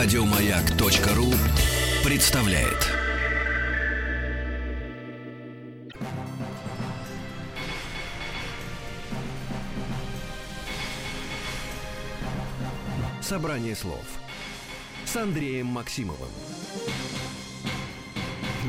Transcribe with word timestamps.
Радиомаяк.ру 0.00 1.26
представляет. 2.08 2.86
Собрание 13.20 13.74
слов 13.74 14.04
с 15.04 15.16
Андреем 15.16 15.66
Максимовым. 15.66 16.30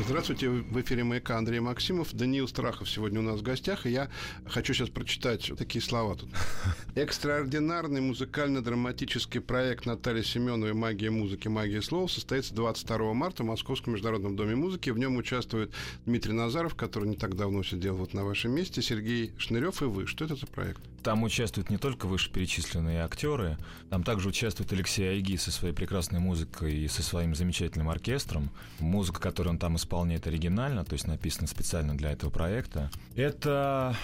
Здравствуйте, 0.02 0.48
в 0.48 0.80
эфире 0.80 1.04
«Маяка» 1.04 1.36
Андрей 1.36 1.60
Максимов. 1.60 2.12
Даниил 2.14 2.48
Страхов 2.48 2.88
сегодня 2.88 3.20
у 3.20 3.22
нас 3.22 3.40
в 3.40 3.42
гостях, 3.42 3.84
и 3.84 3.90
я 3.90 4.08
хочу 4.46 4.72
сейчас 4.72 4.88
прочитать 4.88 5.52
такие 5.58 5.82
слова 5.82 6.16
тут. 6.16 6.30
Экстраординарный 6.94 8.00
музыкально-драматический 8.00 9.40
проект 9.40 9.86
Натальи 9.86 10.22
Семеновой 10.22 10.72
«Магия 10.72 11.10
музыки, 11.10 11.48
магия 11.48 11.82
слов» 11.82 12.10
состоится 12.10 12.54
22 12.54 13.12
марта 13.12 13.42
в 13.42 13.46
Московском 13.46 13.92
международном 13.92 14.36
доме 14.36 14.56
музыки. 14.56 14.90
В 14.90 14.98
нем 14.98 15.16
участвует 15.16 15.72
Дмитрий 16.06 16.32
Назаров, 16.32 16.74
который 16.74 17.08
не 17.08 17.16
так 17.16 17.36
давно 17.36 17.62
сидел 17.62 17.94
вот 17.96 18.14
на 18.14 18.24
вашем 18.24 18.52
месте, 18.52 18.80
Сергей 18.82 19.32
Шнырев 19.38 19.82
и 19.82 19.84
вы. 19.84 20.06
Что 20.06 20.24
это 20.24 20.34
за 20.34 20.46
проект? 20.46 20.80
Там 21.02 21.22
участвуют 21.22 21.70
не 21.70 21.78
только 21.78 22.06
вышеперечисленные 22.06 23.02
актеры, 23.02 23.56
там 23.88 24.02
также 24.02 24.28
участвует 24.28 24.70
Алексей 24.72 25.08
Айги 25.08 25.36
со 25.36 25.50
своей 25.50 25.72
прекрасной 25.72 26.20
музыкой 26.20 26.74
и 26.76 26.88
со 26.88 27.02
своим 27.02 27.34
замечательным 27.34 27.88
оркестром. 27.88 28.50
Музыка, 28.80 29.18
которую 29.18 29.52
он 29.52 29.58
там 29.58 29.76
исполняет 29.76 29.89
оригинально, 29.92 30.84
то 30.84 30.94
есть 30.94 31.06
написана 31.06 31.46
специально 31.46 31.96
для 31.96 32.12
этого 32.12 32.30
проекта. 32.30 32.90
Это 33.16 33.96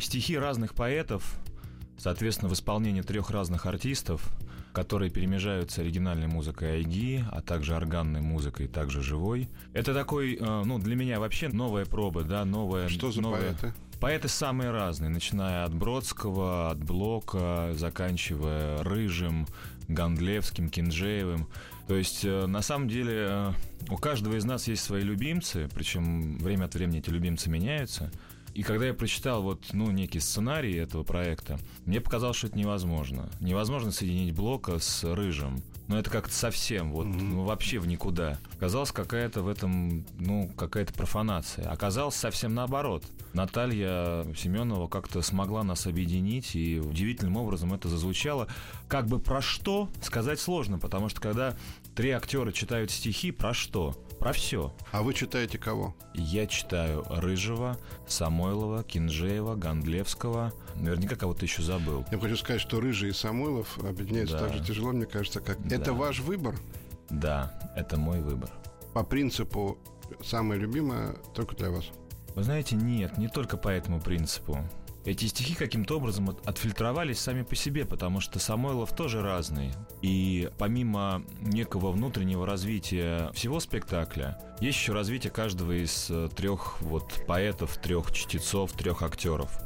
стихи 0.00 0.36
разных 0.38 0.74
поэтов, 0.74 1.38
соответственно, 1.98 2.48
в 2.48 2.54
исполнении 2.54 3.02
трех 3.02 3.30
разных 3.30 3.66
артистов, 3.66 4.30
которые 4.72 5.10
перемежаются 5.10 5.80
оригинальной 5.80 6.26
музыкой 6.26 6.76
Айги, 6.76 7.24
а 7.32 7.40
также 7.40 7.74
органной 7.74 8.20
музыкой, 8.20 8.68
также 8.68 9.02
живой. 9.02 9.48
Это 9.72 9.94
такой, 9.94 10.36
э, 10.36 10.62
ну, 10.64 10.78
для 10.78 10.96
меня 10.96 11.18
вообще 11.18 11.48
новая 11.48 11.86
проба, 11.86 12.24
да, 12.24 12.44
новая... 12.44 12.88
Что 12.88 13.10
за 13.10 13.22
новая... 13.22 13.54
поэты? 13.54 13.72
Поэты 14.00 14.28
самые 14.28 14.72
разные, 14.72 15.08
начиная 15.08 15.64
от 15.64 15.74
Бродского, 15.74 16.70
от 16.70 16.78
Блока, 16.78 17.70
заканчивая 17.72 18.82
Рыжим, 18.82 19.46
Гандлевским, 19.88 20.68
Кинжеевым. 20.68 21.48
То 21.86 21.94
есть, 21.94 22.24
э, 22.24 22.46
на 22.46 22.62
самом 22.62 22.88
деле, 22.88 23.26
э, 23.28 23.52
у 23.90 23.96
каждого 23.96 24.36
из 24.36 24.44
нас 24.44 24.66
есть 24.68 24.82
свои 24.82 25.02
любимцы, 25.02 25.68
причем 25.74 26.38
время 26.38 26.64
от 26.64 26.74
времени 26.74 26.98
эти 26.98 27.10
любимцы 27.10 27.48
меняются. 27.48 28.10
И 28.54 28.62
когда 28.62 28.86
я 28.86 28.94
прочитал 28.94 29.42
вот, 29.42 29.62
ну, 29.72 29.90
некий 29.90 30.18
сценарий 30.18 30.74
этого 30.76 31.04
проекта, 31.04 31.58
мне 31.84 32.00
показалось, 32.00 32.38
что 32.38 32.46
это 32.46 32.58
невозможно. 32.58 33.30
Невозможно 33.40 33.92
соединить 33.92 34.34
Блока 34.34 34.78
с 34.78 35.04
Рыжим. 35.04 35.62
Но 35.88 35.98
это 35.98 36.10
как-то 36.10 36.34
совсем, 36.34 36.92
вот, 36.92 37.06
ну, 37.06 37.44
вообще 37.44 37.78
в 37.78 37.86
никуда. 37.86 38.38
Оказалось, 38.56 38.90
какая-то 38.90 39.42
в 39.42 39.48
этом, 39.48 40.04
ну, 40.18 40.50
какая-то 40.56 40.92
профанация. 40.92 41.70
Оказалось, 41.70 42.16
совсем 42.16 42.54
наоборот. 42.54 43.04
Наталья 43.34 44.24
Семенова 44.34 44.88
как-то 44.88 45.22
смогла 45.22 45.62
нас 45.62 45.86
объединить, 45.86 46.56
и 46.56 46.80
удивительным 46.80 47.36
образом 47.36 47.72
это 47.72 47.88
зазвучало. 47.88 48.48
Как 48.88 49.06
бы 49.06 49.20
про 49.20 49.40
что, 49.40 49.88
сказать 50.02 50.40
сложно, 50.40 50.78
потому 50.78 51.08
что 51.08 51.20
когда 51.20 51.56
три 51.94 52.10
актера 52.10 52.50
читают 52.50 52.90
стихи, 52.90 53.30
про 53.30 53.54
что? 53.54 53.94
Про 54.18 54.32
все. 54.32 54.72
А 54.92 55.02
вы 55.02 55.14
читаете 55.14 55.58
кого? 55.58 55.94
Я 56.14 56.46
читаю 56.46 57.04
Рыжего, 57.08 57.76
Самойлова, 58.08 58.82
Кинжеева, 58.82 59.54
Гандлевского. 59.56 60.52
Наверняка 60.74 61.16
кого-то 61.16 61.44
еще 61.44 61.62
забыл. 61.62 62.04
Я 62.10 62.18
хочу 62.18 62.36
сказать, 62.36 62.60
что 62.62 62.80
Рыжий 62.80 63.10
и 63.10 63.12
Самойлов 63.12 63.78
объединяются 63.78 64.38
Да. 64.38 64.44
так 64.46 64.54
же 64.56 64.64
тяжело, 64.64 64.92
мне 64.92 65.06
кажется, 65.06 65.40
как... 65.40 65.60
Да. 65.66 65.76
Это 65.76 65.92
ваш 65.92 66.20
выбор? 66.20 66.56
Да, 67.10 67.52
это 67.76 67.98
мой 67.98 68.20
выбор. 68.20 68.50
По 68.94 69.04
принципу 69.04 69.78
самое 70.24 70.60
любимое 70.60 71.14
только 71.34 71.54
для 71.54 71.70
вас. 71.70 71.84
Вы 72.34 72.42
знаете, 72.42 72.74
нет, 72.76 73.18
не 73.18 73.28
только 73.28 73.56
по 73.56 73.68
этому 73.68 74.00
принципу. 74.00 74.58
Эти 75.06 75.26
стихи 75.26 75.54
каким-то 75.54 75.98
образом 75.98 76.30
от- 76.30 76.44
отфильтровались 76.48 77.20
сами 77.20 77.42
по 77.42 77.54
себе, 77.54 77.86
потому 77.86 78.18
что 78.18 78.40
Самойлов 78.40 78.94
тоже 78.94 79.22
разный. 79.22 79.72
И 80.02 80.50
помимо 80.58 81.22
некого 81.40 81.92
внутреннего 81.92 82.44
развития 82.44 83.30
всего 83.32 83.60
спектакля, 83.60 84.36
есть 84.60 84.76
еще 84.76 84.92
развитие 84.92 85.30
каждого 85.30 85.80
из 85.80 86.08
э, 86.10 86.28
трех 86.34 86.82
вот 86.82 87.22
поэтов, 87.24 87.76
трех 87.76 88.10
чтецов, 88.12 88.72
трех 88.72 89.02
актеров. 89.02 89.56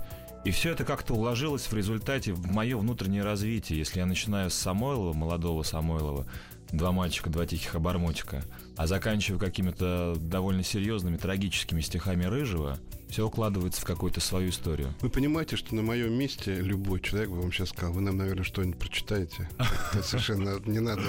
И 0.45 0.51
все 0.51 0.73
это 0.73 0.85
как-то 0.85 1.15
уложилось 1.15 1.67
в 1.67 1.75
результате 1.75 2.33
в 2.33 2.47
мое 2.51 2.77
внутреннее 2.77 3.23
развитие. 3.23 3.79
Если 3.79 4.01
я 4.01 4.07
начинаю 4.07 4.51
с 4.51 4.55
Самойлова, 4.55 5.15
молодого 5.15 5.63
Самойлова, 5.63 6.27
два 6.73 6.93
мальчика, 6.93 7.31
два 7.31 7.47
тихих 7.47 7.75
обормотика, 7.75 8.43
а 8.77 8.87
заканчиваю 8.87 9.41
какими-то 9.41 10.17
довольно 10.19 10.63
серьезными, 10.63 11.17
трагическими 11.17 11.81
стихами 11.81 12.25
Рыжего, 12.25 12.79
все 13.11 13.27
укладывается 13.27 13.81
в 13.81 13.85
какую-то 13.85 14.21
свою 14.21 14.51
историю. 14.51 14.95
Вы 15.01 15.11
понимаете, 15.11 15.57
что 15.57 15.75
на 15.75 15.83
моем 15.83 16.13
месте 16.13 16.55
любой 16.55 17.01
человек 17.01 17.31
бы 17.31 17.41
вам 17.41 17.53
сейчас 17.53 17.71
сказал, 17.71 17.93
вы 17.93 18.01
нам, 18.01 18.17
наверное, 18.17 18.45
что-нибудь 18.45 18.79
прочитаете. 18.79 19.49
Это 19.93 20.03
совершенно 20.03 20.61
не 20.65 20.79
надо 20.79 21.03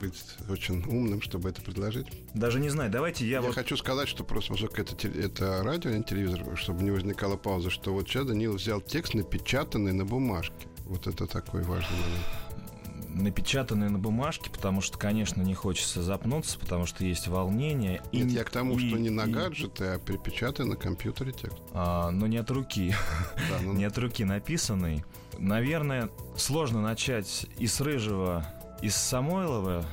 быть 0.00 0.22
очень 0.48 0.84
умным, 0.84 1.22
чтобы 1.22 1.48
это 1.48 1.62
предложить. 1.62 2.06
Даже 2.34 2.60
не 2.60 2.68
знаю, 2.68 2.90
давайте 2.90 3.26
я, 3.26 3.36
Я 3.36 3.40
вот... 3.40 3.54
хочу 3.54 3.76
сказать, 3.76 4.08
что 4.08 4.22
просто 4.22 4.52
поскольку 4.52 4.82
это, 4.82 5.08
это 5.08 5.62
радио, 5.62 5.90
а 5.90 5.94
не 5.94 6.04
телевизор, 6.04 6.44
чтобы 6.56 6.82
не 6.82 6.90
возникала 6.90 7.36
пауза, 7.36 7.70
что 7.70 7.92
вот 7.92 8.06
сейчас 8.06 8.26
Данил 8.26 8.54
взял 8.54 8.80
текст, 8.80 9.14
напечатанный 9.14 9.92
на 9.92 10.04
бумажке. 10.04 10.68
Вот 10.84 11.06
это 11.06 11.26
такой 11.26 11.62
важный 11.62 11.96
момент. 11.96 12.45
Напечатанные 13.22 13.88
на 13.90 13.98
бумажке, 13.98 14.50
потому 14.50 14.80
что, 14.80 14.98
конечно, 14.98 15.40
не 15.42 15.54
хочется 15.54 16.02
запнуться, 16.02 16.58
потому 16.58 16.86
что 16.86 17.04
есть 17.04 17.28
волнение. 17.28 18.02
и- 18.12 18.18
Нет, 18.18 18.30
я 18.32 18.44
к 18.44 18.50
тому, 18.50 18.78
и- 18.78 18.88
что 18.88 18.98
не 18.98 19.10
на 19.10 19.22
и- 19.22 19.30
гаджеты, 19.32 19.84
а 19.86 19.98
перепечатанный 19.98 20.70
на 20.70 20.76
компьютере 20.76 21.32
текст. 21.32 21.58
а, 21.72 22.10
но 22.10 22.26
не 22.26 22.36
от 22.38 22.50
руки. 22.50 22.94
Да, 23.50 23.58
ну, 23.62 23.72
не 23.72 23.84
от 23.84 23.96
руки 23.98 24.24
написанный. 24.24 25.04
Наверное, 25.38 26.10
сложно 26.36 26.80
начать 26.82 27.46
и 27.58 27.66
с 27.66 27.80
Рыжего, 27.80 28.46
и 28.82 28.88
с 28.88 28.96
Самойлова, 28.96 29.84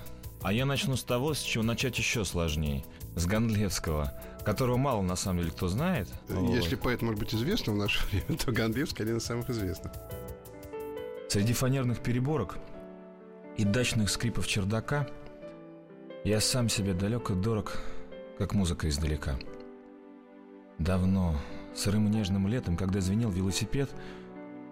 а 0.41 0.53
я 0.53 0.65
начну 0.65 0.95
с 0.95 1.03
того, 1.03 1.33
с 1.33 1.41
чего 1.41 1.63
начать 1.63 1.97
еще 1.97 2.25
сложнее. 2.25 2.83
С 3.15 3.25
Гондлевского, 3.25 4.11
которого 4.43 4.77
мало 4.77 5.01
на 5.01 5.15
самом 5.15 5.39
деле 5.39 5.51
кто 5.51 5.67
знает. 5.67 6.09
Вот. 6.29 6.53
Если 6.55 6.75
поэт 6.75 7.01
может 7.01 7.19
быть 7.19 7.33
известным 7.35 7.75
в 7.75 7.79
наше 7.79 8.05
время, 8.11 8.37
то 8.37 8.51
Гандевский 8.51 9.03
один 9.05 9.17
из 9.17 9.23
самых 9.23 9.49
известных. 9.49 9.91
Среди 11.29 11.53
фанерных 11.53 11.99
переборок 12.01 12.57
и 13.57 13.63
дачных 13.63 14.09
скрипов 14.09 14.47
чердака 14.47 15.07
я 16.23 16.39
сам 16.39 16.69
себе 16.69 16.93
далек 16.93 17.29
и 17.29 17.35
дорог, 17.35 17.79
как 18.37 18.53
музыка 18.53 18.87
издалека. 18.89 19.35
Давно, 20.79 21.35
сырым 21.75 22.07
и 22.07 22.09
нежным 22.09 22.47
летом, 22.47 22.77
когда 22.77 23.01
звенел 23.01 23.29
велосипед, 23.29 23.89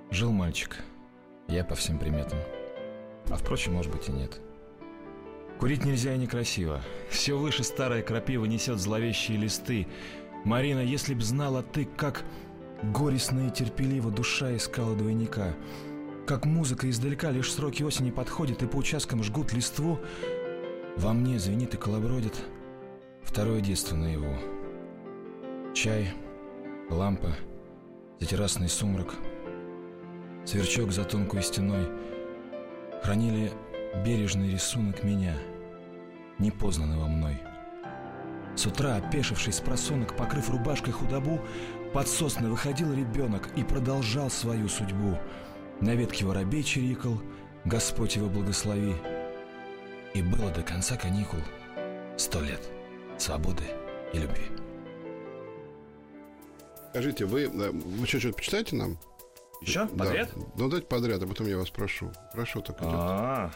жил 0.09 0.31
мальчик. 0.31 0.77
Я 1.47 1.63
по 1.63 1.75
всем 1.75 1.99
приметам. 1.99 2.39
А 3.29 3.35
впрочем, 3.35 3.73
может 3.73 3.91
быть 3.91 4.07
и 4.09 4.11
нет. 4.11 4.39
Курить 5.59 5.85
нельзя 5.85 6.15
и 6.15 6.17
некрасиво. 6.17 6.81
Все 7.09 7.37
выше 7.37 7.63
старая 7.63 8.01
крапива 8.01 8.45
несет 8.45 8.79
зловещие 8.79 9.37
листы. 9.37 9.87
Марина, 10.43 10.79
если 10.79 11.13
б 11.13 11.21
знала 11.21 11.61
ты, 11.61 11.85
как 11.85 12.23
горестно 12.81 13.47
и 13.47 13.51
терпеливо 13.51 14.09
душа 14.09 14.55
искала 14.55 14.95
двойника, 14.95 15.53
как 16.25 16.45
музыка 16.45 16.89
издалека 16.89 17.31
лишь 17.31 17.51
сроки 17.51 17.83
осени 17.83 18.11
подходят 18.11 18.61
и 18.63 18.67
по 18.67 18.77
участкам 18.77 19.23
жгут 19.23 19.53
листву, 19.53 19.99
во 20.97 21.13
мне 21.13 21.39
звенит 21.39 21.73
и 21.73 21.77
колобродит 21.77 22.35
второе 23.23 23.61
детство 23.61 23.95
наяву. 23.95 24.35
Чай, 25.73 26.13
лампа, 26.89 27.35
за 28.19 28.27
террасный 28.27 28.69
сумрак, 28.69 29.15
сверчок 30.45 30.91
за 30.91 31.05
тонкой 31.05 31.43
стеной 31.43 31.87
хранили 33.01 33.51
бережный 34.05 34.51
рисунок 34.51 35.03
меня, 35.03 35.35
непознанного 36.39 37.07
мной. 37.07 37.37
С 38.55 38.65
утра, 38.65 38.97
опешивший 38.97 39.53
с 39.53 39.59
просонок, 39.59 40.15
покрыв 40.17 40.49
рубашкой 40.49 40.93
худобу, 40.93 41.39
под 41.93 42.07
сосны 42.07 42.49
выходил 42.49 42.93
ребенок 42.93 43.49
и 43.55 43.63
продолжал 43.63 44.29
свою 44.29 44.67
судьбу. 44.67 45.17
На 45.81 45.95
ветке 45.95 46.25
воробей 46.25 46.63
чирикал, 46.63 47.19
Господь 47.65 48.15
его 48.15 48.29
благослови. 48.29 48.95
И 50.13 50.21
было 50.21 50.51
до 50.51 50.61
конца 50.61 50.95
каникул 50.95 51.39
сто 52.17 52.39
лет 52.41 52.61
свободы 53.17 53.63
и 54.13 54.19
любви. 54.19 54.45
Скажите, 56.91 57.25
вы, 57.25 57.43
э, 57.43 57.71
вы 57.71 58.05
что, 58.05 58.19
что-то 58.19 58.35
почитаете 58.35 58.75
нам? 58.75 58.99
Еще? 59.61 59.85
Да. 59.85 60.05
Подряд? 60.05 60.29
Ну, 60.55 60.69
дайте 60.69 60.85
подряд, 60.85 61.23
а 61.23 61.27
потом 61.27 61.47
я 61.47 61.57
вас 61.57 61.69
прошу. 61.69 62.11
Прошу 62.33 62.61
так 62.61 62.77
идет. 62.79 62.91
А, 62.93 63.51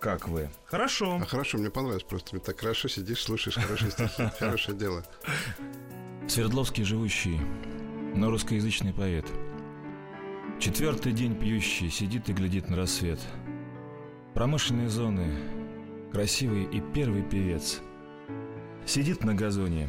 как 0.00 0.26
вы? 0.28 0.50
Хорошо. 0.64 1.18
А 1.22 1.26
хорошо, 1.26 1.58
мне 1.58 1.70
понравилось 1.70 2.02
просто. 2.02 2.32
Ты 2.32 2.40
так 2.40 2.58
хорошо 2.58 2.88
сидишь, 2.88 3.22
слушаешь 3.22 3.56
хорошие 3.56 3.90
стихи. 3.92 4.28
Хорошее 4.38 4.76
дело. 4.76 5.04
Свердловский 6.26 6.82
живущий, 6.82 7.38
но 8.14 8.30
русскоязычный 8.30 8.92
поэт. 8.92 9.26
Четвертый 10.58 11.12
день 11.12 11.36
пьющий 11.36 11.88
сидит 11.88 12.28
и 12.28 12.32
глядит 12.32 12.68
на 12.68 12.76
рассвет. 12.76 13.20
Промышленные 14.34 14.88
зоны, 14.88 15.32
красивый 16.10 16.64
и 16.64 16.80
первый 16.80 17.22
певец. 17.22 17.80
Сидит 18.84 19.22
на 19.22 19.36
газоне, 19.36 19.88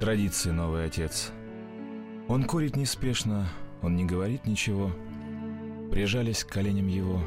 традиции 0.00 0.50
новый 0.50 0.84
отец. 0.84 1.30
Он 2.26 2.42
курит 2.42 2.74
неспешно, 2.74 3.48
он 3.80 3.94
не 3.94 4.04
говорит 4.04 4.46
ничего. 4.46 4.90
Прижались 5.92 6.42
к 6.42 6.48
коленям 6.48 6.88
его 6.88 7.22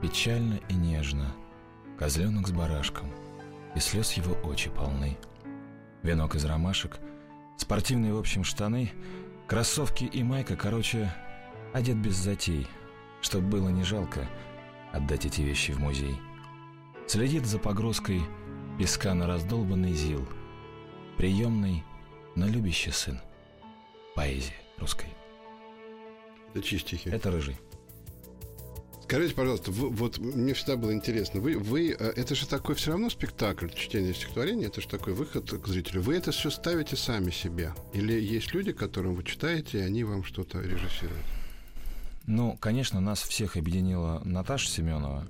печально 0.00 0.60
и 0.68 0.74
нежно. 0.74 1.34
Козленок 1.98 2.46
с 2.46 2.52
барашком, 2.52 3.10
и 3.74 3.80
слез 3.80 4.12
его 4.12 4.34
очи 4.48 4.70
полны. 4.70 5.18
Венок 6.04 6.36
из 6.36 6.44
ромашек, 6.44 7.00
спортивные, 7.56 8.14
в 8.14 8.18
общем, 8.18 8.44
штаны, 8.44 8.92
кроссовки 9.48 10.04
и 10.04 10.22
майка, 10.22 10.54
короче, 10.54 11.12
одет 11.72 11.96
без 11.96 12.14
затей, 12.14 12.66
чтоб 13.20 13.42
было 13.42 13.68
не 13.68 13.84
жалко 13.84 14.28
отдать 14.92 15.26
эти 15.26 15.42
вещи 15.42 15.72
в 15.72 15.80
музей. 15.80 16.16
Следит 17.06 17.46
за 17.46 17.58
погрузкой 17.58 18.22
песка 18.78 19.14
на 19.14 19.26
раздолбанный 19.26 19.92
зил. 19.92 20.26
Приемный, 21.16 21.82
но 22.36 22.46
любящий 22.46 22.90
сын. 22.90 23.20
Поэзия 24.14 24.54
русской. 24.78 25.08
Это 26.54 26.62
чистики. 26.62 27.08
Это 27.08 27.30
рыжий. 27.30 27.56
Скажите, 29.02 29.34
пожалуйста, 29.34 29.70
вы, 29.70 29.88
вот 29.88 30.18
мне 30.18 30.52
всегда 30.52 30.76
было 30.76 30.92
интересно, 30.92 31.40
вы, 31.40 31.56
вы, 31.56 31.96
э, 31.98 32.12
это 32.14 32.34
же 32.34 32.46
такой 32.46 32.74
все 32.74 32.90
равно 32.90 33.08
спектакль, 33.08 33.68
чтение 33.70 34.12
стихотворения, 34.12 34.66
это 34.66 34.82
же 34.82 34.88
такой 34.88 35.14
выход 35.14 35.50
к 35.50 35.66
зрителю. 35.66 36.02
Вы 36.02 36.16
это 36.16 36.30
все 36.30 36.50
ставите 36.50 36.94
сами 36.94 37.30
себе? 37.30 37.72
Или 37.94 38.12
есть 38.20 38.52
люди, 38.52 38.72
которым 38.72 39.14
вы 39.14 39.24
читаете, 39.24 39.78
и 39.78 39.80
они 39.80 40.04
вам 40.04 40.24
что-то 40.24 40.60
режиссируют? 40.60 41.24
Ну, 42.28 42.58
конечно, 42.60 43.00
нас 43.00 43.22
всех 43.22 43.56
объединила 43.56 44.20
Наташа 44.22 44.68
Семенова. 44.68 45.26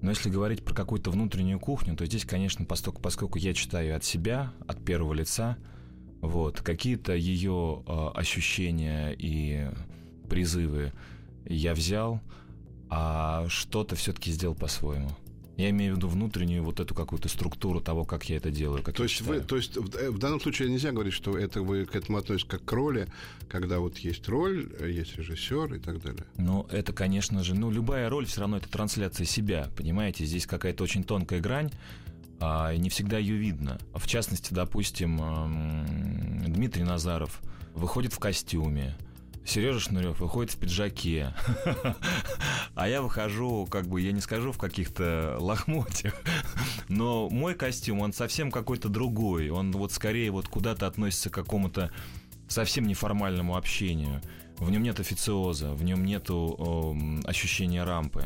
Но 0.00 0.08
если 0.08 0.30
говорить 0.30 0.64
про 0.64 0.74
какую-то 0.74 1.10
внутреннюю 1.10 1.60
кухню, 1.60 1.94
то 1.94 2.06
здесь, 2.06 2.24
конечно, 2.24 2.64
поскольку, 2.64 3.02
поскольку 3.02 3.36
я 3.36 3.52
читаю 3.52 3.94
от 3.94 4.02
себя, 4.02 4.50
от 4.66 4.82
первого 4.82 5.12
лица, 5.12 5.58
вот, 6.22 6.62
какие-то 6.62 7.12
ее 7.12 7.82
э, 7.86 8.08
ощущения 8.14 9.10
и 9.10 9.68
призывы 10.30 10.94
я 11.44 11.74
взял, 11.74 12.22
а 12.88 13.46
что-то 13.50 13.94
все-таки 13.94 14.32
сделал 14.32 14.54
по-своему. 14.54 15.10
Я 15.58 15.70
имею 15.70 15.94
в 15.94 15.96
виду 15.96 16.08
внутреннюю 16.08 16.62
вот 16.62 16.78
эту 16.78 16.94
какую-то 16.94 17.28
структуру 17.28 17.80
того, 17.80 18.04
как 18.04 18.28
я 18.28 18.36
это 18.36 18.48
делаю. 18.52 18.80
Как 18.84 18.94
то, 18.94 19.02
есть 19.02 19.20
вы, 19.22 19.40
то 19.40 19.56
есть 19.56 19.76
в, 19.76 19.92
э, 19.96 20.08
в 20.08 20.18
данном 20.18 20.40
случае 20.40 20.70
нельзя 20.70 20.92
говорить, 20.92 21.12
что 21.12 21.36
это 21.36 21.62
вы 21.62 21.84
к 21.84 21.96
этому 21.96 22.18
относитесь 22.18 22.48
как 22.48 22.64
к 22.64 22.72
роли, 22.72 23.08
когда 23.48 23.80
вот 23.80 23.98
есть 23.98 24.28
роль, 24.28 24.68
есть 24.80 25.16
режиссер 25.16 25.74
и 25.74 25.80
так 25.80 26.00
далее. 26.00 26.24
Ну, 26.36 26.64
это, 26.70 26.92
конечно 26.92 27.42
же, 27.42 27.56
ну, 27.56 27.72
любая 27.72 28.08
роль 28.08 28.26
все 28.26 28.42
равно 28.42 28.58
это 28.58 28.68
трансляция 28.68 29.26
себя, 29.26 29.68
понимаете? 29.76 30.24
Здесь 30.24 30.46
какая-то 30.46 30.84
очень 30.84 31.02
тонкая 31.02 31.40
грань, 31.40 31.72
а, 32.38 32.72
и 32.72 32.78
не 32.78 32.88
всегда 32.88 33.18
ее 33.18 33.34
видно. 33.34 33.80
В 33.96 34.06
частности, 34.06 34.54
допустим, 34.54 35.16
Дмитрий 36.46 36.84
Назаров 36.84 37.40
выходит 37.74 38.12
в 38.12 38.20
костюме, 38.20 38.96
Сережа 39.44 39.80
Шнурев 39.80 40.20
выходит 40.20 40.52
в 40.52 40.58
пиджаке, 40.58 41.34
а 42.74 42.88
я 42.88 43.00
выхожу, 43.02 43.66
как 43.70 43.86
бы, 43.86 44.00
я 44.00 44.12
не 44.12 44.20
скажу, 44.20 44.52
в 44.52 44.58
каких-то 44.58 45.36
лохмотьях, 45.40 46.14
но 46.88 47.28
мой 47.30 47.54
костюм, 47.54 48.00
он 48.00 48.12
совсем 48.12 48.50
какой-то 48.50 48.88
другой, 48.88 49.48
он 49.50 49.72
вот 49.72 49.92
скорее 49.92 50.30
вот 50.30 50.48
куда-то 50.48 50.86
относится 50.86 51.30
к 51.30 51.34
какому-то 51.34 51.90
совсем 52.48 52.86
неформальному 52.86 53.56
общению. 53.56 54.20
В 54.58 54.70
нем 54.70 54.82
нет 54.82 54.98
официоза, 54.98 55.72
в 55.72 55.84
нем 55.84 56.04
нету 56.04 56.96
э, 57.24 57.28
ощущения 57.28 57.84
рампы. 57.84 58.24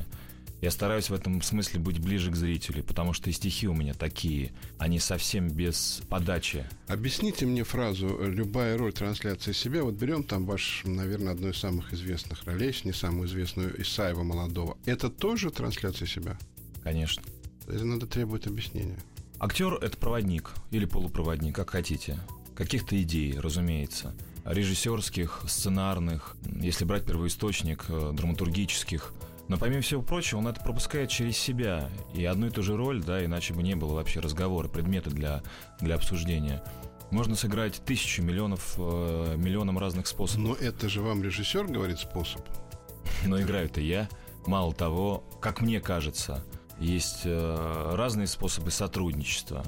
Я 0.63 0.71
стараюсь 0.71 1.11
в 1.11 1.15
этом 1.15 1.43
смысле 1.43 1.81
быть 1.81 1.99
ближе 1.99 2.31
к 2.31 2.37
зрителю, 2.37 2.85
потому 2.85 3.13
что 3.15 3.29
и 3.29 3.33
стихи 3.33 3.67
у 3.67 3.75
меня 3.75 3.95
такие, 3.95 4.53
они 4.79 5.01
совсем 5.01 5.49
без 5.49 6.03
подачи. 6.09 6.65
Объясните 6.87 7.47
мне 7.47 7.65
фразу 7.65 8.17
«любая 8.29 8.79
роль 8.79 8.93
трансляции 8.93 9.51
себя». 9.51 9.83
Вот 9.83 9.95
берем 9.95 10.23
там 10.23 10.47
ваш, 10.47 10.83
наверное, 10.85 11.33
одну 11.33 11.49
из 11.49 11.59
самых 11.59 11.93
известных 11.93 12.45
ролей, 12.45 12.69
если 12.69 12.87
не 12.87 12.93
самую 12.95 13.27
известную, 13.27 13.83
Исаева 13.83 14.23
молодого. 14.23 14.79
Это 14.87 15.11
тоже 15.11 15.51
трансляция 15.51 16.07
себя? 16.07 16.39
Конечно. 16.85 17.25
Это 17.67 17.85
надо 17.85 18.07
требовать 18.07 18.47
объяснения. 18.47 19.01
Актер— 19.41 19.75
это 19.83 19.97
проводник 19.97 20.53
или 20.71 20.85
полупроводник, 20.85 21.57
как 21.57 21.71
хотите. 21.71 22.21
Каких-то 22.55 23.03
идей, 23.03 23.37
разумеется. 23.37 24.15
Режиссерских, 24.45 25.43
сценарных, 25.49 26.37
если 26.61 26.85
брать 26.85 27.05
первоисточник, 27.05 27.87
э, 27.89 28.13
драматургических— 28.15 29.13
но 29.53 29.59
помимо 29.59 29.83
всего 29.83 30.01
прочего, 30.01 30.39
он 30.39 30.49
это 30.49 30.63
пропускает 30.63 31.11
через 31.11 31.37
себя. 31.37 31.91
И 32.15 32.25
одну 32.25 32.47
и 32.47 32.51
ту 32.51 32.63
же 32.63 32.75
роль, 32.75 33.05
да, 33.05 33.23
иначе 33.23 33.53
бы 33.53 33.63
не 33.63 33.75
было 33.75 33.93
вообще 33.93 34.21
разговора, 34.21 34.67
предмета 34.67 35.11
для, 35.11 35.43
для 35.79 35.97
обсуждения. 35.97 36.65
Можно 37.11 37.37
сыграть 37.37 37.83
тысячу 37.85 38.23
миллионов, 38.23 38.77
э, 38.79 39.35
миллионом 39.37 39.79
разных 39.79 40.07
способов. 40.07 40.43
Но 40.43 40.55
это 40.55 40.89
же 40.89 41.03
вам 41.03 41.23
режиссер 41.23 41.67
говорит 41.67 41.99
способ. 41.99 42.41
Но 43.27 43.43
играю-то 43.43 43.83
я. 43.83 44.09
Мало 44.47 44.73
того, 44.73 45.23
как 45.43 45.61
мне 45.61 45.83
кажется, 45.83 46.43
есть 46.79 47.27
э, 47.27 47.91
разные 47.95 48.29
способы 48.29 48.71
сотрудничества. 48.71 49.67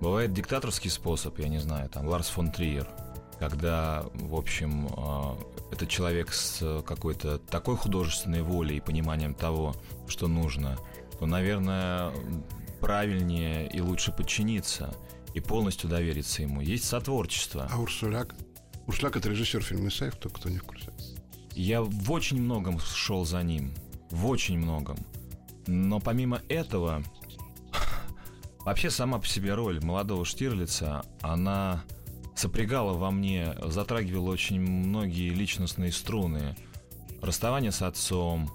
Бывает 0.00 0.32
диктаторский 0.32 0.90
способ, 0.90 1.38
я 1.38 1.46
не 1.46 1.58
знаю, 1.58 1.88
там 1.88 2.08
Ларс 2.08 2.26
фон 2.26 2.50
Триер, 2.50 2.88
когда, 3.42 4.04
в 4.14 4.36
общем, 4.36 4.86
э, 4.86 5.72
это 5.72 5.84
человек 5.88 6.32
с 6.32 6.80
какой-то 6.86 7.38
такой 7.38 7.76
художественной 7.76 8.42
волей 8.42 8.76
и 8.76 8.80
пониманием 8.80 9.34
того, 9.34 9.74
что 10.06 10.28
нужно, 10.28 10.78
то, 11.18 11.26
наверное, 11.26 12.12
правильнее 12.80 13.68
и 13.68 13.80
лучше 13.80 14.12
подчиниться 14.12 14.94
и 15.34 15.40
полностью 15.40 15.90
довериться 15.90 16.42
ему. 16.42 16.60
Есть 16.60 16.84
сотворчество. 16.84 17.68
А 17.68 17.80
Урсуляк? 17.80 18.36
Урсуляк— 18.86 19.16
это 19.16 19.28
режиссер 19.28 19.60
фильма 19.60 19.88
«Исаев», 19.88 20.14
кто, 20.14 20.30
кто 20.30 20.48
не 20.48 20.58
в 20.58 20.62
курсе. 20.62 20.92
Я 21.56 21.82
в 21.82 22.12
очень 22.12 22.40
многом 22.40 22.78
шел 22.78 23.24
за 23.24 23.42
ним. 23.42 23.74
В 24.12 24.28
очень 24.28 24.56
многом. 24.56 24.98
Но 25.66 25.98
помимо 25.98 26.42
этого, 26.48 27.02
вообще 28.60 28.88
сама 28.88 29.18
по 29.18 29.26
себе 29.26 29.54
роль 29.54 29.82
молодого 29.82 30.24
Штирлица, 30.24 31.04
она 31.22 31.82
сопрягала 32.34 32.92
во 32.94 33.10
мне, 33.10 33.54
затрагивала 33.64 34.30
очень 34.30 34.60
многие 34.60 35.30
личностные 35.30 35.92
струны. 35.92 36.56
Расставание 37.20 37.72
с 37.72 37.82
отцом, 37.82 38.50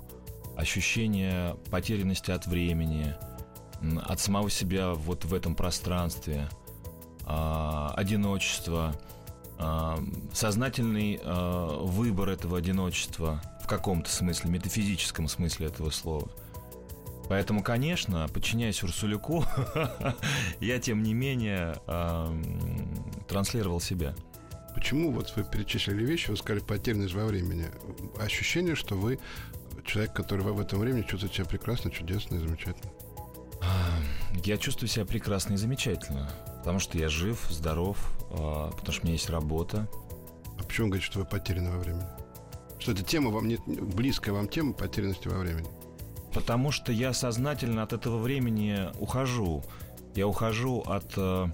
ощущение 0.58 1.56
потерянности 1.70 2.32
от 2.32 2.48
времени, 2.48 3.16
от 4.06 4.20
самого 4.20 4.50
себя 4.50 4.94
вот 4.94 5.26
в 5.26 5.34
этом 5.34 5.56
пространстве, 5.56 6.50
э, 7.26 7.90
одиночество, 7.96 8.96
э, 9.60 9.96
сознательный 10.34 11.20
э, 11.22 11.78
выбор 11.82 12.30
этого 12.30 12.58
одиночества 12.58 13.42
в 13.64 13.68
каком-то 13.68 14.10
смысле, 14.10 14.52
метафизическом 14.52 15.28
смысле 15.28 15.68
этого 15.68 15.90
слова– 15.92 16.30
Поэтому, 17.30 17.62
конечно, 17.62 18.28
подчиняясь 18.34 18.82
Урсулюку, 18.84 19.44
я, 20.62 20.80
тем 20.80 21.04
не 21.04 21.14
менее, 21.14 21.76
транслировал 23.28 23.80
себя. 23.80 24.16
Почему 24.74 25.12
вот 25.12 25.34
вы 25.36 25.44
перечислили 25.44 26.06
вещи, 26.06 26.30
вы 26.30 26.38
сказали 26.38 26.64
потерянность 26.64 27.14
во 27.14 27.26
времени? 27.26 27.66
Ощущение, 28.20 28.76
что 28.76 28.96
вы 28.96 29.20
человек, 29.86 30.14
который 30.14 30.42
в 30.42 30.60
этом 30.60 30.80
времени 30.80 31.02
чувствует 31.02 31.34
себя 31.34 31.46
прекрасно, 31.46 31.90
чудесно 31.90 32.36
и 32.36 32.40
замечательно. 32.40 32.92
Я 34.44 34.58
чувствую 34.58 34.88
себя 34.88 35.06
прекрасно 35.06 35.54
и 35.54 35.58
замечательно, 35.58 36.30
потому 36.60 36.80
что 36.80 36.98
я 36.98 37.10
жив, 37.10 37.44
здоров, 37.50 37.98
а, 38.30 38.70
потому 38.72 38.92
что 38.92 39.02
у 39.02 39.06
меня 39.06 39.14
есть 39.14 39.30
работа. 39.30 39.88
А 40.60 40.64
почему 40.64 40.88
вы 40.88 40.92
говорите, 40.92 41.12
что 41.12 41.20
вы 41.20 41.26
потеряны 41.26 41.72
во 41.72 41.80
времени? 41.80 42.06
Что 42.80 42.92
эта 42.92 43.04
тема 43.04 43.32
вам 43.32 43.48
не 43.48 43.58
близкая 43.58 44.36
вам 44.36 44.48
тема 44.48 44.74
потерянности 44.74 45.28
во 45.28 45.40
времени? 45.40 45.68
Потому 46.34 46.72
что 46.72 46.92
я 46.92 47.14
сознательно 47.14 47.84
от 47.84 47.94
этого 47.94 48.20
времени 48.20 48.90
ухожу. 49.00 49.64
Я 50.14 50.28
ухожу 50.28 50.82
от 50.86 51.14
э, 51.18 51.48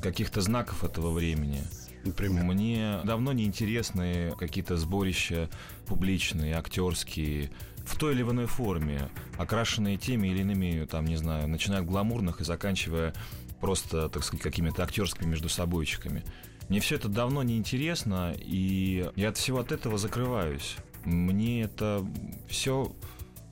каких-то 0.00 0.40
знаков 0.40 0.84
этого 0.84 1.10
времени. 1.10 1.62
Например? 2.04 2.44
Мне 2.44 3.00
давно 3.04 3.32
не 3.32 3.44
интересны 3.44 4.32
какие-то 4.38 4.76
сборища 4.76 5.48
публичные, 5.86 6.56
актерские, 6.56 7.50
в 7.84 7.96
той 7.96 8.14
или 8.14 8.22
иной 8.22 8.46
форме, 8.46 9.08
окрашенные 9.38 9.96
теми 9.96 10.28
или 10.28 10.40
иными, 10.40 10.84
там, 10.86 11.04
не 11.04 11.16
знаю, 11.16 11.48
начиная 11.48 11.80
от 11.80 11.86
гламурных 11.86 12.40
и 12.40 12.44
заканчивая 12.44 13.14
просто, 13.60 14.08
так 14.08 14.24
сказать, 14.24 14.42
какими-то 14.42 14.82
актерскими 14.82 15.28
между 15.28 15.48
собойчиками. 15.48 16.24
Мне 16.68 16.80
все 16.80 16.96
это 16.96 17.08
давно 17.08 17.42
не 17.42 17.56
интересно, 17.56 18.34
и 18.36 19.10
я 19.16 19.30
от 19.30 19.36
всего 19.36 19.58
от 19.58 19.72
этого 19.72 19.98
закрываюсь. 19.98 20.76
Мне 21.04 21.62
это 21.62 22.06
все 22.48 22.92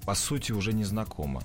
по 0.04 0.14
сути, 0.14 0.52
уже 0.52 0.72
не 0.72 0.84
знакома. 0.84 1.42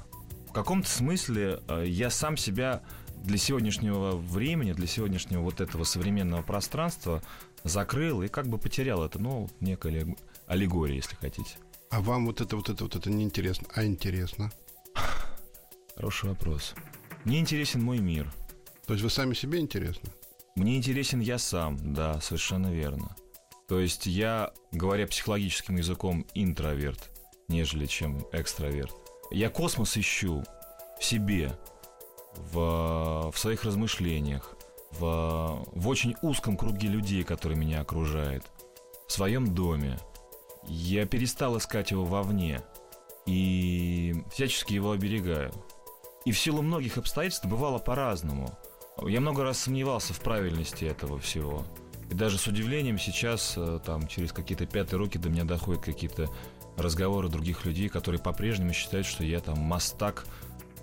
В 0.50 0.51
каком-то 0.51 0.89
смысле 0.89 1.60
э, 1.68 1.86
я 1.88 2.10
сам 2.10 2.38
себя 2.38 2.82
для 3.25 3.38
сегодняшнего 3.38 4.15
времени, 4.15 4.74
для 4.74 4.88
сегодняшнего 4.88 5.41
вот 5.41 5.62
этого 5.62 5.84
современного 5.84 6.41
пространства 6.41 7.22
закрыл 7.63 8.22
и 8.22 8.27
как 8.27 8.48
бы 8.48 8.58
потерял 8.58 9.03
это, 9.03 9.20
ну, 9.20 9.50
некая 9.60 10.15
аллегория, 10.48 10.96
если 10.96 11.15
хотите. 11.15 11.58
А 11.89 12.01
вам 12.01 12.25
вот 12.25 12.41
это, 12.41 12.55
вот 12.55 12.70
это, 12.70 12.84
вот 12.84 12.96
это 12.96 13.10
не 13.10 13.24
интересно, 13.24 13.67
а 13.74 13.86
интересно? 13.86 14.51
Хороший 15.96 16.29
вопрос. 16.29 16.74
Мне 17.24 17.39
интересен 17.39 17.82
мой 17.82 18.00
мир. 18.00 18.32
То 18.86 18.94
есть 18.94 19.03
вы 19.03 19.10
сами 19.10 19.34
себе 19.34 19.60
интересны? 19.60 20.10
Мне 20.55 20.77
интересен 20.77 21.20
я 21.20 21.38
сам, 21.38 21.94
да, 21.94 22.22
совершенно 22.22 22.72
верно. 22.72 23.15
То 23.67 23.79
есть 23.79 24.05
я, 24.05 24.51
говоря 24.72 25.08
психологическим 25.08 25.77
языком, 25.77 26.25
интроверт, 26.36 27.10
нежели 27.48 27.88
чем 27.88 28.25
экстраверт. 28.32 28.94
Я 29.32 29.50
космос 29.50 29.98
ищу 29.98 30.44
в 31.00 31.03
себе, 31.03 31.58
в, 32.51 33.32
в 33.32 33.38
своих 33.38 33.63
размышлениях, 33.63 34.56
в, 34.92 35.65
в 35.72 35.88
очень 35.88 36.15
узком 36.22 36.58
круге 36.58 36.88
людей, 36.88 37.24
которые 37.24 37.58
меня 37.58 37.82
окружают, 37.82 38.46
в 39.08 39.12
своем 39.12 39.54
доме. 39.54 40.00
Я 40.68 41.06
перестал 41.06 41.58
искать 41.58 41.92
его 41.92 42.06
вовне 42.06 42.62
и 43.25 44.15
всячески 44.32 44.74
его 44.74 44.92
оберегаю. 44.92 45.51
И 46.25 46.32
в 46.32 46.39
силу 46.39 46.62
многих 46.62 46.98
обстоятельств 46.98 47.46
бывало 47.46 47.77
по-разному. 47.77 48.58
Я 49.04 49.22
много 49.22 49.44
раз 49.44 49.60
сомневался 49.60 50.13
в 50.13 50.20
правильности 50.22 50.86
этого 50.86 51.20
всего. 51.20 51.63
И 52.10 52.13
даже 52.13 52.38
с 52.38 52.48
удивлением 52.48 52.98
сейчас, 52.98 53.54
э, 53.58 53.80
там, 53.86 54.08
через 54.08 54.32
какие-то 54.32 54.65
пятые 54.65 55.00
руки 55.00 55.18
до 55.18 55.30
меня 55.30 55.44
доходят 55.44 55.84
какие-то 55.84 56.30
разговоры 56.77 57.30
других 57.30 57.65
людей, 57.65 57.89
которые 57.89 58.22
по-прежнему 58.22 58.74
считают, 58.74 59.08
что 59.08 59.24
я 59.24 59.39
там 59.39 59.60
мастак, 59.60 60.25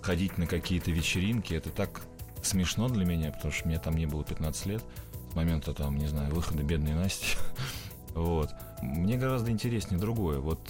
ходить 0.03 0.39
на 0.39 0.47
какие-то 0.47 0.91
вечеринки. 0.91 1.55
Это 1.55 1.71
так 1.71 2.03
смешно 2.43 2.89
для 2.89 3.05
меня, 3.05 3.33
потому 3.33 3.53
что 3.53 3.69
мне 3.69 3.79
там 3.79 3.97
не 3.97 4.07
было 4.07 4.25
15 4.25 4.67
лет 4.67 4.85
с 5.31 5.35
момента, 5.35 5.73
там, 5.73 5.97
не 5.97 6.07
знаю, 6.07 6.35
выхода 6.35 6.63
«Бедной 6.63 6.95
Насти». 6.95 7.37
Вот. 8.15 8.51
Мне 8.83 9.17
гораздо 9.17 9.51
интереснее 9.51 9.99
другое. 9.99 10.39
Вот 10.39 10.61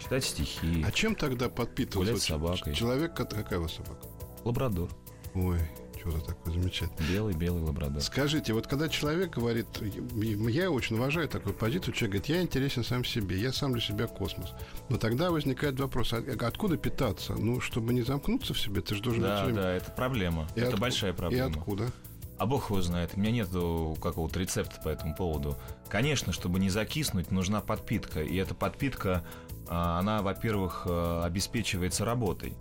читать 0.00 0.24
стихи. 0.24 0.84
А 0.86 0.92
чем 0.92 1.16
тогда 1.16 1.48
подпитываться? 1.48 1.98
Гулять 1.98 2.22
с 2.22 2.26
собакой. 2.26 2.72
Человек, 2.72 3.14
какая 3.14 3.58
у 3.58 3.62
вас 3.62 3.72
собака? 3.74 4.06
Лабрадор. 4.44 4.88
Ой, 5.34 5.58
что-то 6.02 6.26
такое 6.26 6.54
замечательное. 6.54 7.10
Белый, 7.10 7.34
белый 7.34 7.62
лабрадор. 7.62 8.02
Скажите, 8.02 8.52
вот 8.52 8.66
когда 8.66 8.88
человек 8.88 9.30
говорит, 9.30 9.66
я 10.14 10.70
очень 10.70 10.96
уважаю 10.96 11.28
такую 11.28 11.54
позицию, 11.54 11.94
человек 11.94 12.22
говорит, 12.22 12.36
я 12.36 12.42
интересен 12.42 12.84
сам 12.84 13.04
себе, 13.04 13.38
я 13.38 13.52
сам 13.52 13.72
для 13.72 13.80
себя 13.80 14.06
космос. 14.06 14.52
Но 14.88 14.98
тогда 14.98 15.30
возникает 15.30 15.78
вопрос, 15.78 16.12
а 16.12 16.22
откуда 16.40 16.76
питаться? 16.76 17.34
Ну, 17.34 17.60
чтобы 17.60 17.94
не 17.94 18.02
замкнуться 18.02 18.54
в 18.54 18.60
себе, 18.60 18.80
ты 18.80 18.96
же 18.96 19.02
должен... 19.02 19.22
Да, 19.22 19.46
да, 19.48 19.72
это 19.72 19.90
проблема. 19.92 20.48
И 20.56 20.60
это 20.60 20.74
от... 20.74 20.80
большая 20.80 21.12
проблема. 21.12 21.48
И 21.48 21.50
откуда? 21.50 21.90
А 22.38 22.46
бог 22.46 22.70
его 22.70 22.82
знает. 22.82 23.12
У 23.14 23.20
меня 23.20 23.30
нет 23.30 23.48
какого-то 23.48 24.40
рецепта 24.40 24.80
по 24.82 24.88
этому 24.88 25.14
поводу. 25.14 25.56
Конечно, 25.88 26.32
чтобы 26.32 26.58
не 26.58 26.70
закиснуть, 26.70 27.30
нужна 27.30 27.60
подпитка. 27.60 28.20
И 28.22 28.34
эта 28.36 28.52
подпитка, 28.54 29.24
а, 29.68 30.00
она, 30.00 30.22
во-первых, 30.22 30.82
а, 30.86 31.24
обеспечивается 31.24 32.04
работой. 32.04 32.54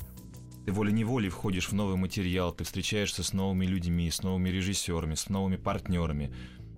Ты 0.65 0.71
волей-неволей 0.71 1.29
входишь 1.29 1.69
в 1.69 1.73
новый 1.73 1.95
материал, 1.95 2.51
ты 2.51 2.63
встречаешься 2.63 3.23
с 3.23 3.33
новыми 3.33 3.65
людьми, 3.65 4.09
с 4.11 4.21
новыми 4.21 4.49
режиссерами, 4.49 5.15
с 5.15 5.27
новыми 5.29 5.55
партнерами. 5.55 6.31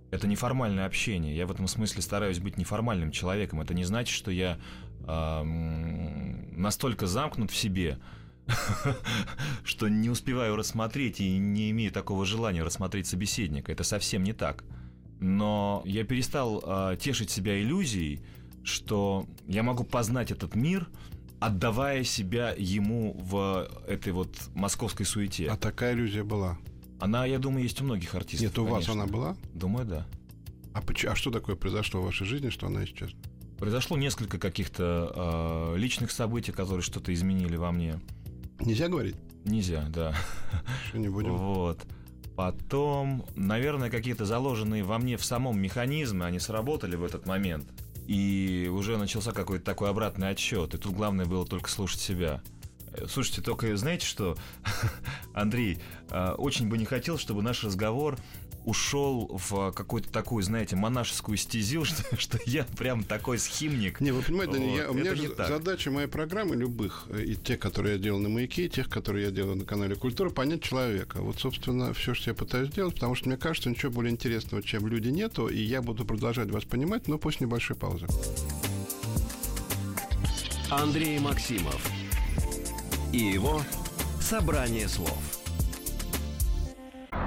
Это 0.10 0.28
неформальное 0.28 0.86
общение. 0.86 1.36
Я 1.36 1.48
в 1.48 1.52
этом 1.52 1.68
смысле 1.68 2.02
стараюсь 2.02 2.40
быть 2.40 2.58
неформальным 2.58 3.12
человеком. 3.12 3.60
Это 3.62 3.74
не 3.74 3.84
значит, 3.84 4.16
что 4.16 4.32
я 4.32 4.58
э, 5.06 5.44
настолько 5.44 7.08
замкнут 7.08 7.52
в 7.52 7.56
себе, 7.58 8.00
что 9.66 9.90
не 9.90 10.10
успеваю 10.10 10.56
рассмотреть 10.56 11.20
и 11.20 11.38
не 11.38 11.72
имею 11.72 11.92
такого 11.92 12.26
желания 12.26 12.64
рассмотреть 12.64 13.08
собеседника. 13.08 13.72
Это 13.72 13.84
совсем 13.84 14.24
не 14.24 14.34
так. 14.34 14.64
Но 15.20 15.82
я 15.86 16.04
перестал 16.04 16.64
э, 16.66 16.98
тешить 17.00 17.32
себя 17.32 17.60
иллюзией, 17.62 18.22
что 18.64 19.26
я 19.48 19.64
могу 19.64 19.84
познать 19.84 20.32
этот 20.32 20.56
мир, 20.56 20.88
отдавая 21.46 22.06
себя 22.06 22.56
ему 22.58 23.14
в 23.20 23.70
этой 23.86 24.14
вот 24.14 24.30
московской 24.56 25.06
суете. 25.06 25.48
А 25.48 25.58
такая 25.58 25.94
иллюзия 25.94 26.24
была? 26.24 26.58
Она, 27.02 27.26
я 27.26 27.38
думаю, 27.38 27.64
есть 27.64 27.82
у 27.82 27.84
многих 27.84 28.16
артистов. 28.16 28.50
Нет, 28.50 28.58
у 28.60 28.66
конечно. 28.66 28.94
вас 28.94 29.04
она 29.04 29.12
была? 29.12 29.36
Думаю, 29.54 29.86
да. 29.86 30.08
А, 30.74 30.82
почему, 30.82 31.12
а 31.12 31.16
что 31.16 31.32
такое 31.32 31.58
произошло 31.58 32.02
в 32.02 32.06
вашей 32.06 32.26
жизни, 32.26 32.50
что 32.50 32.68
она 32.68 32.86
исчезла? 32.86 33.20
Произошло 33.58 33.98
несколько 33.98 34.40
каких-то 34.40 35.74
э, 35.74 35.78
личных 35.78 36.12
событий, 36.12 36.54
которые 36.54 36.82
что-то 36.82 37.14
изменили 37.14 37.58
во 37.58 37.74
мне. 37.74 38.00
Нельзя 38.62 38.88
говорить? 38.88 39.18
Нельзя, 39.44 39.86
да. 39.90 40.16
Что 40.88 40.98
не 40.98 41.10
будем? 41.10 41.36
Вот. 41.36 41.82
Потом, 42.38 43.26
наверное, 43.36 43.90
какие-то 43.90 44.26
заложенные 44.26 44.84
во 44.84 44.98
мне 44.98 45.18
в 45.18 45.26
самом 45.26 45.60
механизмы, 45.60 46.26
они 46.26 46.40
сработали 46.40 46.96
в 46.96 47.04
этот 47.04 47.26
момент. 47.28 47.68
И 48.08 48.70
уже 48.72 48.98
начался 48.98 49.32
какой-то 49.32 49.64
такой 49.64 49.90
обратный 49.90 50.30
отсчет. 50.30 50.74
И 50.74 50.78
тут 50.78 50.94
главное 50.94 51.26
было 51.26 51.46
только 51.46 51.70
слушать 51.70 52.02
себя. 52.02 52.42
Э, 52.94 53.08
слушайте, 53.08 53.42
только 53.42 53.76
знаете 53.78 54.06
что, 54.06 54.38
Андрей, 55.34 55.80
э, 56.10 56.32
очень 56.38 56.68
бы 56.68 56.78
не 56.78 56.86
хотел, 56.86 57.18
чтобы 57.18 57.42
наш 57.42 57.64
разговор 57.64 58.18
ушел 58.66 59.30
в 59.32 59.72
какую-то 59.72 60.10
такую, 60.10 60.44
знаете, 60.44 60.76
монашескую 60.76 61.38
стезю, 61.38 61.86
что, 61.86 62.04
что 62.18 62.40
я 62.46 62.66
прям 62.78 63.04
такой 63.04 63.40
схимник. 63.40 64.00
Не, 64.00 64.12
вы 64.12 64.22
понимаете, 64.22 64.58
вот. 64.58 64.78
я, 64.78 64.92
у 64.92 64.94
меня 64.94 65.16
же 65.16 65.34
задача 65.36 65.92
моей 65.92 66.08
программы 66.08 66.56
любых, 66.56 67.06
э, 67.10 67.24
и 67.24 67.36
те, 67.36 67.58
которые 67.58 67.96
я 67.96 68.00
делал 68.00 68.20
на 68.20 68.30
«Маяке», 68.30 68.66
и 68.66 68.70
тех, 68.70 68.90
которые 68.90 69.26
я 69.26 69.32
делал 69.32 69.56
на 69.56 69.66
канале 69.66 69.96
«Культура», 69.96 70.30
понять 70.30 70.62
человека. 70.62 71.22
Вот, 71.22 71.40
собственно, 71.40 71.94
все, 71.94 72.14
что 72.14 72.32
я 72.32 72.34
пытаюсь 72.36 72.70
сделать, 72.70 72.96
потому 72.96 73.16
что 73.16 73.30
мне 73.30 73.38
кажется, 73.38 73.70
ничего 73.70 73.92
более 73.92 74.12
интересного, 74.12 74.64
чем 74.64 74.88
люди 74.88 75.10
нету, 75.10 75.48
и 75.48 75.62
я 75.62 75.82
буду 75.82 76.06
продолжать 76.06 76.50
вас 76.50 76.64
понимать, 76.64 77.08
но 77.08 77.18
после 77.18 77.48
небольшой 77.48 77.76
паузы. 77.76 78.08
Андрей 80.70 81.20
Максимов 81.20 81.88
и 83.12 83.20
его 83.20 83.62
«Собрание 84.20 84.88
слов». 84.88 85.43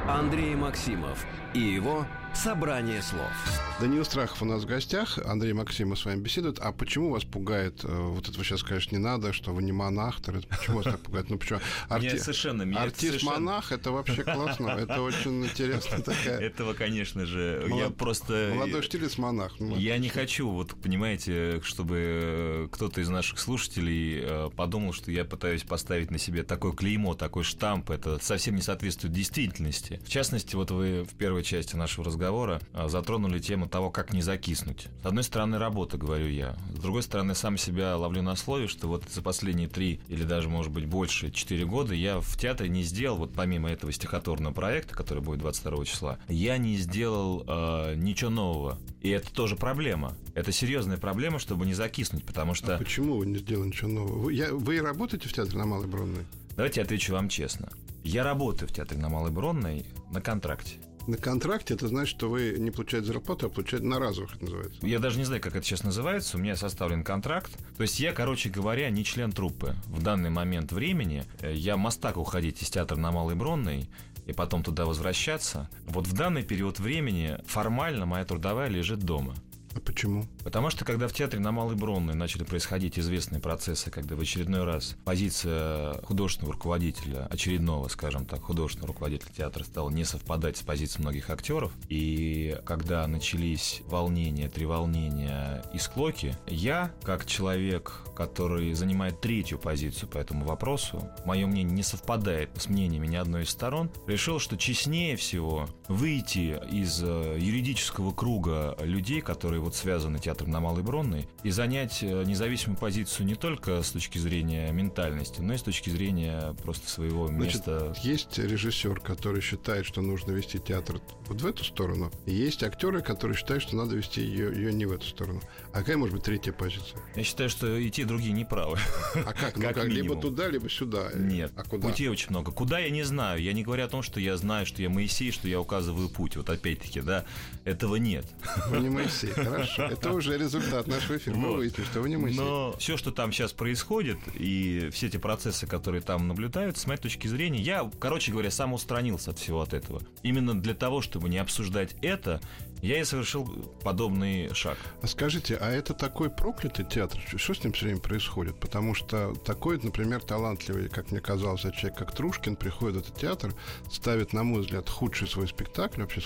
Андрей 0.09 0.55
Максимов 0.55 1.27
и 1.53 1.59
его 1.59 2.07
«Собрание 2.33 3.03
слов». 3.03 3.33
Даниил 3.79 4.07
Страхов 4.07 4.41
у 4.41 4.47
нас 4.47 4.63
в 4.63 4.67
гостях, 4.67 5.19
Андрей 5.19 5.53
Максимов 5.53 5.99
с 5.99 6.07
вами 6.07 6.23
беседует. 6.23 6.59
А 6.61 6.73
почему 6.73 7.11
вас 7.11 7.25
пугает, 7.25 7.85
э, 7.85 7.89
вот 7.89 8.27
это 8.27 8.39
вы 8.39 8.43
сейчас, 8.43 8.63
конечно, 8.63 8.97
не 8.97 9.03
надо, 9.03 9.35
что 9.35 9.53
вы 9.53 9.63
не 9.63 9.73
монах, 9.73 10.23
почему 10.23 10.79
вас 10.79 10.85
так 10.85 11.01
пугает? 11.01 11.29
Ну, 11.29 11.37
почему? 11.37 11.61
Арти... 11.91 12.07
Меня 12.07 12.19
совершенно... 12.19 12.63
Меня 12.63 12.85
Артист-монах, 12.85 13.73
это 13.73 13.91
вообще 13.91 14.23
классно, 14.25 14.69
это 14.69 15.03
очень 15.03 15.45
интересно 15.45 16.01
такая... 16.01 16.41
Этого, 16.41 16.73
конечно 16.73 17.27
же, 17.27 17.67
я 17.69 17.91
просто... 17.91 18.53
Молодой 18.55 18.81
штилец-монах. 18.81 19.57
Ну, 19.61 19.77
я 19.77 19.99
не 19.99 20.09
хочу, 20.09 20.49
вот, 20.49 20.75
понимаете, 20.83 21.61
чтобы 21.63 22.71
кто-то 22.73 23.03
из 23.03 23.11
наших 23.11 23.39
слушателей 23.39 24.23
э, 24.23 24.51
подумал, 24.57 24.95
что 24.95 25.11
я 25.11 25.27
пытаюсь 25.27 25.65
поставить 25.65 26.11
на 26.11 26.17
себе 26.17 26.45
такое 26.45 26.73
клеймо, 26.73 27.13
такой 27.13 27.45
штамп, 27.45 27.91
это 27.91 28.19
совсем 28.23 28.57
не 28.57 28.63
соответствует 28.63 29.13
действительности. 29.13 30.01
В 30.03 30.09
частности, 30.09 30.57
вот 30.57 30.71
вы 30.71 31.05
в 31.05 31.15
первой 31.17 31.43
части 31.43 31.77
нашего 31.77 32.07
разговора 32.07 32.63
э, 32.73 32.89
затронули 32.89 33.39
тему 33.39 33.66
тему 33.67 33.69
того, 33.69 33.91
как 33.91 34.13
не 34.13 34.23
закиснуть. 34.23 34.89
С 35.03 35.07
одной 35.07 35.25
стороны, 35.25 35.59
работа, 35.59 35.99
говорю 35.99 36.29
я. 36.29 36.57
С 36.75 36.79
другой 36.79 37.03
стороны, 37.03 37.35
сам 37.35 37.59
себя 37.59 37.97
ловлю 37.97 38.23
на 38.23 38.37
слове, 38.37 38.69
что 38.69 38.89
вот 38.89 39.05
за 39.11 39.23
последние 39.23 39.69
три 39.69 40.01
или 40.09 40.25
даже, 40.25 40.49
может 40.49 40.73
быть, 40.73 40.87
больше, 40.87 41.31
четыре 41.31 41.65
года 41.65 41.95
я 41.95 42.21
в 42.21 42.37
театре 42.39 42.69
не 42.69 42.83
сделал, 42.83 43.19
вот 43.19 43.33
помимо 43.35 43.71
этого 43.71 43.93
стихотворного 43.93 44.53
проекта, 44.53 44.95
который 44.95 45.23
будет 45.23 45.41
22 45.41 45.85
числа, 45.85 46.19
я 46.29 46.59
не 46.59 46.77
сделал 46.77 47.45
э, 47.47 47.95
ничего 47.97 48.31
нового. 48.31 48.79
И 49.03 49.11
это 49.11 49.33
тоже 49.33 49.57
проблема. 49.57 50.15
Это 50.35 50.53
серьезная 50.53 50.99
проблема, 50.99 51.39
чтобы 51.39 51.67
не 51.67 51.75
закиснуть, 51.75 52.25
потому 52.25 52.55
что... 52.55 52.77
А 52.77 52.79
почему 52.79 53.19
вы 53.19 53.27
не 53.27 53.39
сделали 53.39 53.69
ничего 53.69 53.91
нового? 53.91 54.19
Вы, 54.19 54.35
я, 54.35 54.53
вы 54.53 54.81
работаете 54.81 55.29
в 55.29 55.33
театре 55.33 55.59
на 55.59 55.67
Малой 55.67 55.87
Бронной? 55.87 56.25
Давайте 56.57 56.81
я 56.81 56.85
отвечу 56.85 57.13
вам 57.13 57.29
честно. 57.29 57.69
Я 58.03 58.23
работаю 58.23 58.69
в 58.69 58.73
театре 58.73 59.01
на 59.01 59.09
Малой 59.09 59.31
Бронной 59.31 59.85
на 60.11 60.21
контракте 60.21 60.77
на 61.09 61.17
контракте, 61.17 61.75
это 61.75 61.89
значит, 61.89 62.17
что 62.17 62.29
вы 62.29 62.57
не 62.59 62.71
получаете 62.71 63.07
зарплату, 63.07 63.47
а 63.47 63.49
получаете 63.49 63.87
на 63.87 63.99
разовых, 63.99 64.37
это 64.37 64.45
называется. 64.45 64.87
Я 64.87 64.99
даже 64.99 65.19
не 65.19 65.25
знаю, 65.25 65.41
как 65.41 65.57
это 65.57 65.65
сейчас 65.65 65.85
называется. 65.85 66.37
У 66.37 66.41
меня 66.41 66.57
составлен 66.57 67.05
контракт. 67.05 67.53
То 67.77 67.83
есть 67.83 68.01
я, 68.01 68.13
короче 68.13 68.49
говоря, 68.49 68.91
не 68.91 69.05
член 69.05 69.33
труппы. 69.33 69.75
В 69.87 70.03
данный 70.03 70.31
момент 70.31 70.73
времени 70.73 71.25
э, 71.41 71.55
я 71.55 71.77
мастак 71.77 72.17
уходить 72.17 72.63
из 72.63 72.71
театра 72.71 72.97
на 72.97 73.13
Малой 73.13 73.35
Бронной 73.35 73.89
и 74.27 74.33
потом 74.33 74.63
туда 74.63 74.85
возвращаться. 74.87 75.71
Вот 75.87 76.07
в 76.07 76.13
данный 76.13 76.43
период 76.43 76.81
времени 76.81 77.39
формально 77.47 78.07
моя 78.07 78.25
трудовая 78.25 78.69
лежит 78.69 79.01
дома. 79.01 79.35
А 79.77 79.81
почему? 79.81 80.25
Потому 80.43 80.71
что 80.71 80.87
когда 80.87 81.07
в 81.07 81.13
театре 81.13 81.39
на 81.43 81.53
Малой 81.53 81.77
Бронной 81.77 82.15
начали 82.15 82.45
происходить 82.45 82.99
известные 82.99 83.43
процессы, 83.43 83.91
когда 83.91 84.17
в 84.17 84.21
очередной 84.21 84.65
раз 84.65 84.97
позиция 85.05 86.01
художественного 86.03 86.55
руководителя, 86.55 87.27
очередного, 87.27 87.89
скажем 87.89 88.25
так, 88.25 88.43
художественного 88.43 88.95
руководителя 88.95 89.31
театра 89.37 89.65
стала 89.65 89.91
не 89.91 90.05
совпадать 90.05 90.57
с 90.57 90.63
позицией 90.63 91.03
многих 91.03 91.29
актеров, 91.29 91.73
и 91.91 92.59
когда 92.65 93.07
начались 93.07 93.83
волнения, 93.87 94.49
треволнения 94.49 95.63
и 95.75 95.79
склоки, 95.79 96.35
я, 96.47 96.91
как 97.03 97.27
человек, 97.27 98.01
который 98.17 98.73
занимает 98.73 99.21
третью 99.21 99.59
позицию 99.59 100.09
по 100.09 100.17
этому 100.17 100.47
вопросу, 100.47 101.07
мое 101.27 101.47
мнение 101.47 101.75
не 101.75 101.83
совпадает 101.83 102.49
с 102.57 102.71
мнениями 102.71 103.09
ни 103.09 103.17
одной 103.17 103.43
из 103.43 103.51
сторон, 103.51 103.91
решил, 104.07 104.39
что 104.39 104.57
честнее 104.57 105.17
всего 105.17 105.69
выйти 105.89 106.59
из 106.73 107.03
э, 107.03 107.37
юридического 107.39 108.13
круга 108.13 108.75
людей, 108.81 109.21
которые 109.21 109.61
вот 109.67 109.75
связаны 109.75 110.19
театром 110.19 110.51
на 110.51 110.61
Малой 110.61 110.83
Бронной, 110.83 111.29
и 111.43 111.51
занять 111.51 112.03
э, 112.03 112.25
независимую 112.25 112.79
позицию 112.79 113.27
не 113.27 113.35
только 113.35 113.83
с 113.83 113.91
точки 113.91 114.19
зрения 114.19 114.71
ментальности, 114.73 115.41
но 115.41 115.55
и 115.55 115.59
с 115.59 115.63
точки 115.63 115.91
зрения 115.91 116.55
просто 116.63 116.89
своего 116.89 117.27
Значит, 117.29 117.67
места. 117.67 117.95
есть 118.03 118.39
режиссер, 118.39 119.01
который 119.01 119.41
считает, 119.41 119.85
что 119.87 120.01
нужно 120.03 120.31
вести 120.33 120.59
театр 120.59 121.01
вот 121.29 121.41
в 121.41 121.47
эту 121.47 121.65
сторону, 121.65 122.11
и 122.25 122.33
есть 122.33 122.63
актеры, 122.63 123.03
которые 123.03 123.37
считают, 123.37 123.63
что 123.63 123.77
надо 123.77 123.97
вести 123.97 124.21
ее, 124.23 124.55
ее 124.55 124.73
не 124.73 124.87
в 124.87 124.93
эту 124.93 125.07
сторону. 125.07 125.41
А 125.73 125.79
какая 125.81 125.97
может 125.97 126.15
быть 126.15 126.25
третья 126.25 126.53
позиция? 126.53 127.01
Я 127.15 127.25
считаю, 127.25 127.51
что 127.51 127.77
и 127.77 127.91
те, 127.91 128.03
и 128.03 128.05
другие 128.05 128.33
неправы. 128.33 128.79
А 129.15 129.33
как? 129.33 129.57
Ну 129.57 129.63
Как 129.63 129.75
как, 129.75 129.85
либо 129.87 130.15
туда, 130.17 130.49
либо 130.49 130.69
сюда. 130.71 131.09
Нет, 131.15 131.53
А 131.57 131.65
куда? 131.65 131.89
путей 131.89 132.09
очень 132.09 132.31
много. 132.31 132.53
Куда 132.53 132.79
я 132.79 132.91
не 132.91 133.03
знаю. 133.03 133.43
Я 133.43 133.53
не 133.53 133.63
говорю 133.65 133.85
о 133.85 133.89
том, 133.89 134.03
что 134.03 134.21
я 134.21 134.37
знаю, 134.37 134.65
что 134.67 134.81
я 134.83 134.89
Моисей, 134.89 135.33
что 135.33 135.49
я 135.49 135.61
указываю 135.61 136.09
путь. 136.09 136.37
Вот 136.37 136.49
опять-таки, 136.51 137.01
да, 137.01 137.25
этого 137.65 137.97
нет. 137.97 138.27
Вы 138.69 138.79
не 138.81 138.91
Моисей, 138.91 139.31
хорошо. 139.31 139.56
Это 139.79 140.13
уже 140.13 140.39
результат 140.39 140.87
нашего 140.87 141.17
эфира. 141.17 141.35
Мы 141.35 141.55
выяснили, 141.55 141.87
что 141.87 142.01
вы 142.01 142.09
не 142.09 142.17
Моисей. 142.17 142.39
Но 142.39 142.75
все, 142.79 142.97
что 142.97 143.11
там 143.11 143.33
сейчас 143.33 143.53
происходит, 143.53 144.19
и 144.35 144.91
все 144.93 145.07
эти 145.07 145.17
процессы, 145.17 145.67
которые 145.67 146.03
там 146.03 146.29
наблюдаются, 146.29 146.83
с 146.83 146.87
моей 146.87 147.01
точки 147.01 147.29
зрения, 147.29 147.61
я, 147.61 147.91
короче 147.99 148.33
говоря, 148.33 148.51
сам 148.51 148.73
устранился 148.73 149.31
от 149.31 149.39
всего 149.39 149.61
от 149.61 149.75
этого. 149.75 150.03
Именно 150.23 150.61
для 150.61 150.75
того, 150.75 151.03
чтобы 151.03 151.29
не 151.29 151.39
обсуждать 151.39 151.95
это, 152.03 152.41
я 152.83 153.01
и 153.01 153.05
совершил 153.05 153.47
подобный 153.83 154.53
шаг. 154.55 154.77
А 155.03 155.07
скажите, 155.07 155.57
а 155.57 155.71
это 155.71 155.95
такой 155.95 156.31
проклятый 156.31 156.85
театр? 156.85 157.21
Что 157.37 157.55
с 157.55 157.65
ним 157.65 157.73
все 157.73 157.87
время 157.87 158.01
происходит? 158.01 158.59
Потому 158.61 158.95
что 158.95 159.35
такой, 159.45 159.81
например, 159.83 160.23
талантливый, 160.23 160.89
как 160.89 161.11
мне 161.11 161.21
казалось, 161.21 161.63
человек, 161.63 161.97
как 161.97 162.15
Трушкин, 162.15 162.57
приходит 162.57 162.97
в 162.97 162.99
этот 163.01 163.19
театр, 163.19 163.55
ставит, 163.91 164.33
на 164.33 164.45
мой 164.45 164.61
взгляд, 164.61 164.89
худший 164.89 165.27
свой 165.27 165.49
спектакль, 165.49 166.03
вообще 166.03 166.21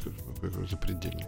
запредельный, 0.68 1.26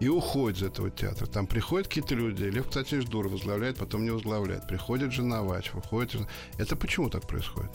и 0.00 0.08
уходит 0.08 0.58
из 0.58 0.62
этого 0.64 0.90
театра. 0.90 1.26
Там 1.26 1.46
приходят 1.46 1.86
какие-то 1.86 2.14
люди, 2.14 2.44
Лев 2.44 2.64
Константинович 2.64 3.08
Дур 3.08 3.28
возглавляет, 3.28 3.76
потом 3.76 4.02
не 4.02 4.10
возглавляет. 4.10 4.66
Приходит 4.66 5.12
жена 5.12 5.42
Вач, 5.42 5.72
уходит. 5.74 6.26
Это 6.58 6.74
почему 6.74 7.10
так 7.10 7.26
происходит? 7.26 7.70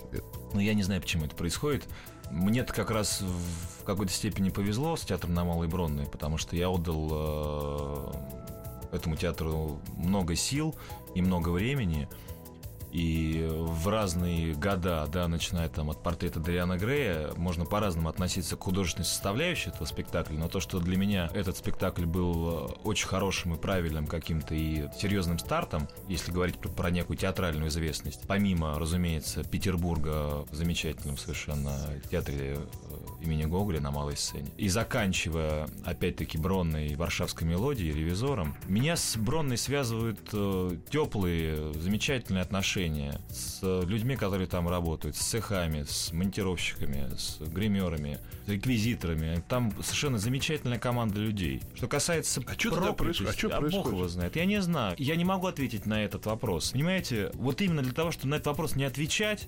Но 0.53 0.60
я 0.60 0.74
не 0.74 0.84
знаю, 0.84 1.01
почему 1.01 1.25
это 1.25 1.36
происходит. 1.36 1.88
Мне-то 2.32 2.74
как 2.74 2.89
раз 2.89 3.22
в 3.22 3.84
какой-то 3.84 4.12
степени 4.12 4.50
повезло 4.50 4.96
с 4.96 5.01
театром 5.01 5.36
на 5.36 5.46
Малой 5.46 5.67
Бронной, 5.67 6.08
потому 6.08 6.39
что 6.39 6.55
я 6.55 6.70
отдал 6.70 7.10
э, 7.12 8.96
этому 8.96 9.15
театру 9.15 9.79
много 9.96 10.36
сил 10.36 10.75
и 11.13 11.22
много 11.22 11.50
времени. 11.50 12.10
И 12.95 13.45
в 13.51 13.89
разные 13.89 14.53
года, 14.53 15.05
да, 15.11 15.27
начиная 15.27 15.67
там 15.67 15.89
от 15.89 16.01
портрета 16.01 16.39
Дариана 16.39 16.77
Грея, 16.77 17.31
можно 17.35 17.65
по-разному 17.65 18.07
относиться 18.07 18.55
к 18.55 18.63
художественной 18.63 19.03
составляющей 19.03 19.67
этого 19.69 19.83
спектакля, 19.83 20.37
но 20.37 20.47
то, 20.47 20.61
что 20.61 20.79
для 20.79 20.95
меня 20.95 21.29
этот 21.33 21.57
спектакль 21.57 22.05
был 22.05 22.69
э, 22.69 22.73
очень 22.85 23.07
хорошим 23.07 23.53
и 23.53 23.57
правильным 23.57 24.07
каким-то 24.07 24.55
и 24.55 24.87
серьезным 24.97 25.39
стартом, 25.39 25.89
если 26.07 26.31
говорить 26.31 26.57
про, 26.57 26.69
про 26.69 26.89
некую 26.89 27.17
театральную 27.17 27.67
известность, 27.67 28.21
помимо, 28.29 28.79
разумеется, 28.79 29.43
Петербурга 29.43 30.45
в 30.49 30.55
замечательном 30.55 31.17
совершенно 31.17 31.77
театре 32.09 32.55
э, 32.57 32.94
имени 33.21 33.45
Гоголя 33.45 33.79
на 33.79 33.91
малой 33.91 34.17
сцене, 34.17 34.49
и 34.57 34.69
заканчивая, 34.69 35.67
опять-таки, 35.83 36.37
Бронной 36.37 36.95
Варшавской 36.95 37.47
мелодией, 37.47 37.93
ревизором, 37.93 38.55
меня 38.67 38.95
с 38.95 39.17
Бронной 39.17 39.57
связывают 39.57 40.19
э, 40.33 40.77
теплые, 40.89 41.73
замечательные 41.73 42.41
отношения 42.41 43.19
с 43.29 43.61
людьми, 43.85 44.15
которые 44.15 44.47
там 44.47 44.67
работают, 44.67 45.15
с 45.15 45.19
цехами, 45.19 45.83
с 45.83 46.11
монтировщиками, 46.11 47.15
с 47.15 47.39
гримерами, 47.39 48.19
с 48.45 48.49
реквизиторами. 48.49 49.43
Там 49.47 49.71
совершенно 49.81 50.17
замечательная 50.17 50.79
команда 50.79 51.19
людей. 51.19 51.61
Что 51.75 51.87
касается 51.87 52.41
А 52.45 52.55
чё 52.55 52.71
тогда 52.71 52.93
происходит? 52.93 53.33
А 53.33 53.35
чё 53.35 53.47
а 53.47 53.61
бог 53.61 53.71
происходит? 53.71 53.91
его 53.97 54.07
знает. 54.07 54.35
Я 54.35 54.45
не 54.45 54.61
знаю. 54.61 54.95
Я 54.97 55.15
не 55.15 55.25
могу 55.25 55.47
ответить 55.47 55.85
на 55.85 56.03
этот 56.03 56.25
вопрос. 56.25 56.71
Понимаете, 56.71 57.31
вот 57.33 57.61
именно 57.61 57.81
для 57.81 57.93
того, 57.93 58.11
чтобы 58.11 58.29
на 58.29 58.35
этот 58.35 58.47
вопрос 58.47 58.75
не 58.75 58.83
отвечать, 58.83 59.47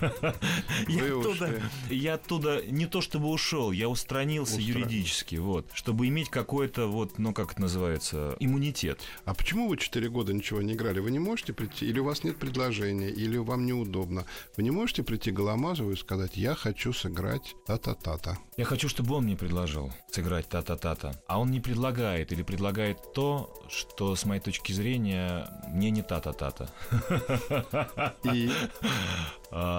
оттуда, 0.88 1.62
я 1.90 2.14
оттуда 2.14 2.60
не 2.74 2.86
то 2.86 3.00
чтобы 3.00 3.28
ушел, 3.28 3.72
я 3.72 3.88
устранился 3.88 4.56
Устранился. 4.56 4.78
юридически, 4.78 5.36
вот, 5.36 5.66
чтобы 5.72 6.08
иметь 6.08 6.28
какой-то 6.28 6.86
вот, 6.86 7.18
ну 7.18 7.32
как 7.32 7.52
это 7.52 7.60
называется, 7.60 8.36
иммунитет. 8.40 9.00
А 9.24 9.34
почему 9.34 9.68
вы 9.68 9.76
4 9.76 10.08
года 10.08 10.32
ничего 10.32 10.60
не 10.62 10.74
играли? 10.74 11.00
Вы 11.00 11.10
не 11.10 11.18
можете 11.18 11.52
прийти, 11.52 11.86
или 11.86 11.98
у 12.00 12.04
вас 12.04 12.24
нет 12.24 12.38
предложения, 12.38 13.08
или 13.10 13.36
вам 13.36 13.66
неудобно. 13.66 14.26
Вы 14.56 14.62
не 14.62 14.70
можете 14.70 15.02
прийти 15.02 15.30
к 15.30 15.34
Голомазову 15.34 15.92
и 15.92 15.96
сказать, 15.96 16.36
я 16.36 16.54
хочу 16.54 16.92
сыграть 16.92 17.54
та-та-та-та. 17.66 18.38
Я 18.56 18.64
хочу, 18.64 18.88
чтобы 18.88 19.14
он 19.14 19.24
мне 19.24 19.36
предложил 19.36 19.92
сыграть 20.10 20.48
та-та-та-та. 20.48 21.12
А 21.26 21.40
он 21.40 21.50
не 21.50 21.60
предлагает 21.60 22.32
или 22.32 22.42
предлагает 22.42 22.98
то, 23.14 23.52
что, 23.68 24.14
с 24.14 24.24
моей 24.24 24.40
точки 24.40 24.72
зрения, 24.72 25.48
мне 25.68 25.90
не 25.90 26.02
та-та-та-та. 26.02 26.68
И, 28.32 28.50